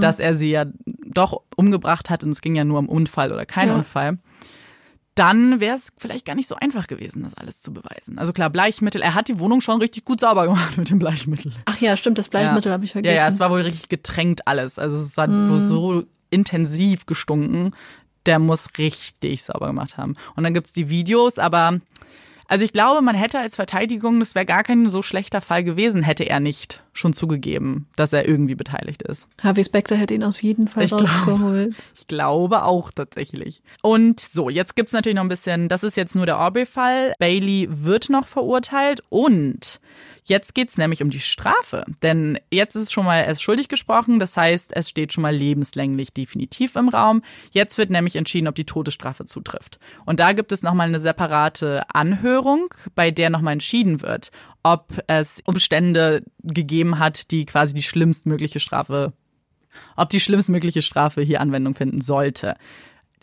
dass 0.01 0.19
er 0.19 0.33
sie 0.35 0.49
ja 0.51 0.65
doch 1.05 1.41
umgebracht 1.55 2.09
hat 2.09 2.23
und 2.23 2.31
es 2.31 2.41
ging 2.41 2.55
ja 2.55 2.65
nur 2.65 2.79
um 2.79 2.89
Unfall 2.89 3.31
oder 3.31 3.45
kein 3.45 3.69
Ja. 3.69 3.75
Unfall, 3.75 4.17
dann 5.15 5.61
wäre 5.61 5.75
es 5.75 5.93
vielleicht 5.97 6.25
gar 6.25 6.35
nicht 6.35 6.47
so 6.47 6.55
einfach 6.55 6.87
gewesen, 6.87 7.23
das 7.23 7.33
alles 7.35 7.61
zu 7.61 7.73
beweisen. 7.73 8.19
Also 8.19 8.33
klar, 8.33 8.49
Bleichmittel, 8.49 9.01
er 9.01 9.15
hat 9.15 9.29
die 9.29 9.39
Wohnung 9.39 9.61
schon 9.61 9.79
richtig 9.79 10.03
gut 10.03 10.19
sauber 10.19 10.45
gemacht 10.45 10.77
mit 10.77 10.89
dem 10.89 10.99
Bleichmittel. 10.99 11.53
Ach 11.65 11.79
ja, 11.79 11.95
stimmt, 11.95 12.17
das 12.17 12.29
Bleichmittel 12.29 12.71
habe 12.71 12.83
ich 12.83 12.91
vergessen. 12.91 13.15
Ja, 13.15 13.23
ja, 13.23 13.29
es 13.29 13.39
war 13.39 13.49
wohl 13.49 13.61
richtig 13.61 13.87
getränkt 13.89 14.47
alles. 14.47 14.77
Also 14.77 14.97
es 14.97 15.17
hat 15.17 15.29
wohl 15.29 15.59
so 15.59 16.03
intensiv 16.29 17.05
gestunken. 17.05 17.73
Der 18.25 18.39
muss 18.39 18.69
richtig 18.77 19.43
sauber 19.43 19.67
gemacht 19.67 19.97
haben. 19.97 20.15
Und 20.35 20.43
dann 20.43 20.53
gibt's 20.53 20.73
die 20.73 20.89
Videos, 20.89 21.39
aber 21.39 21.79
Also 22.47 22.63
ich 22.65 22.73
glaube, 22.73 23.01
man 23.01 23.15
hätte 23.15 23.39
als 23.39 23.55
Verteidigung, 23.55 24.19
das 24.19 24.35
wäre 24.35 24.45
gar 24.45 24.63
kein 24.63 24.89
so 24.89 25.01
schlechter 25.01 25.41
Fall 25.41 25.63
gewesen, 25.63 26.03
hätte 26.03 26.23
er 26.25 26.39
nicht 26.39 26.83
schon 26.93 27.13
zugegeben, 27.13 27.87
dass 27.95 28.13
er 28.13 28.27
irgendwie 28.27 28.55
beteiligt 28.55 29.01
ist. 29.01 29.27
Harvey 29.41 29.63
Specter 29.63 29.95
hätte 29.95 30.13
ihn 30.13 30.23
auf 30.23 30.41
jeden 30.41 30.67
Fall 30.67 30.83
Ich 30.83 30.93
rausgeholt. 30.93 31.75
Ich 31.95 32.07
glaube 32.07 32.63
auch 32.63 32.91
tatsächlich. 32.91 33.61
Und 33.81 34.19
so, 34.19 34.49
jetzt 34.49 34.75
gibt's 34.75 34.93
natürlich 34.93 35.15
noch 35.15 35.23
ein 35.23 35.29
bisschen, 35.29 35.67
das 35.67 35.83
ist 35.83 35.97
jetzt 35.97 36.15
nur 36.15 36.25
der 36.25 36.39
Aubrey-Fall. 36.39 37.13
Bailey 37.19 37.67
wird 37.69 38.09
noch 38.09 38.27
verurteilt 38.27 39.01
und 39.09 39.79
jetzt 40.25 40.53
geht's 40.53 40.77
nämlich 40.77 41.01
um 41.01 41.09
die 41.09 41.19
Strafe. 41.19 41.85
Denn 42.03 42.37
jetzt 42.51 42.75
ist 42.75 42.83
es 42.83 42.91
schon 42.91 43.05
mal, 43.05 43.17
er 43.17 43.31
ist 43.31 43.41
schuldig 43.41 43.69
gesprochen, 43.69 44.19
das 44.19 44.35
heißt, 44.35 44.75
es 44.75 44.89
steht 44.89 45.13
schon 45.13 45.21
mal 45.21 45.35
lebenslänglich 45.35 46.13
definitiv 46.13 46.75
im 46.75 46.89
Raum. 46.89 47.21
Jetzt 47.51 47.77
wird 47.77 47.89
nämlich 47.89 48.15
entschieden, 48.15 48.47
ob 48.47 48.55
die 48.55 48.65
Todesstrafe 48.65 49.25
zutrifft. 49.25 49.79
Und 50.05 50.19
da 50.19 50.33
gibt 50.33 50.51
es 50.51 50.63
nochmal 50.63 50.87
eine 50.87 50.99
separate 50.99 51.83
Anhörung, 51.93 52.73
bei 52.95 53.11
der 53.11 53.29
nochmal 53.29 53.53
entschieden 53.53 54.01
wird, 54.01 54.31
ob 54.63 55.01
es 55.07 55.41
Umstände 55.45 56.23
gegeben 56.43 56.99
hat, 56.99 57.31
die 57.31 57.45
quasi 57.45 57.73
die 57.73 57.83
schlimmstmögliche 57.83 58.59
Strafe 58.59 59.13
ob 59.95 60.09
die 60.09 60.19
schlimmstmögliche 60.19 60.81
Strafe 60.81 61.21
hier 61.21 61.41
Anwendung 61.41 61.75
finden 61.75 62.01
sollte. 62.01 62.55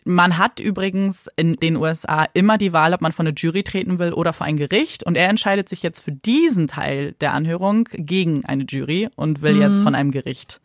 Man 0.04 0.36
hat 0.38 0.58
übrigens 0.58 1.28
in 1.36 1.54
den 1.56 1.76
USA 1.76 2.26
immer 2.34 2.58
die 2.58 2.72
Wahl, 2.72 2.92
ob 2.92 3.00
man 3.00 3.12
vor 3.12 3.24
eine 3.24 3.34
Jury 3.36 3.62
treten 3.62 3.98
will 3.98 4.12
oder 4.12 4.32
vor 4.32 4.46
ein 4.46 4.56
Gericht. 4.56 5.04
Und 5.04 5.16
er 5.16 5.28
entscheidet 5.28 5.68
sich 5.68 5.82
jetzt 5.82 6.00
für 6.00 6.12
diesen 6.12 6.66
Teil 6.66 7.12
der 7.20 7.34
Anhörung 7.34 7.88
gegen 7.92 8.44
eine 8.44 8.64
Jury 8.64 9.08
und 9.14 9.42
will 9.42 9.58
jetzt 9.58 9.82
von 9.82 9.94
einem 9.94 10.10
Gericht, 10.10 10.60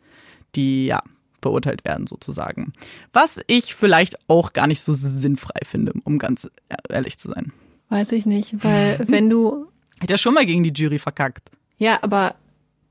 die 0.56 0.86
ja 0.86 1.00
beurteilt 1.40 1.84
werden 1.84 2.08
sozusagen. 2.08 2.72
Was 3.12 3.40
ich 3.46 3.74
vielleicht 3.74 4.18
auch 4.28 4.52
gar 4.52 4.66
nicht 4.66 4.80
so 4.80 4.92
sinnfrei 4.92 5.60
finde, 5.64 5.92
um 6.02 6.18
ganz 6.18 6.48
ehrlich 6.88 7.18
zu 7.18 7.28
sein. 7.28 7.52
Weiß 7.90 8.10
ich 8.12 8.26
nicht, 8.26 8.56
weil 8.64 8.98
wenn 9.06 9.30
du, 9.30 9.66
Hat 10.00 10.10
er 10.10 10.18
schon 10.18 10.34
mal 10.34 10.46
gegen 10.46 10.64
die 10.64 10.72
Jury 10.72 10.98
verkackt. 10.98 11.50
ja, 11.78 11.98
aber 12.02 12.34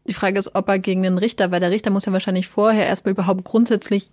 die 0.08 0.14
Frage 0.14 0.40
ist, 0.40 0.56
ob 0.56 0.70
er 0.70 0.80
gegen 0.80 1.04
den 1.04 1.18
Richter, 1.18 1.52
weil 1.52 1.60
der 1.60 1.72
Richter 1.72 1.90
muss 1.90 2.06
ja 2.06 2.14
wahrscheinlich 2.14 2.48
vorher 2.48 2.88
erstmal 2.88 3.12
überhaupt 3.12 3.44
grundsätzlich 3.44 4.10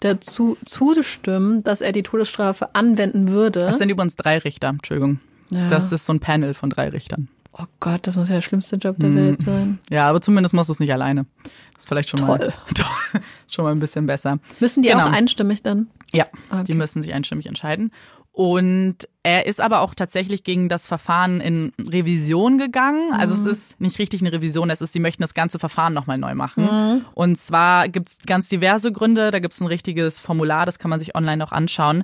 dazu 0.00 0.56
zustimmen, 0.64 1.62
dass 1.62 1.80
er 1.80 1.92
die 1.92 2.02
Todesstrafe 2.02 2.74
anwenden 2.74 3.28
würde. 3.30 3.60
Das 3.60 3.78
sind 3.78 3.90
übrigens 3.90 4.16
drei 4.16 4.38
Richter, 4.38 4.68
Entschuldigung. 4.68 5.20
Ja. 5.50 5.68
Das 5.68 5.92
ist 5.92 6.06
so 6.06 6.12
ein 6.12 6.20
Panel 6.20 6.54
von 6.54 6.70
drei 6.70 6.88
Richtern. 6.88 7.28
oh 7.52 7.64
Gott, 7.80 8.06
das 8.06 8.16
muss 8.16 8.28
ja 8.28 8.34
der 8.36 8.42
schlimmste 8.42 8.76
Job 8.76 8.96
der 8.98 9.14
Welt 9.14 9.42
sein. 9.42 9.78
Ja, 9.90 10.08
aber 10.08 10.20
zumindest 10.20 10.54
machst 10.54 10.68
du 10.68 10.72
es 10.72 10.80
nicht 10.80 10.92
alleine. 10.92 11.26
Das 11.74 11.82
ist 11.82 11.88
vielleicht 11.88 12.08
schon 12.08 12.20
Toll. 12.20 12.38
mal 12.38 13.20
schon 13.48 13.64
mal 13.64 13.72
ein 13.72 13.80
bisschen 13.80 14.06
besser. 14.06 14.38
Müssen 14.60 14.82
die 14.82 14.88
Genau. 14.88 15.04
auch 15.06 15.12
einstimmig 15.12 15.62
dann? 15.62 15.88
Ja, 16.12 16.26
Okay. 16.50 16.64
die 16.64 16.74
müssen 16.74 17.02
sich 17.02 17.12
einstimmig 17.14 17.46
entscheiden. 17.46 17.92
Und 18.36 19.08
er 19.22 19.46
ist 19.46 19.60
aber 19.60 19.80
auch 19.80 19.94
tatsächlich 19.94 20.42
gegen 20.42 20.68
das 20.68 20.88
Verfahren 20.88 21.40
in 21.40 21.72
Revision 21.78 22.58
gegangen. 22.58 23.12
Also 23.12 23.32
es 23.32 23.46
ist 23.46 23.80
nicht 23.80 24.00
richtig 24.00 24.22
eine 24.22 24.32
Revision, 24.32 24.70
es 24.70 24.80
ist, 24.80 24.92
sie 24.92 24.98
möchten 24.98 25.22
das 25.22 25.34
ganze 25.34 25.60
Verfahren 25.60 25.94
nochmal 25.94 26.18
neu 26.18 26.34
machen. 26.34 27.04
Und 27.14 27.38
zwar 27.38 27.88
gibt's 27.88 28.18
ganz 28.26 28.48
diverse 28.48 28.90
Gründe. 28.90 29.30
Da 29.30 29.38
gibt's 29.38 29.60
ein 29.60 29.68
richtiges 29.68 30.18
Formular, 30.18 30.66
das 30.66 30.80
kann 30.80 30.90
man 30.90 30.98
sich 30.98 31.14
online 31.14 31.44
auch 31.44 31.52
anschauen. 31.52 32.02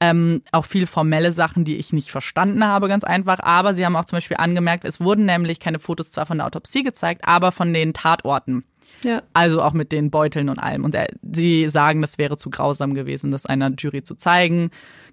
Ähm, 0.00 0.42
auch 0.52 0.66
viel 0.66 0.86
formelle 0.86 1.32
Sachen, 1.32 1.64
die 1.64 1.78
ich 1.78 1.94
nicht 1.94 2.10
verstanden 2.10 2.62
habe, 2.66 2.86
ganz 2.88 3.02
einfach. 3.02 3.40
Aber 3.40 3.72
sie 3.72 3.86
haben 3.86 3.96
auch 3.96 4.04
zum 4.04 4.18
Beispiel 4.18 4.36
angemerkt, 4.36 4.84
es 4.84 5.00
wurden 5.00 5.24
nämlich 5.24 5.60
keine 5.60 5.78
Fotos 5.78 6.12
zwar 6.12 6.26
von 6.26 6.36
der 6.36 6.46
Autopsie 6.46 6.82
gezeigt, 6.82 7.22
aber 7.24 7.52
von 7.52 7.72
den 7.72 7.94
Tatorten. 7.94 8.64
Ja. 9.02 9.22
Also 9.32 9.62
auch 9.62 9.72
mit 9.72 9.92
den 9.92 10.10
Beuteln 10.10 10.50
und 10.50 10.58
allem. 10.58 10.84
Und 10.84 10.94
er, 10.94 11.08
sie 11.22 11.70
sagen, 11.70 12.02
das 12.02 12.18
wäre 12.18 12.36
zu 12.36 12.50
grausam 12.50 12.92
gewesen, 12.92 13.30
das 13.30 13.46
einer 13.46 13.70
Jury 13.70 14.02
zu 14.02 14.14
zeigen. 14.14 14.70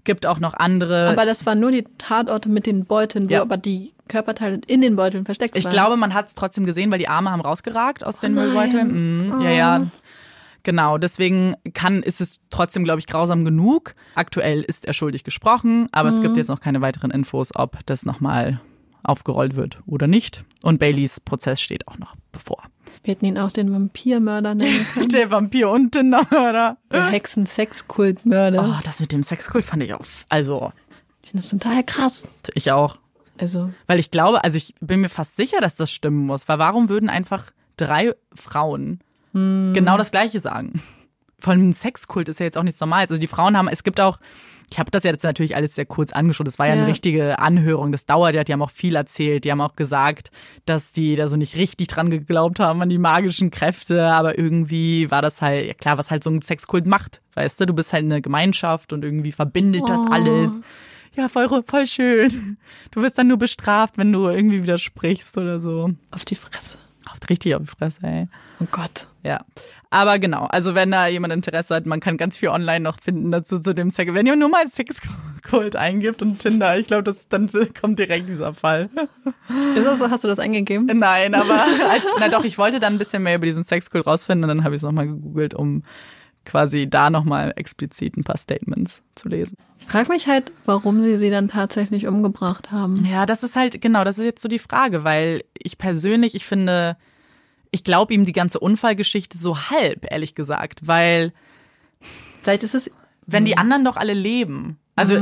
Gibt 0.08 0.26
auch 0.26 0.40
noch 0.40 0.54
andere. 0.54 1.10
Aber 1.10 1.26
das 1.26 1.46
waren 1.46 1.60
nur 1.60 1.70
die 1.72 1.84
Tatorte 1.98 2.48
mit 2.50 2.66
den 2.66 2.86
Beuteln, 2.86 3.30
wo 3.30 3.34
Ja. 3.34 3.42
aber 3.42 3.58
die 3.58 3.92
Körperteile 4.08 4.62
in 4.68 4.80
den 4.82 4.96
Beuteln 4.96 5.26
versteckt 5.26 5.58
ich 5.58 5.66
waren. 5.66 5.74
glaube, 5.74 5.98
man 5.98 6.14
hat 6.14 6.28
es 6.28 6.34
trotzdem 6.34 6.66
gesehen, 6.66 6.90
weil 6.92 6.98
die 6.98 7.10
Arme 7.10 7.30
haben 7.30 7.42
rausgeragt 7.42 8.06
aus 8.06 8.22
den 8.22 8.34
nein. 8.34 8.46
Oh. 8.46 8.48
Müllbeuteln. 8.54 9.28
Mhm, 9.36 9.42
Ja, 9.42 9.50
ja. 9.52 9.88
Genau, 10.64 10.98
deswegen 10.98 11.56
kann, 11.74 12.04
ist 12.04 12.20
es 12.22 12.40
trotzdem, 12.50 12.84
glaube 12.86 13.00
ich, 13.00 13.08
grausam 13.08 13.46
genug. 13.46 13.94
Aktuell 14.16 14.62
ist 14.62 14.86
er 14.86 14.94
schuldig 14.94 15.24
gesprochen, 15.24 15.88
aber 15.92 16.10
es 16.10 16.20
gibt 16.22 16.34
Mhm. 16.34 16.38
jetzt 16.40 16.48
noch 16.50 16.60
keine 16.62 16.82
weiteren 16.82 17.12
Infos, 17.12 17.52
ob 17.56 17.86
das 17.86 18.06
nochmal 18.06 18.60
aufgerollt 19.08 19.56
wird 19.56 19.80
oder 19.86 20.08
nicht. 20.08 20.44
Und 20.64 20.80
Baileys 20.80 21.20
Prozess 21.20 21.62
steht 21.62 21.88
auch 21.88 21.98
noch 21.98 22.16
bevor. 22.32 22.64
Wir 23.04 23.14
hätten 23.14 23.26
ihn 23.26 23.38
auch 23.38 23.52
den 23.52 23.72
Vampirmörder 23.72 24.56
nennen 24.56 24.86
können. 24.94 25.10
Der 25.10 25.32
Vampir 25.32 25.70
und 25.70 25.92
Tindermörder. 25.92 26.78
Der 26.92 27.08
Hexen-Sexkultmörder. 27.10 28.76
Oh, 28.78 28.82
das 28.84 29.00
mit 29.00 29.12
dem 29.12 29.24
Sexkult 29.24 29.66
fand 29.66 29.84
ich 29.84 29.94
auch, 29.94 30.02
also, 30.30 30.72
Ich 31.24 31.30
finde 31.32 31.42
das 31.44 31.50
total 31.50 31.84
krass. 31.84 32.28
ich 32.54 32.72
auch. 32.72 32.98
Also, 33.40 33.70
Weil 33.86 34.00
ich 34.00 34.10
glaube, 34.12 34.44
also 34.44 34.58
ich 34.58 34.74
bin 34.80 35.02
mir 35.02 35.10
fast 35.10 35.36
sicher, 35.38 35.62
dass 35.62 35.76
das 35.76 35.92
stimmen 35.92 36.26
muss. 36.26 36.48
Weil 36.48 36.58
warum 36.60 36.90
würden 36.90 37.10
einfach 37.10 37.52
drei 37.78 38.14
Frauen 38.34 39.00
genau 39.34 39.98
das 39.98 40.10
Gleiche 40.10 40.40
sagen? 40.40 40.82
Vor 41.40 41.54
allem 41.54 41.70
ein 41.70 41.74
Sexkult 41.74 42.30
ist 42.30 42.40
ja 42.40 42.46
jetzt 42.46 42.58
auch 42.58 42.64
nichts 42.64 42.80
Normales. 42.80 43.12
Also 43.12 43.20
die 43.22 43.28
Frauen 43.28 43.56
haben, 43.56 43.68
es 43.68 43.84
gibt 43.84 44.00
auch, 44.02 44.20
ich 44.72 44.80
habe 44.80 44.90
das 44.92 45.04
ja 45.04 45.12
jetzt 45.12 45.24
natürlich 45.24 45.56
alles 45.56 45.76
sehr 45.76 45.86
kurz 45.86 46.12
angeschaut. 46.12 46.48
Das 46.48 46.58
war 46.60 46.66
ja, 46.68 46.74
Ja. 46.74 46.82
eine 46.82 46.90
richtige 46.92 47.38
Anhörung. 47.40 47.92
Das 47.92 48.06
dauert 48.08 48.34
ja. 48.36 48.44
Die 48.44 48.52
haben 48.54 48.62
auch 48.64 48.72
viel 48.72 48.96
erzählt. 48.96 49.46
Die 49.46 49.52
haben 49.52 49.62
auch 49.62 49.76
gesagt, 49.76 50.32
dass 50.66 50.92
die 50.92 51.16
da 51.16 51.28
so 51.28 51.38
nicht 51.38 51.56
richtig 51.56 51.88
dran 51.90 52.10
geglaubt 52.10 52.60
haben 52.60 52.82
an 52.82 52.90
die 52.90 52.98
magischen 52.98 53.52
Kräfte. 53.52 54.04
Aber 54.08 54.38
irgendwie 54.38 55.10
war 55.12 55.22
das 55.22 55.42
halt, 55.42 55.68
ja 55.68 55.74
klar, 55.74 55.98
was 55.98 56.10
halt 56.12 56.24
so 56.24 56.32
ein 56.32 56.42
Sexkult 56.42 56.86
macht. 56.88 57.22
Weißt 57.36 57.62
du, 57.62 57.66
du 57.68 57.74
bist 57.74 57.94
halt 57.94 58.04
eine 58.06 58.20
Gemeinschaft 58.22 58.92
und 58.92 59.06
irgendwie 59.06 59.32
verbindet 59.32 59.84
das 59.88 60.06
alles. 60.10 60.52
Ja, 61.14 61.30
voll, 61.30 61.64
voll 61.66 61.86
schön. 61.88 62.58
Du 62.92 63.02
wirst 63.02 63.18
dann 63.18 63.28
nur 63.28 63.38
bestraft, 63.38 63.98
wenn 63.98 64.12
du 64.12 64.28
irgendwie 64.28 64.64
widersprichst 64.64 65.38
oder 65.38 65.60
so. 65.60 65.92
auf 66.12 66.26
die 66.26 66.36
Fresse. 66.36 66.80
Auf, 67.10 67.18
richtig 67.30 67.56
auf 67.56 67.62
die 67.62 67.68
Fresse, 67.68 68.00
ey. 68.04 68.28
Oh 68.60 68.66
Gott. 68.70 69.08
Ja. 69.24 69.46
Aber 69.90 70.20
genau, 70.20 70.46
also 70.46 70.76
wenn 70.76 70.92
da 70.92 71.08
jemand 71.08 71.34
Interesse 71.34 71.76
hat, 71.76 71.86
man 71.86 72.00
kann 72.00 72.18
ganz 72.18 72.38
viel 72.38 72.50
online 72.50 72.82
noch 72.82 73.00
finden 73.02 73.32
dazu 73.32 73.60
zu 73.60 73.74
dem 73.74 73.90
Sex. 73.90 74.14
Wenn 74.14 74.26
ihr 74.26 74.36
nur 74.36 74.50
mal 74.50 74.66
Sexkult 74.68 75.76
eingibt 75.76 76.22
und 76.22 76.40
Tinder, 76.40 76.78
ich 76.78 76.88
glaube, 76.88 77.04
das 77.04 77.28
dann 77.30 77.50
kommt 77.80 78.00
direkt 78.00 78.28
dieser 78.28 78.54
Fall. 78.54 78.90
Ist 79.76 79.86
das 79.86 80.00
so? 80.00 80.10
Hast 80.10 80.24
du 80.24 80.28
das 80.28 80.40
eingegeben? 80.40 80.88
Nein, 81.00 81.34
aber 81.34 81.64
als, 81.92 82.04
na 82.20 82.28
doch, 82.30 82.44
ich 82.44 82.58
wollte 82.58 82.80
dann 82.80 82.94
ein 82.94 83.00
bisschen 83.00 83.24
mehr 83.24 83.36
über 83.36 83.46
diesen 83.46 83.64
Sexkult 83.64 84.06
rausfinden 84.06 84.50
und 84.50 84.58
dann 84.58 84.64
habe 84.66 84.76
ich 84.76 84.80
es 84.80 84.84
nochmal 84.84 85.08
gegoogelt, 85.08 85.54
um 85.54 85.84
quasi 86.48 86.90
da 86.90 87.10
nochmal 87.10 87.54
explizit 87.56 88.18
ein 88.18 88.24
paar 88.24 88.38
Statements 88.38 89.04
zu 89.16 89.28
lesen. 89.28 89.58
Ich 89.80 89.86
frage 89.86 90.10
mich 90.10 90.28
halt, 90.28 90.52
warum 90.66 91.02
sie 91.02 91.18
sie 91.18 91.30
dann 91.30 91.50
tatsächlich 91.50 92.08
umgebracht 92.08 92.72
haben. 92.72 93.06
Ja, 93.06 93.26
das 93.26 93.44
ist 93.44 93.56
halt, 93.56 93.82
genau, 93.82 94.04
das 94.04 94.18
ist 94.18 94.26
jetzt 94.26 94.42
so 94.42 94.50
die 94.50 94.60
Frage, 94.60 95.04
weil 95.04 95.44
ich 95.54 95.78
persönlich, 95.78 96.36
ich 96.36 96.46
finde, 96.46 96.98
ich 97.72 97.84
glaube 97.84 98.14
ihm 98.14 98.26
die 98.26 98.34
ganze 98.34 98.60
Unfallgeschichte 98.60 99.38
so 99.38 99.58
halb, 99.70 100.06
ehrlich 100.12 100.36
gesagt, 100.36 100.88
weil 100.88 101.34
Vielleicht 102.42 102.64
ist 102.64 102.76
es. 102.76 102.92
wenn 103.26 103.46
die 103.46 103.58
anderen 103.58 103.84
doch 103.86 103.98
alle 103.98 104.14
leben, 104.14 104.78
also, 104.96 105.16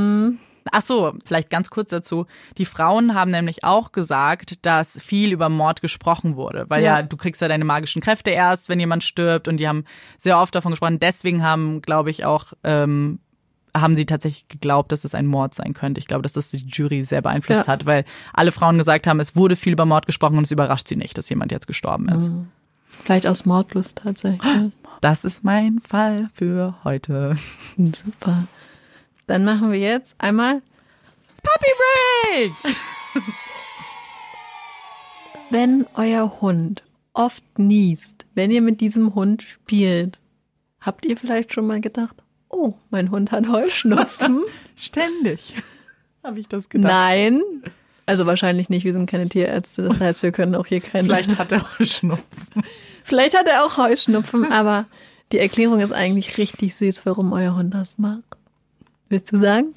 ach 0.72 0.82
so, 0.82 1.14
vielleicht 1.26 1.50
ganz 1.50 1.70
kurz 1.70 1.90
dazu, 1.90 2.28
die 2.58 2.66
Frauen 2.66 3.14
haben 3.14 3.32
nämlich 3.32 3.64
auch 3.64 3.92
gesagt, 3.92 4.66
dass 4.66 5.00
viel 5.02 5.32
über 5.32 5.50
Mord 5.50 5.82
gesprochen 5.82 6.36
wurde, 6.36 6.66
weil 6.70 6.84
ja, 6.84 6.98
Ja. 7.00 7.02
du 7.04 7.18
kriegst 7.18 7.42
ja 7.42 7.48
deine 7.48 7.66
magischen 7.66 8.02
Kräfte 8.02 8.30
erst, 8.32 8.70
wenn 8.70 8.80
jemand 8.80 9.04
stirbt. 9.04 9.48
Und 9.48 9.58
die 9.58 9.68
haben 9.68 9.84
sehr 10.18 10.40
oft 10.40 10.56
davon 10.56 10.72
gesprochen, 10.72 11.00
deswegen 11.00 11.44
haben, 11.44 11.82
glaube 11.82 12.10
ich, 12.10 12.26
auch, 12.26 12.54
ähm, 12.64 13.20
haben 13.76 13.96
sie 13.96 14.06
tatsächlich 14.06 14.48
geglaubt, 14.48 14.92
dass 14.92 15.04
es 15.04 15.14
ein 15.16 15.28
Mord 15.28 15.54
sein 15.54 15.74
könnte. 15.74 16.00
Ich 16.00 16.08
glaube, 16.08 16.24
dass 16.24 16.34
das 16.34 16.52
die 16.52 16.66
Jury 16.66 17.04
sehr 17.04 17.22
beeinflusst 17.22 17.68
Ja. 17.68 17.74
hat, 17.74 17.86
weil 17.86 18.06
alle 18.34 18.52
Frauen 18.52 18.78
gesagt 18.78 19.06
haben, 19.08 19.20
es 19.20 19.36
wurde 19.36 19.56
viel 19.56 19.74
über 19.74 19.86
Mord 19.86 20.06
gesprochen 20.06 20.38
und 20.38 20.46
es 20.46 20.52
überrascht 20.52 20.88
sie 20.88 20.96
nicht, 20.96 21.18
dass 21.18 21.30
jemand 21.30 21.52
jetzt 21.52 21.68
gestorben 21.68 22.08
ist. 22.10 22.32
Vielleicht 23.04 23.28
aus 23.28 23.46
Mordlust 23.46 23.98
tatsächlich. 24.04 24.42
Das 25.02 25.26
ist 25.26 25.44
mein 25.44 25.80
Fall 25.82 26.30
für 26.34 26.76
heute. 26.84 27.38
Super. 27.78 28.48
Dann 29.28 29.44
machen 29.44 29.72
wir 29.72 29.80
jetzt 29.80 30.16
einmal, 30.20 30.62
Puppy 31.44 31.72
Break! 31.78 32.52
wenn 35.50 35.86
euer 35.96 36.42
Hund 36.42 36.84
oft 37.14 37.44
niest, 37.58 38.26
wenn 38.34 38.52
ihr 38.52 38.62
mit 38.62 38.82
diesem 38.82 39.16
Hund 39.16 39.42
spielt, 39.44 40.20
habt 40.82 41.06
ihr 41.06 41.18
vielleicht 41.18 41.54
schon 41.54 41.68
mal 41.68 41.82
gedacht, 41.82 42.16
oh, 42.56 42.74
mein 42.90 43.12
Hund 43.12 43.32
hat 43.32 43.50
Heuschnupfen? 43.50 44.44
Ständig. 44.76 45.54
Habe 46.24 46.40
ich 46.40 46.48
das 46.48 46.70
gedacht. 46.70 46.92
Nein. 46.92 47.42
Also 48.08 48.26
wahrscheinlich 48.26 48.70
nicht, 48.70 48.86
wir 48.86 48.94
sind 48.94 49.10
keine 49.10 49.28
Tierärzte, 49.28 49.82
das 49.82 50.00
heißt, 50.00 50.22
wir 50.22 50.32
können 50.32 50.54
auch 50.56 50.68
hier 50.68 50.80
keine. 50.80 51.06
Vielleicht 51.08 51.38
hat 51.40 51.52
er 51.52 51.62
auch 51.64 51.80
Schnupfen. 51.80 52.64
Vielleicht 53.04 53.38
hat 53.38 53.48
er 53.48 53.64
auch 53.66 53.78
Heuschnupfen, 53.78 54.52
aber 54.52 54.86
die 55.32 55.40
Erklärung 55.40 55.80
ist 55.80 55.92
eigentlich 55.92 56.38
richtig 56.38 56.76
süß, 56.76 57.06
warum 57.06 57.34
euer 57.34 57.56
Hund 57.56 57.74
das 57.74 57.98
macht. 57.98 58.24
Willst 59.10 59.32
du 59.34 59.38
sagen? 59.38 59.74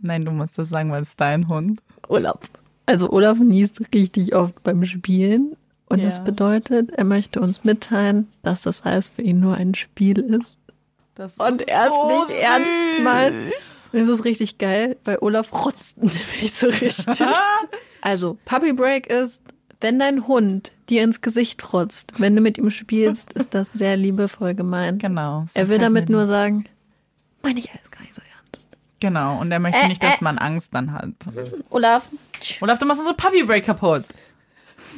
Nein, 0.00 0.24
du 0.24 0.30
musst 0.32 0.58
das 0.58 0.68
sagen, 0.68 0.90
weil 0.92 1.02
es 1.02 1.16
dein 1.16 1.48
Hund. 1.48 1.80
Olaf. 2.08 2.38
Also 2.86 3.10
Olaf 3.10 3.38
niest 3.38 3.80
richtig 3.94 4.34
oft 4.34 4.60
beim 4.62 4.84
Spielen 4.84 5.56
und 5.88 5.98
Ja. 6.00 6.04
das 6.04 6.22
bedeutet, 6.24 6.90
er 6.92 7.04
möchte 7.04 7.40
uns 7.40 7.64
mitteilen, 7.64 8.28
dass 8.42 8.62
das 8.62 8.82
alles 8.82 9.08
für 9.10 9.22
ihn 9.22 9.40
nur 9.40 9.56
ein 9.56 9.74
Spiel 9.74 10.18
ist 10.18 10.56
Das 11.14 11.36
und 11.36 11.68
er 11.68 11.84
es 11.84 11.88
so 11.88 12.08
nicht 12.30 12.42
ernst 12.42 12.70
meint. 13.02 13.34
süß. 13.52 13.88
Das 13.92 14.08
ist 14.08 14.24
richtig 14.24 14.56
geil, 14.58 14.96
weil 15.04 15.18
Olaf 15.20 15.52
rotzt 15.52 15.98
nämlich 16.02 16.52
so 16.54 16.66
richtig. 16.68 17.06
also, 18.00 18.38
Puppy 18.46 18.72
Break 18.72 19.08
ist, 19.08 19.42
wenn 19.82 19.98
dein 19.98 20.26
Hund 20.26 20.72
dir 20.88 21.02
ins 21.02 21.20
Gesicht 21.20 21.72
rotzt, 21.72 22.14
wenn 22.18 22.34
du 22.34 22.40
mit 22.40 22.56
ihm 22.56 22.70
spielst, 22.70 23.32
ist 23.34 23.52
das 23.52 23.70
sehr 23.74 23.96
liebevoll 23.96 24.54
gemeint. 24.54 25.02
Genau. 25.02 25.44
Er 25.54 25.68
will 25.68 25.78
damit 25.78 26.08
nur 26.08 26.26
sagen, 26.26 26.64
meine 27.42 27.58
ich 27.58 27.70
alles 27.70 27.90
gar 27.90 28.00
nicht 28.00 28.14
so 28.14 28.22
ernst. 28.22 28.64
Genau, 29.00 29.38
und 29.40 29.50
er 29.52 29.58
möchte 29.58 29.80
Äh, 29.82 29.88
nicht, 29.88 30.02
dass 30.02 30.14
äh. 30.20 30.24
man 30.24 30.38
Angst 30.38 30.74
dann 30.74 30.92
hat. 30.92 31.08
Olaf, 31.70 32.04
Olaf, 32.60 32.78
du 32.78 32.86
machst 32.86 33.00
unsere 33.00 33.16
Puppy 33.16 33.42
Break 33.42 33.66
kaputt. 33.66 34.04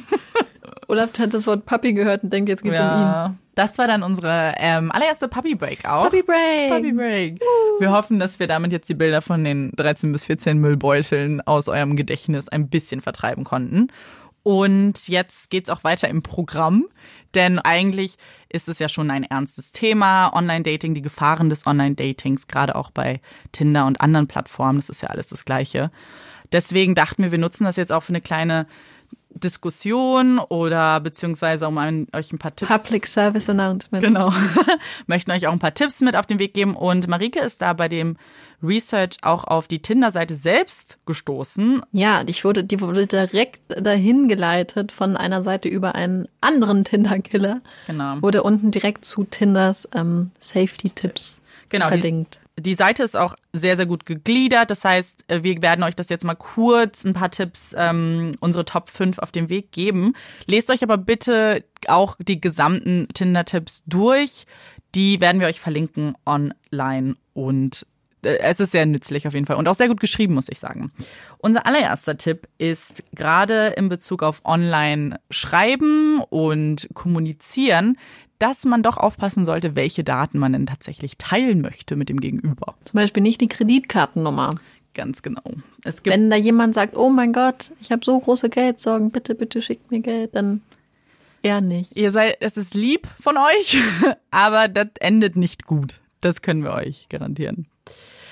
Olaf 0.87 1.17
hat 1.17 1.33
das 1.33 1.47
Wort 1.47 1.65
Puppy 1.65 1.93
gehört 1.93 2.23
und 2.23 2.31
denkt, 2.31 2.49
jetzt 2.49 2.63
geht's 2.63 2.79
um 2.79 2.85
ihn. 2.85 2.91
Ja. 2.91 3.35
Das 3.55 3.77
war 3.77 3.87
dann 3.87 4.03
unsere 4.03 4.53
ähm, 4.57 4.91
allererste 4.91 5.29
Puppy 5.29 5.55
Break 5.55 5.85
auch. 5.85 6.05
Puppy 6.05 6.23
Break. 6.23 6.69
Puppy 6.69 6.91
Break. 6.91 7.39
Wir 7.79 7.91
hoffen, 7.91 8.19
dass 8.19 8.39
wir 8.39 8.47
damit 8.47 8.71
jetzt 8.73 8.89
die 8.89 8.93
Bilder 8.93 9.21
von 9.21 9.43
den 9.43 9.71
13 9.75 10.11
bis 10.11 10.25
14 10.25 10.59
Müllbeuteln 10.59 11.41
aus 11.41 11.69
eurem 11.69 11.95
Gedächtnis 11.95 12.49
ein 12.49 12.69
bisschen 12.69 12.99
vertreiben 12.99 13.45
konnten. 13.45 13.87
Und 14.43 15.07
jetzt 15.07 15.49
geht's 15.49 15.71
auch 15.71 15.83
weiter 15.83 16.07
im 16.07 16.21
Programm, 16.21 16.85
denn 17.33 17.57
eigentlich 17.57 18.17
ist 18.47 18.69
es 18.69 18.77
ja 18.77 18.87
schon 18.87 19.09
ein 19.09 19.23
ernstes 19.23 19.71
Thema. 19.71 20.31
Online-Dating, 20.33 20.93
die 20.93 21.01
Gefahren 21.01 21.49
des 21.49 21.65
Online-Datings, 21.65 22.45
gerade 22.45 22.75
auch 22.75 22.91
bei 22.91 23.21
Tinder 23.53 23.87
und 23.87 24.01
anderen 24.01 24.27
Plattformen, 24.27 24.77
das 24.77 24.89
ist 24.89 25.01
ja 25.01 25.09
alles 25.09 25.27
das 25.29 25.45
Gleiche. 25.45 25.89
Deswegen 26.51 26.93
dachten 26.93 27.23
wir, 27.23 27.31
wir 27.31 27.39
nutzen 27.39 27.63
das 27.63 27.75
jetzt 27.75 27.91
auch 27.91 28.03
für 28.03 28.11
eine 28.11 28.21
kleine 28.21 28.67
Diskussion 29.29 30.39
oder 30.39 30.99
beziehungsweise 31.01 31.67
um 31.67 31.77
ein, 31.77 32.07
euch 32.13 32.31
ein 32.31 32.39
paar 32.39 32.55
Tipps 32.55 32.71
Public 32.71 33.05
Service 33.05 33.49
Announcement. 33.49 34.03
Genau. 34.03 34.31
Möchten 35.07 35.31
euch 35.31 35.47
auch 35.47 35.51
ein 35.51 35.59
paar 35.59 35.73
Tipps 35.73 36.01
mit 36.01 36.15
auf 36.15 36.25
den 36.25 36.39
Weg 36.39 36.53
geben. 36.53 36.75
Und 36.75 37.07
Marike 37.07 37.39
ist 37.41 37.61
da 37.61 37.73
bei 37.73 37.89
dem 37.89 38.17
Research 38.63 39.17
auch 39.21 39.43
auf 39.43 39.67
die 39.67 39.81
Tinder-Seite 39.81 40.35
selbst 40.35 40.99
gestoßen. 41.05 41.81
Ja, 41.91 42.23
ich 42.25 42.45
wurde, 42.45 42.63
die 42.63 42.79
wurde 42.79 43.07
direkt 43.07 43.61
dahin 43.67 44.29
geleitet 44.29 44.93
von 44.93 45.17
einer 45.17 45.43
Seite 45.43 45.67
über 45.67 45.95
einen 45.95 46.27
anderen 46.39 46.85
Tinder-Killer. 46.85 47.61
Genau. 47.87 48.21
Wurde 48.21 48.41
unten 48.41 48.71
direkt 48.71 49.03
zu 49.03 49.25
Tinders 49.25 49.89
ähm, 49.93 50.31
Safety-Tipps 50.39 51.41
Genau, 51.69 51.87
verlinkt. 51.87 52.39
Die 52.57 52.73
Seite 52.73 53.03
ist 53.03 53.17
auch 53.17 53.35
sehr, 53.51 53.75
sehr 53.75 53.85
gut 53.85 54.05
gegliedert. 54.05 54.71
Das 54.71 54.85
heißt, 54.85 55.25
äh, 55.27 55.43
wir 55.43 55.61
werden 55.61 55.83
euch 55.83 55.95
das 55.95 56.09
jetzt 56.09 56.23
mal 56.23 56.35
kurz 56.35 57.03
ein 57.03 57.13
paar 57.13 57.31
Tipps, 57.31 57.75
ähm, 57.77 58.31
unsere 58.39 58.63
Top 58.63 58.89
5 58.89 59.19
auf 59.19 59.31
den 59.31 59.49
Weg 59.49 59.71
geben. 59.71 60.13
Lest 60.45 60.69
euch 60.69 60.81
aber 60.81 60.97
bitte 60.97 61.63
auch 61.87 62.15
die 62.19 62.39
gesamten 62.39 63.07
Tinder-Tipps 63.13 63.83
durch. 63.85 64.45
Die 64.95 65.19
werden 65.19 65.41
wir 65.41 65.47
euch 65.47 65.59
verlinken 65.59 66.15
online 66.25 67.17
und 67.33 67.85
äh, 68.25 68.37
es 68.39 68.59
ist 68.59 68.71
sehr 68.71 68.85
nützlich 68.85 69.27
auf 69.27 69.33
jeden 69.33 69.45
Fall 69.45 69.57
und 69.57 69.67
auch 69.67 69.75
sehr 69.75 69.89
gut 69.89 69.99
geschrieben, 69.99 70.33
muss 70.33 70.49
ich 70.49 70.59
sagen. 70.59 70.91
Unser 71.37 71.65
allererster 71.65 72.17
Tipp 72.17 72.47
ist 72.57 73.03
gerade 73.13 73.73
in 73.77 73.89
Bezug 73.89 74.23
auf 74.23 74.41
Online-Schreiben 74.45 76.21
und 76.29 76.87
Kommunizieren, 76.93 77.97
dass 78.39 78.65
man 78.65 78.83
doch 78.83 78.97
aufpassen 78.97 79.45
sollte, 79.45 79.75
welche 79.75 80.03
Daten 80.03 80.39
man 80.39 80.53
denn 80.53 80.65
tatsächlich 80.65 81.17
teilen 81.17 81.61
möchte 81.61 81.95
mit 81.95 82.09
dem 82.09 82.19
Gegenüber. 82.19 82.75
Zum 82.85 82.97
Beispiel 82.97 83.23
nicht 83.23 83.41
die 83.41 83.47
Kreditkartennummer. 83.47 84.55
Ganz 84.93 85.21
genau. 85.21 85.43
Es 85.83 86.03
gibt 86.03 86.15
Wenn 86.15 86.29
da 86.29 86.37
jemand 86.37 86.73
sagt, 86.73 86.95
oh 86.95 87.09
mein 87.09 87.33
Gott, 87.33 87.71
ich 87.81 87.91
habe 87.91 88.03
so 88.03 88.17
große 88.19 88.49
Geldsorgen, 88.49 89.11
bitte, 89.11 89.35
bitte 89.35 89.61
schickt 89.61 89.91
mir 89.91 89.99
Geld, 89.99 90.35
dann 90.35 90.61
eher 91.41 91.61
nicht. 91.61 91.95
Ihr 91.95 92.11
seid, 92.11 92.37
es 92.39 92.57
ist 92.57 92.73
lieb 92.73 93.07
von 93.19 93.35
euch, 93.37 93.77
aber 94.31 94.67
das 94.67 94.87
endet 94.99 95.35
nicht 95.35 95.65
gut. 95.65 95.99
Das 96.21 96.41
können 96.41 96.63
wir 96.63 96.71
euch 96.71 97.07
garantieren. 97.09 97.67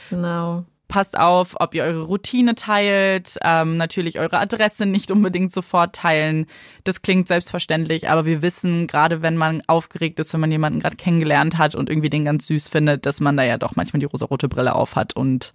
Genau. 0.10 0.66
Passt 0.94 1.18
auf, 1.18 1.56
ob 1.60 1.74
ihr 1.74 1.86
eure 1.86 2.04
Routine 2.04 2.54
teilt, 2.54 3.40
ähm, 3.44 3.78
natürlich 3.78 4.20
eure 4.20 4.38
Adresse 4.38 4.86
nicht 4.86 5.10
unbedingt 5.10 5.52
sofort 5.52 5.96
teilen. 5.96 6.46
Das 6.84 7.02
klingt 7.02 7.28
selbstverständlich, 7.28 8.12
aber 8.12 8.28
wir 8.28 8.44
wissen, 8.44 8.86
gerade 8.86 9.24
wenn 9.24 9.36
man 9.36 9.64
aufgeregt 9.66 10.20
ist, 10.20 10.34
wenn 10.34 10.40
man 10.42 10.52
jemanden 10.52 10.80
gerade 10.82 10.96
kennengelernt 10.96 11.58
hat 11.58 11.74
und 11.74 11.90
irgendwie 11.90 12.12
den 12.12 12.26
ganz 12.26 12.46
süß 12.46 12.68
findet, 12.68 13.08
dass 13.08 13.22
man 13.22 13.36
da 13.36 13.42
ja 13.42 13.58
doch 13.58 13.76
manchmal 13.76 14.02
die 14.02 14.06
rosarote 14.06 14.48
Brille 14.48 14.76
auf 14.76 14.96
hat 14.96 15.16
und 15.16 15.52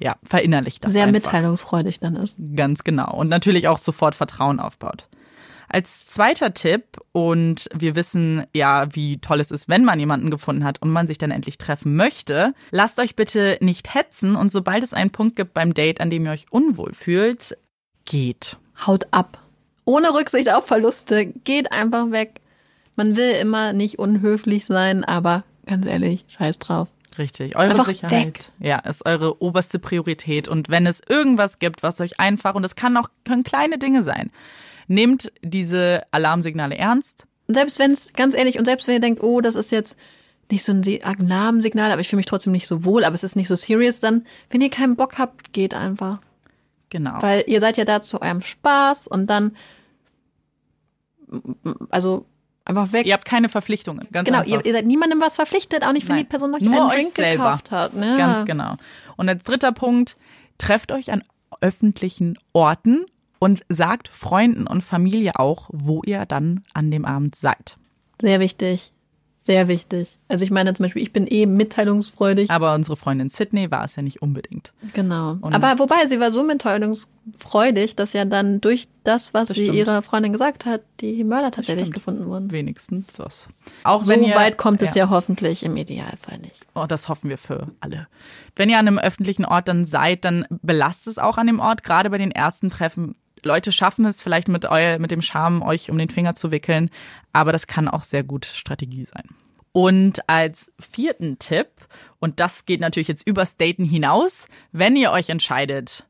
ja, 0.00 0.16
verinnerlicht 0.24 0.82
das 0.82 0.90
Sehr 0.90 1.04
einfach. 1.04 1.12
mitteilungsfreudig 1.12 2.00
dann 2.00 2.16
ist. 2.16 2.36
Ganz 2.56 2.82
genau. 2.82 3.14
Und 3.14 3.28
natürlich 3.28 3.68
auch 3.68 3.78
sofort 3.78 4.16
Vertrauen 4.16 4.58
aufbaut. 4.58 5.06
Als 5.72 6.06
zweiter 6.06 6.52
Tipp, 6.52 6.98
und 7.12 7.68
wir 7.72 7.94
wissen 7.94 8.44
ja, 8.52 8.92
wie 8.94 9.18
toll 9.18 9.38
es 9.38 9.52
ist, 9.52 9.68
wenn 9.68 9.84
man 9.84 10.00
jemanden 10.00 10.30
gefunden 10.30 10.64
hat 10.64 10.82
und 10.82 10.90
man 10.90 11.06
sich 11.06 11.16
dann 11.16 11.30
endlich 11.30 11.58
treffen 11.58 11.94
möchte, 11.94 12.54
lasst 12.72 12.98
euch 12.98 13.14
bitte 13.14 13.56
nicht 13.60 13.94
hetzen 13.94 14.34
und 14.34 14.50
sobald 14.50 14.82
es 14.82 14.92
einen 14.92 15.10
Punkt 15.10 15.36
gibt 15.36 15.54
beim 15.54 15.72
Date, 15.72 16.00
an 16.00 16.10
dem 16.10 16.26
ihr 16.26 16.32
euch 16.32 16.46
unwohl 16.50 16.92
fühlt, 16.92 17.56
geht. 18.04 18.56
Haut 18.84 19.06
ab. 19.12 19.38
Ohne 19.84 20.12
Rücksicht 20.12 20.52
auf 20.52 20.66
Verluste. 20.66 21.26
Geht 21.26 21.72
einfach 21.72 22.10
weg. 22.10 22.40
Man 22.96 23.16
will 23.16 23.32
immer 23.40 23.72
nicht 23.72 23.98
unhöflich 23.98 24.66
sein, 24.66 25.04
aber 25.04 25.44
ganz 25.66 25.86
ehrlich, 25.86 26.24
scheiß 26.28 26.58
drauf. 26.58 26.88
Richtig. 27.18 27.56
Eure 27.56 27.70
Einfach 27.70 27.86
Sicherheit 27.86 28.26
weg. 28.26 28.40
ja, 28.60 28.78
ist 28.78 29.04
eure 29.04 29.42
oberste 29.42 29.78
Priorität. 29.78 30.48
Und 30.48 30.68
wenn 30.68 30.86
es 30.86 31.00
irgendwas 31.08 31.58
gibt, 31.58 31.82
was 31.82 32.00
euch 32.00 32.18
einfach, 32.20 32.54
und 32.54 32.64
es 32.64 32.76
kann 32.76 32.96
auch, 32.96 33.08
können 33.24 33.42
kleine 33.42 33.78
Dinge 33.78 34.02
sein, 34.02 34.30
nehmt 34.90 35.32
diese 35.40 36.02
Alarmsignale 36.10 36.76
ernst. 36.76 37.26
Und 37.46 37.54
selbst 37.54 37.78
wenn 37.78 37.92
es, 37.92 38.12
ganz 38.12 38.34
ehrlich, 38.34 38.58
und 38.58 38.64
selbst 38.64 38.88
wenn 38.88 38.94
ihr 38.94 39.00
denkt, 39.00 39.22
oh, 39.22 39.40
das 39.40 39.54
ist 39.54 39.70
jetzt 39.70 39.96
nicht 40.50 40.64
so 40.64 40.72
ein 40.72 40.82
Alarmsignal, 41.02 41.92
aber 41.92 42.00
ich 42.00 42.08
fühle 42.08 42.18
mich 42.18 42.26
trotzdem 42.26 42.52
nicht 42.52 42.66
so 42.66 42.84
wohl, 42.84 43.04
aber 43.04 43.14
es 43.14 43.22
ist 43.22 43.36
nicht 43.36 43.46
so 43.46 43.54
serious, 43.54 44.00
dann, 44.00 44.26
wenn 44.50 44.60
ihr 44.60 44.68
keinen 44.68 44.96
Bock 44.96 45.18
habt, 45.18 45.52
geht 45.52 45.74
einfach. 45.74 46.18
Genau. 46.90 47.22
Weil 47.22 47.44
ihr 47.46 47.60
seid 47.60 47.76
ja 47.76 47.84
da 47.84 48.02
zu 48.02 48.20
eurem 48.20 48.42
Spaß 48.42 49.06
und 49.06 49.28
dann, 49.28 49.56
also 51.90 52.26
einfach 52.64 52.92
weg. 52.92 53.06
ihr 53.06 53.14
habt 53.14 53.24
keine 53.24 53.48
Verpflichtungen. 53.48 54.08
Ganz 54.10 54.26
genau, 54.26 54.40
einfach. 54.40 54.50
ihr, 54.50 54.66
ihr 54.66 54.72
seid 54.72 54.86
niemandem 54.86 55.20
was 55.20 55.36
verpflichtet, 55.36 55.86
auch 55.86 55.92
nicht, 55.92 56.08
wenn 56.08 56.16
Nein. 56.16 56.24
die 56.24 56.28
Person 56.30 56.50
noch 56.50 56.58
Nur 56.58 56.90
einen 56.90 56.90
Drink 56.90 57.14
selber. 57.14 57.44
gekauft 57.44 57.70
hat. 57.70 57.92
Ja. 57.94 58.16
Ganz 58.16 58.44
genau. 58.44 58.74
Und 59.16 59.28
als 59.28 59.44
dritter 59.44 59.70
Punkt, 59.70 60.16
trefft 60.58 60.90
euch 60.90 61.12
an 61.12 61.22
öffentlichen 61.60 62.36
Orten 62.52 63.06
und 63.40 63.62
sagt 63.68 64.06
Freunden 64.06 64.68
und 64.68 64.84
Familie 64.84 65.40
auch, 65.40 65.68
wo 65.72 66.02
ihr 66.04 66.24
dann 66.26 66.62
an 66.74 66.92
dem 66.92 67.04
Abend 67.04 67.34
seid. 67.34 67.76
Sehr 68.20 68.38
wichtig. 68.38 68.92
Sehr 69.42 69.68
wichtig. 69.68 70.18
Also 70.28 70.44
ich 70.44 70.50
meine 70.50 70.74
zum 70.74 70.84
Beispiel, 70.84 71.02
ich 71.02 71.14
bin 71.14 71.26
eh 71.26 71.46
mitteilungsfreudig. 71.46 72.50
Aber 72.50 72.74
unsere 72.74 72.94
Freundin 72.94 73.30
Sydney 73.30 73.70
war 73.70 73.82
es 73.86 73.96
ja 73.96 74.02
nicht 74.02 74.20
unbedingt. 74.20 74.74
Genau. 74.92 75.38
Und- 75.40 75.54
Aber 75.54 75.78
wobei, 75.78 76.06
sie 76.08 76.20
war 76.20 76.30
so 76.30 76.42
mitteilungsfreudig, 76.44 77.96
dass 77.96 78.12
ja 78.12 78.26
dann 78.26 78.60
durch 78.60 78.88
das, 79.04 79.32
was 79.32 79.48
Das 79.48 79.56
sie 79.56 79.62
stimmt. 79.64 79.78
ihrer 79.78 80.02
Freundin 80.02 80.32
gesagt 80.32 80.66
hat, 80.66 80.82
die 81.00 81.24
Mörder 81.24 81.50
tatsächlich 81.50 81.90
gefunden 81.90 82.26
wurden. 82.26 82.50
Wenigstens 82.52 83.14
das. 83.14 83.48
Auch 83.82 84.04
So 84.04 84.10
wenn 84.10 84.22
ihr, 84.24 84.34
weit 84.34 84.58
kommt 84.58 84.82
es 84.82 84.94
ja 84.94 85.08
hoffentlich 85.08 85.62
im 85.62 85.74
Idealfall 85.76 86.38
nicht. 86.38 86.66
Oh, 86.74 86.84
das 86.86 87.08
hoffen 87.08 87.30
wir 87.30 87.38
für 87.38 87.68
alle. 87.80 88.08
Wenn 88.56 88.68
ihr 88.68 88.78
an 88.78 88.86
einem 88.88 88.98
öffentlichen 88.98 89.46
Ort 89.46 89.68
dann 89.68 89.86
seid, 89.86 90.26
dann 90.26 90.44
belasst 90.62 91.06
es 91.06 91.18
auch 91.18 91.38
an 91.38 91.46
dem 91.46 91.60
Ort, 91.60 91.82
gerade 91.82 92.10
bei 92.10 92.18
den 92.18 92.30
ersten 92.30 92.68
Treffen. 92.68 93.14
Leute 93.44 93.72
schaffen 93.72 94.04
es 94.04 94.22
vielleicht 94.22 94.48
mit, 94.48 94.64
eu 94.64 94.98
mit 94.98 95.10
dem 95.10 95.22
Charme, 95.22 95.62
euch 95.62 95.90
um 95.90 95.98
den 95.98 96.10
Finger 96.10 96.34
zu 96.34 96.50
wickeln, 96.50 96.90
aber 97.32 97.52
das 97.52 97.66
kann 97.66 97.88
auch 97.88 98.02
sehr 98.02 98.22
gut 98.22 98.46
Strategie 98.46 99.04
sein. 99.04 99.24
Und 99.72 100.28
als 100.28 100.72
vierten 100.80 101.38
Tipp, 101.38 101.68
und 102.18 102.40
das 102.40 102.66
geht 102.66 102.80
natürlich 102.80 103.08
jetzt 103.08 103.26
übers 103.26 103.56
Daten 103.56 103.84
hinaus, 103.84 104.48
wenn 104.72 104.96
ihr 104.96 105.12
euch 105.12 105.28
entscheidet, 105.28 106.06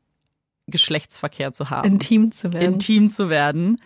Geschlechtsverkehr 0.67 1.53
zu 1.53 1.69
haben, 1.69 1.87
Intim 1.87 2.31
zu 2.31 2.53
werden. 2.53 2.73
intim 2.73 3.09
zu 3.09 3.29
werden, 3.29 3.81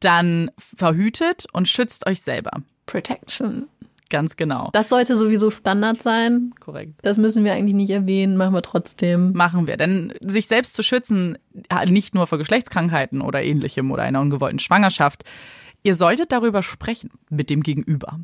dann 0.00 0.50
verhütet 0.56 1.46
und 1.52 1.68
schützt 1.68 2.06
euch 2.06 2.22
selber. 2.22 2.62
Protection. 2.86 3.68
Ganz 4.10 4.36
genau. 4.36 4.70
Das 4.72 4.88
sollte 4.88 5.16
sowieso 5.16 5.50
Standard 5.50 6.00
sein. 6.02 6.52
Korrekt. 6.60 6.94
Das 7.02 7.18
müssen 7.18 7.44
wir 7.44 7.52
eigentlich 7.52 7.74
nicht 7.74 7.90
erwähnen, 7.90 8.36
machen 8.36 8.54
wir 8.54 8.62
trotzdem. 8.62 9.32
machen 9.32 9.66
wir. 9.66 9.76
Denn 9.76 10.14
sich 10.20 10.46
selbst 10.46 10.74
zu 10.74 10.82
schützen, 10.82 11.36
nicht 11.88 12.14
nur 12.14 12.26
vor 12.26 12.38
Geschlechtskrankheiten 12.38 13.20
oder 13.20 13.42
ähnlichem 13.42 13.90
oder 13.90 14.04
einer 14.04 14.20
ungewollten 14.20 14.58
Schwangerschaft, 14.58 15.24
ihr 15.82 15.94
solltet 15.94 16.32
darüber 16.32 16.62
sprechen 16.62 17.10
mit 17.28 17.50
dem 17.50 17.62
Gegenüber. 17.62 18.20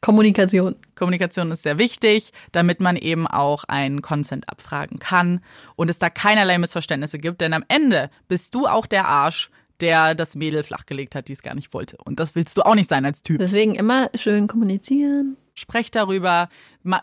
Kommunikation. 0.00 0.76
Kommunikation 0.94 1.50
ist 1.50 1.64
sehr 1.64 1.78
wichtig, 1.78 2.32
damit 2.52 2.80
man 2.80 2.96
eben 2.96 3.26
auch 3.26 3.64
einen 3.64 4.02
Consent 4.02 4.48
abfragen 4.48 4.98
kann 4.98 5.40
und 5.74 5.90
es 5.90 5.98
da 5.98 6.10
keinerlei 6.10 6.58
Missverständnisse 6.58 7.18
gibt, 7.18 7.40
denn 7.40 7.52
am 7.52 7.64
Ende 7.68 8.10
bist 8.28 8.54
du 8.54 8.66
auch 8.66 8.86
der 8.86 9.08
Arsch, 9.08 9.50
der 9.80 10.14
das 10.14 10.34
Mädel 10.34 10.62
flachgelegt 10.62 11.14
hat, 11.14 11.28
die 11.28 11.32
es 11.32 11.42
gar 11.42 11.54
nicht 11.54 11.72
wollte. 11.74 11.96
Und 12.04 12.18
das 12.20 12.34
willst 12.34 12.56
du 12.56 12.62
auch 12.62 12.74
nicht 12.74 12.88
sein 12.88 13.04
als 13.04 13.22
Typ. 13.22 13.38
Deswegen 13.38 13.74
immer 13.74 14.10
schön 14.14 14.46
kommunizieren. 14.46 15.36
Sprecht 15.54 15.94
darüber, 15.96 16.48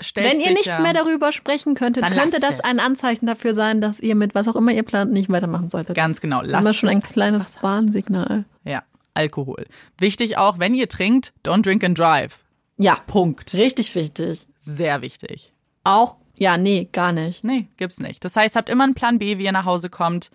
stellt 0.01 0.31
Wenn 0.31 0.39
ihr 0.39 0.51
nicht 0.51 0.65
sicher- 0.65 0.79
mehr 0.79 0.93
darüber 0.93 1.31
sprechen 1.31 1.73
könntet, 1.73 2.03
könnte 2.05 2.39
das 2.39 2.55
es. 2.55 2.59
ein 2.59 2.79
Anzeichen 2.79 3.25
dafür 3.25 3.55
sein, 3.55 3.81
dass 3.81 3.99
ihr 3.99 4.13
mit 4.15 4.35
was 4.35 4.47
auch 4.47 4.55
immer 4.55 4.71
ihr 4.71 4.83
plant 4.83 5.11
nicht 5.11 5.29
weitermachen 5.29 5.69
solltet. 5.71 5.95
Ganz 5.95 6.21
genau. 6.21 6.41
das 6.41 6.51
ist 6.51 6.59
immer 6.59 6.73
schon 6.75 6.89
ein 6.89 7.01
kleines 7.01 7.61
Warnsignal. 7.63 8.45
Ja, 8.63 8.83
Alkohol. 9.15 9.65
Wichtig 9.97 10.37
auch, 10.37 10.59
wenn 10.59 10.75
ihr 10.75 10.87
trinkt, 10.87 11.33
don't 11.43 11.63
drink 11.63 11.83
and 11.83 11.97
drive. 11.97 12.37
Ja, 12.77 12.95
Punkt. 13.07 13.53
richtig 13.55 13.95
wichtig. 13.95 14.47
Sehr 14.57 15.01
wichtig. 15.01 15.51
Auch 15.83 16.17
Ja, 16.35 16.57
nee, 16.57 16.89
gar 16.91 17.11
nicht. 17.11 17.43
Nee, 17.43 17.67
gibt's 17.77 17.99
nicht. 17.99 18.23
Das 18.25 18.35
heißt, 18.35 18.55
habt 18.55 18.69
immer 18.69 18.83
einen 18.85 18.95
Plan 18.95 19.19
B, 19.19 19.37
wie 19.37 19.43
ihr 19.45 19.51
nach 19.51 19.65
Hause 19.65 19.89
kommt. 19.89 20.31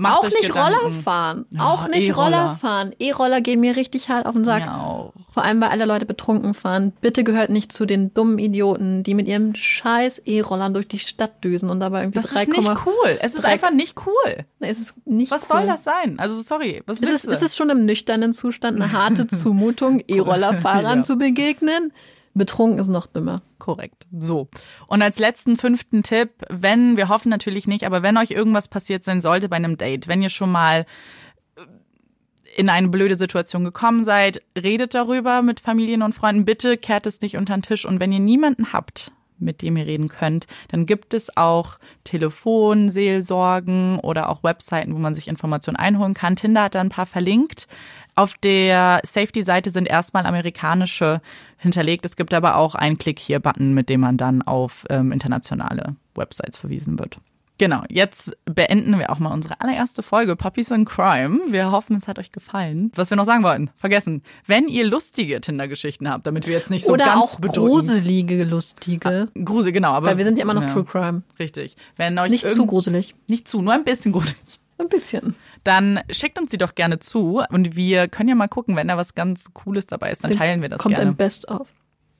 Macht 0.00 0.18
auch 0.18 0.24
nicht 0.28 0.46
Gedanken. 0.46 0.76
Roller 0.78 0.90
fahren. 0.92 1.46
Ja, 1.50 1.64
auch 1.70 1.88
nicht 1.88 2.08
E-Roller. 2.08 2.36
Roller 2.44 2.56
fahren. 2.60 2.92
E-Roller 3.00 3.40
gehen 3.40 3.58
mir 3.58 3.74
richtig 3.74 4.08
hart 4.08 4.26
auf 4.26 4.32
den 4.34 4.44
Sack. 4.44 4.60
Ja. 4.60 5.10
Vor 5.32 5.42
allem, 5.44 5.60
weil 5.60 5.70
alle 5.70 5.86
Leute 5.86 6.06
betrunken 6.06 6.54
fahren. 6.54 6.92
Bitte 7.00 7.24
gehört 7.24 7.50
nicht 7.50 7.72
zu 7.72 7.84
den 7.84 8.14
dummen 8.14 8.38
Idioten, 8.38 9.02
die 9.02 9.14
mit 9.14 9.26
ihrem 9.26 9.56
scheiß 9.56 10.20
E-Rollern 10.24 10.72
durch 10.72 10.86
die 10.86 11.00
Stadt 11.00 11.42
düsen 11.42 11.68
und 11.68 11.80
dabei 11.80 12.02
irgendwie 12.02 12.20
Das 12.20 12.30
3, 12.30 12.42
ist 12.42 12.48
nicht 12.56 12.70
cool. 12.86 13.18
Es 13.20 13.34
ist 13.34 13.42
drei- 13.42 13.48
einfach 13.48 13.72
nicht 13.72 13.96
cool. 14.06 14.44
Es 14.60 14.78
ist 14.78 14.94
nicht 15.04 15.32
Was 15.32 15.42
cool. 15.42 15.48
soll 15.58 15.66
das 15.66 15.82
sein? 15.82 16.18
Also 16.20 16.40
sorry, 16.42 16.80
was 16.86 17.00
Ist 17.00 17.10
es, 17.10 17.24
ist 17.24 17.42
es 17.42 17.56
schon 17.56 17.68
im 17.70 17.84
nüchternen 17.84 18.32
Zustand 18.32 18.80
eine 18.80 18.92
harte 18.92 19.26
Zumutung, 19.28 20.00
E-Rollerfahrern 20.06 20.98
Ja. 20.98 21.02
zu 21.02 21.16
begegnen? 21.18 21.92
Betrunken 22.38 22.78
ist 22.78 22.88
noch 22.88 23.06
dümmer. 23.06 23.36
Korrekt. 23.58 24.06
So. 24.16 24.48
Und 24.86 25.02
als 25.02 25.18
letzten 25.18 25.56
fünften 25.56 26.02
Tipp, 26.02 26.30
wenn, 26.48 26.96
wir 26.96 27.08
hoffen 27.08 27.28
natürlich 27.28 27.66
nicht, 27.66 27.84
aber 27.84 28.02
wenn 28.02 28.16
euch 28.16 28.30
irgendwas 28.30 28.68
passiert 28.68 29.04
sein 29.04 29.20
sollte 29.20 29.48
bei 29.48 29.56
einem 29.56 29.76
Date, 29.76 30.08
wenn 30.08 30.22
ihr 30.22 30.30
schon 30.30 30.50
mal 30.50 30.86
äh, 31.56 31.60
in 32.56 32.70
eine 32.70 32.88
blöde 32.88 33.18
Situation 33.18 33.64
gekommen 33.64 34.04
seid, 34.04 34.42
redet 34.56 34.94
darüber 34.94 35.42
mit 35.42 35.60
Familien 35.60 36.02
und 36.02 36.14
Freunden. 36.14 36.44
Bitte 36.44 36.76
kehrt 36.76 37.06
es 37.06 37.20
nicht 37.20 37.36
unter 37.36 37.54
den 37.54 37.62
Tisch. 37.62 37.84
Und 37.84 38.00
wenn 38.00 38.12
ihr 38.12 38.20
niemanden 38.20 38.72
habt, 38.72 39.12
mit 39.40 39.62
dem 39.62 39.76
ihr 39.76 39.86
reden 39.86 40.08
könnt, 40.08 40.46
dann 40.68 40.86
gibt 40.86 41.14
es 41.14 41.36
auch 41.36 41.78
Telefonseelsorgen 42.04 43.98
oder 44.00 44.28
auch 44.28 44.42
Webseiten, 44.42 44.94
wo 44.94 44.98
man 44.98 45.14
sich 45.14 45.28
Informationen 45.28 45.76
einholen 45.76 46.14
kann. 46.14 46.36
Tinder 46.36 46.64
hat 46.64 46.74
da 46.74 46.80
ein 46.80 46.88
paar 46.88 47.06
verlinkt. 47.06 47.68
Auf 48.18 48.34
der 48.34 49.00
Safety-Seite 49.04 49.70
sind 49.70 49.86
erstmal 49.86 50.26
amerikanische 50.26 51.20
hinterlegt. 51.56 52.04
Es 52.04 52.16
gibt 52.16 52.34
aber 52.34 52.56
auch 52.56 52.74
einen 52.74 52.98
Klick 52.98 53.20
hier 53.20 53.38
Button, 53.38 53.74
mit 53.74 53.88
dem 53.88 54.00
man 54.00 54.16
dann 54.16 54.42
auf 54.42 54.84
ähm, 54.90 55.12
internationale 55.12 55.94
Websites 56.16 56.56
verwiesen 56.56 56.98
wird. 56.98 57.18
Genau, 57.58 57.82
jetzt 57.88 58.36
beenden 58.44 58.98
wir 58.98 59.10
auch 59.10 59.20
mal 59.20 59.32
unsere 59.32 59.60
allererste 59.60 60.02
Folge 60.02 60.34
Puppies 60.34 60.72
in 60.72 60.84
Crime. 60.84 61.38
Wir 61.48 61.70
hoffen, 61.70 61.94
es 61.94 62.08
hat 62.08 62.18
euch 62.18 62.32
gefallen. 62.32 62.90
Was 62.96 63.10
wir 63.10 63.16
noch 63.16 63.24
sagen 63.24 63.44
wollten, 63.44 63.70
vergessen. 63.76 64.22
Wenn 64.46 64.66
ihr 64.66 64.84
lustige 64.84 65.40
Tinder-Geschichten 65.40 66.08
habt, 66.10 66.26
damit 66.26 66.48
wir 66.48 66.54
jetzt 66.54 66.70
nicht 66.70 66.86
so 66.86 66.94
Oder 66.94 67.04
ganz 67.04 67.20
auch 67.22 67.40
bedrückend- 67.40 67.68
gruselige, 67.68 68.42
lustige. 68.42 69.28
Grusel, 69.44 69.70
genau. 69.70 69.92
Aber, 69.92 70.08
Weil 70.08 70.18
wir 70.18 70.24
sind 70.24 70.38
ja 70.38 70.42
immer 70.44 70.54
noch 70.54 70.66
True 70.66 70.84
Crime. 70.84 71.22
Richtig. 71.38 71.76
Wenn 71.96 72.18
euch 72.18 72.30
Nicht 72.30 72.50
zu 72.50 72.66
gruselig. 72.66 73.14
Nicht 73.28 73.46
zu, 73.46 73.62
nur 73.62 73.74
ein 73.74 73.84
bisschen 73.84 74.10
gruselig. 74.10 74.36
Ein 74.78 74.88
bisschen. 74.88 75.34
Dann 75.64 76.00
schickt 76.10 76.38
uns 76.38 76.50
sie 76.50 76.58
doch 76.58 76.74
gerne 76.74 76.98
zu 77.00 77.42
und 77.50 77.74
wir 77.76 78.08
können 78.08 78.28
ja 78.28 78.34
mal 78.34 78.48
gucken, 78.48 78.76
wenn 78.76 78.88
da 78.88 78.96
was 78.96 79.14
ganz 79.14 79.52
Cooles 79.52 79.86
dabei 79.86 80.10
ist, 80.12 80.22
dann 80.24 80.30
teilen 80.32 80.62
wir 80.62 80.68
das 80.68 80.80
Kommt 80.80 80.94
gerne. 80.96 81.10
ein 81.10 81.16
Best-of. 81.16 81.68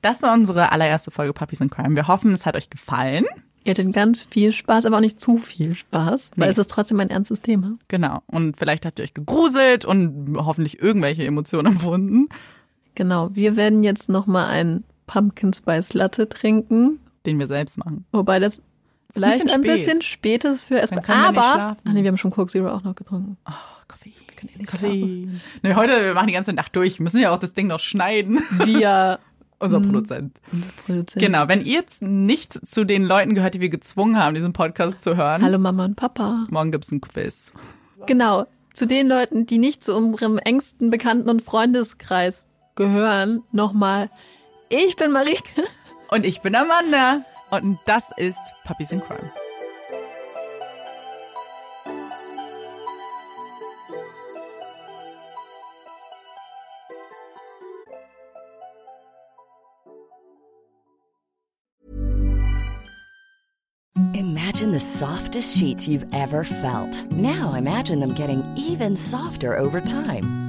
Das 0.01 0.21
war 0.23 0.33
unsere 0.33 0.71
allererste 0.71 1.11
Folge 1.11 1.33
Puppies 1.33 1.61
in 1.61 1.69
Crime. 1.69 1.95
Wir 1.95 2.07
hoffen, 2.07 2.31
es 2.33 2.45
hat 2.45 2.55
euch 2.55 2.69
gefallen. 2.69 3.25
Ihr 3.65 3.71
hattet 3.71 3.91
ganz 3.93 4.21
viel 4.23 4.51
Spaß, 4.53 4.85
aber 4.85 4.97
auch 4.97 5.01
nicht 5.01 5.19
zu 5.19 5.37
viel 5.37 5.75
Spaß, 5.75 6.31
weil 6.37 6.47
Nee. 6.47 6.51
es 6.51 6.57
ist 6.57 6.69
trotzdem 6.69 6.99
ein 7.01 7.09
ernstes 7.09 7.41
Thema. 7.41 7.77
Genau. 7.89 8.21
Und 8.27 8.57
vielleicht 8.57 8.85
habt 8.85 8.99
ihr 8.99 9.03
euch 9.03 9.13
gegruselt 9.13 9.83
und 9.83 10.35
hoffentlich 10.37 10.81
irgendwelche 10.81 11.25
Emotionen 11.25 11.73
empfunden, 11.73 12.29
Genau, 12.95 13.29
wir 13.33 13.55
werden 13.55 13.83
jetzt 13.83 14.09
nochmal 14.09 14.47
einen 14.49 14.83
Pumpkin 15.07 15.53
Spice 15.53 15.93
Latte 15.93 16.27
trinken, 16.27 16.99
den 17.25 17.39
wir 17.39 17.47
selbst 17.47 17.77
machen. 17.77 18.05
wobei 18.11 18.39
das 18.39 18.61
vielleicht 19.13 19.43
bisschen 19.43 19.55
ein 19.55 19.61
bisschen 19.61 20.01
spät 20.01 20.43
ist 20.43 20.65
für 20.65 20.79
es. 20.79 20.91
Wir 20.91 20.97
nicht 20.97 21.09
Aber, 21.09 21.31
schlafen. 21.41 21.81
ach 21.87 21.93
nee, 21.93 22.01
wir 22.03 22.09
haben 22.09 22.17
schon 22.17 22.31
Coke 22.31 22.51
Zero 22.51 22.69
auch 22.69 22.83
noch 22.83 22.95
getrunken. 22.95 23.37
Oh, 23.47 23.51
Koffein. 23.87 24.13
Koffein. 24.65 25.41
Nee, 25.63 25.73
heute, 25.75 26.03
wir 26.05 26.13
machen 26.13 26.27
die 26.27 26.33
ganze 26.33 26.53
Nacht 26.53 26.75
durch. 26.75 26.99
Wir 26.99 27.03
müssen 27.03 27.19
ja 27.21 27.31
auch 27.31 27.39
das 27.39 27.53
Ding 27.53 27.67
noch 27.67 27.79
schneiden. 27.79 28.39
Wir 28.65 29.19
Unser 29.61 29.81
Produzent. 29.81 30.39
produzieren. 30.85 31.21
Genau, 31.21 31.47
wenn 31.49 31.65
ihr 31.65 31.73
jetzt 31.73 32.01
nicht 32.01 32.65
zu 32.65 32.85
den 32.85 33.03
Leuten 33.03 33.35
gehört, 33.35 33.55
die 33.55 33.59
wir 33.59 33.67
gezwungen 33.69 34.17
haben, 34.17 34.33
diesen 34.33 34.53
Podcast 34.53 35.01
zu 35.01 35.17
hören, 35.17 35.41
Hallo 35.43 35.59
Mama 35.59 35.83
und 35.83 35.95
Papa. 35.97 36.45
morgen 36.49 36.71
gibt's 36.71 36.91
ein 36.93 37.01
Quiz. 37.01 37.51
Genau, 38.07 38.45
zu 38.73 38.87
den 38.87 39.09
Leuten, 39.09 39.45
die 39.45 39.57
nicht 39.57 39.83
zu 39.83 39.97
unserem 39.97 40.37
engsten 40.37 40.89
Bekannten- 40.89 41.29
und 41.29 41.41
Freundeskreis 41.41 42.47
gehören, 42.75 43.43
nochmal. 43.51 44.09
Ich 44.69 44.95
bin 44.95 45.11
Marike. 45.11 45.43
Und 46.09 46.25
ich 46.25 46.39
bin 46.39 46.55
Amanda. 46.55 47.25
Und 47.51 47.79
das 47.85 48.11
ist 48.17 48.39
Puppies 48.63 48.91
in 48.91 49.01
Crime. 49.01 49.31
Imagine 64.13 64.71
the 64.71 64.79
softest 64.79 65.57
sheets 65.57 65.87
you've 65.87 66.05
ever 66.13 66.43
felt. 66.43 67.11
Now 67.11 67.53
imagine 67.53 67.99
them 67.99 68.13
getting 68.13 68.43
even 68.57 68.95
softer 68.95 69.57
over 69.57 69.79
time. 69.79 70.48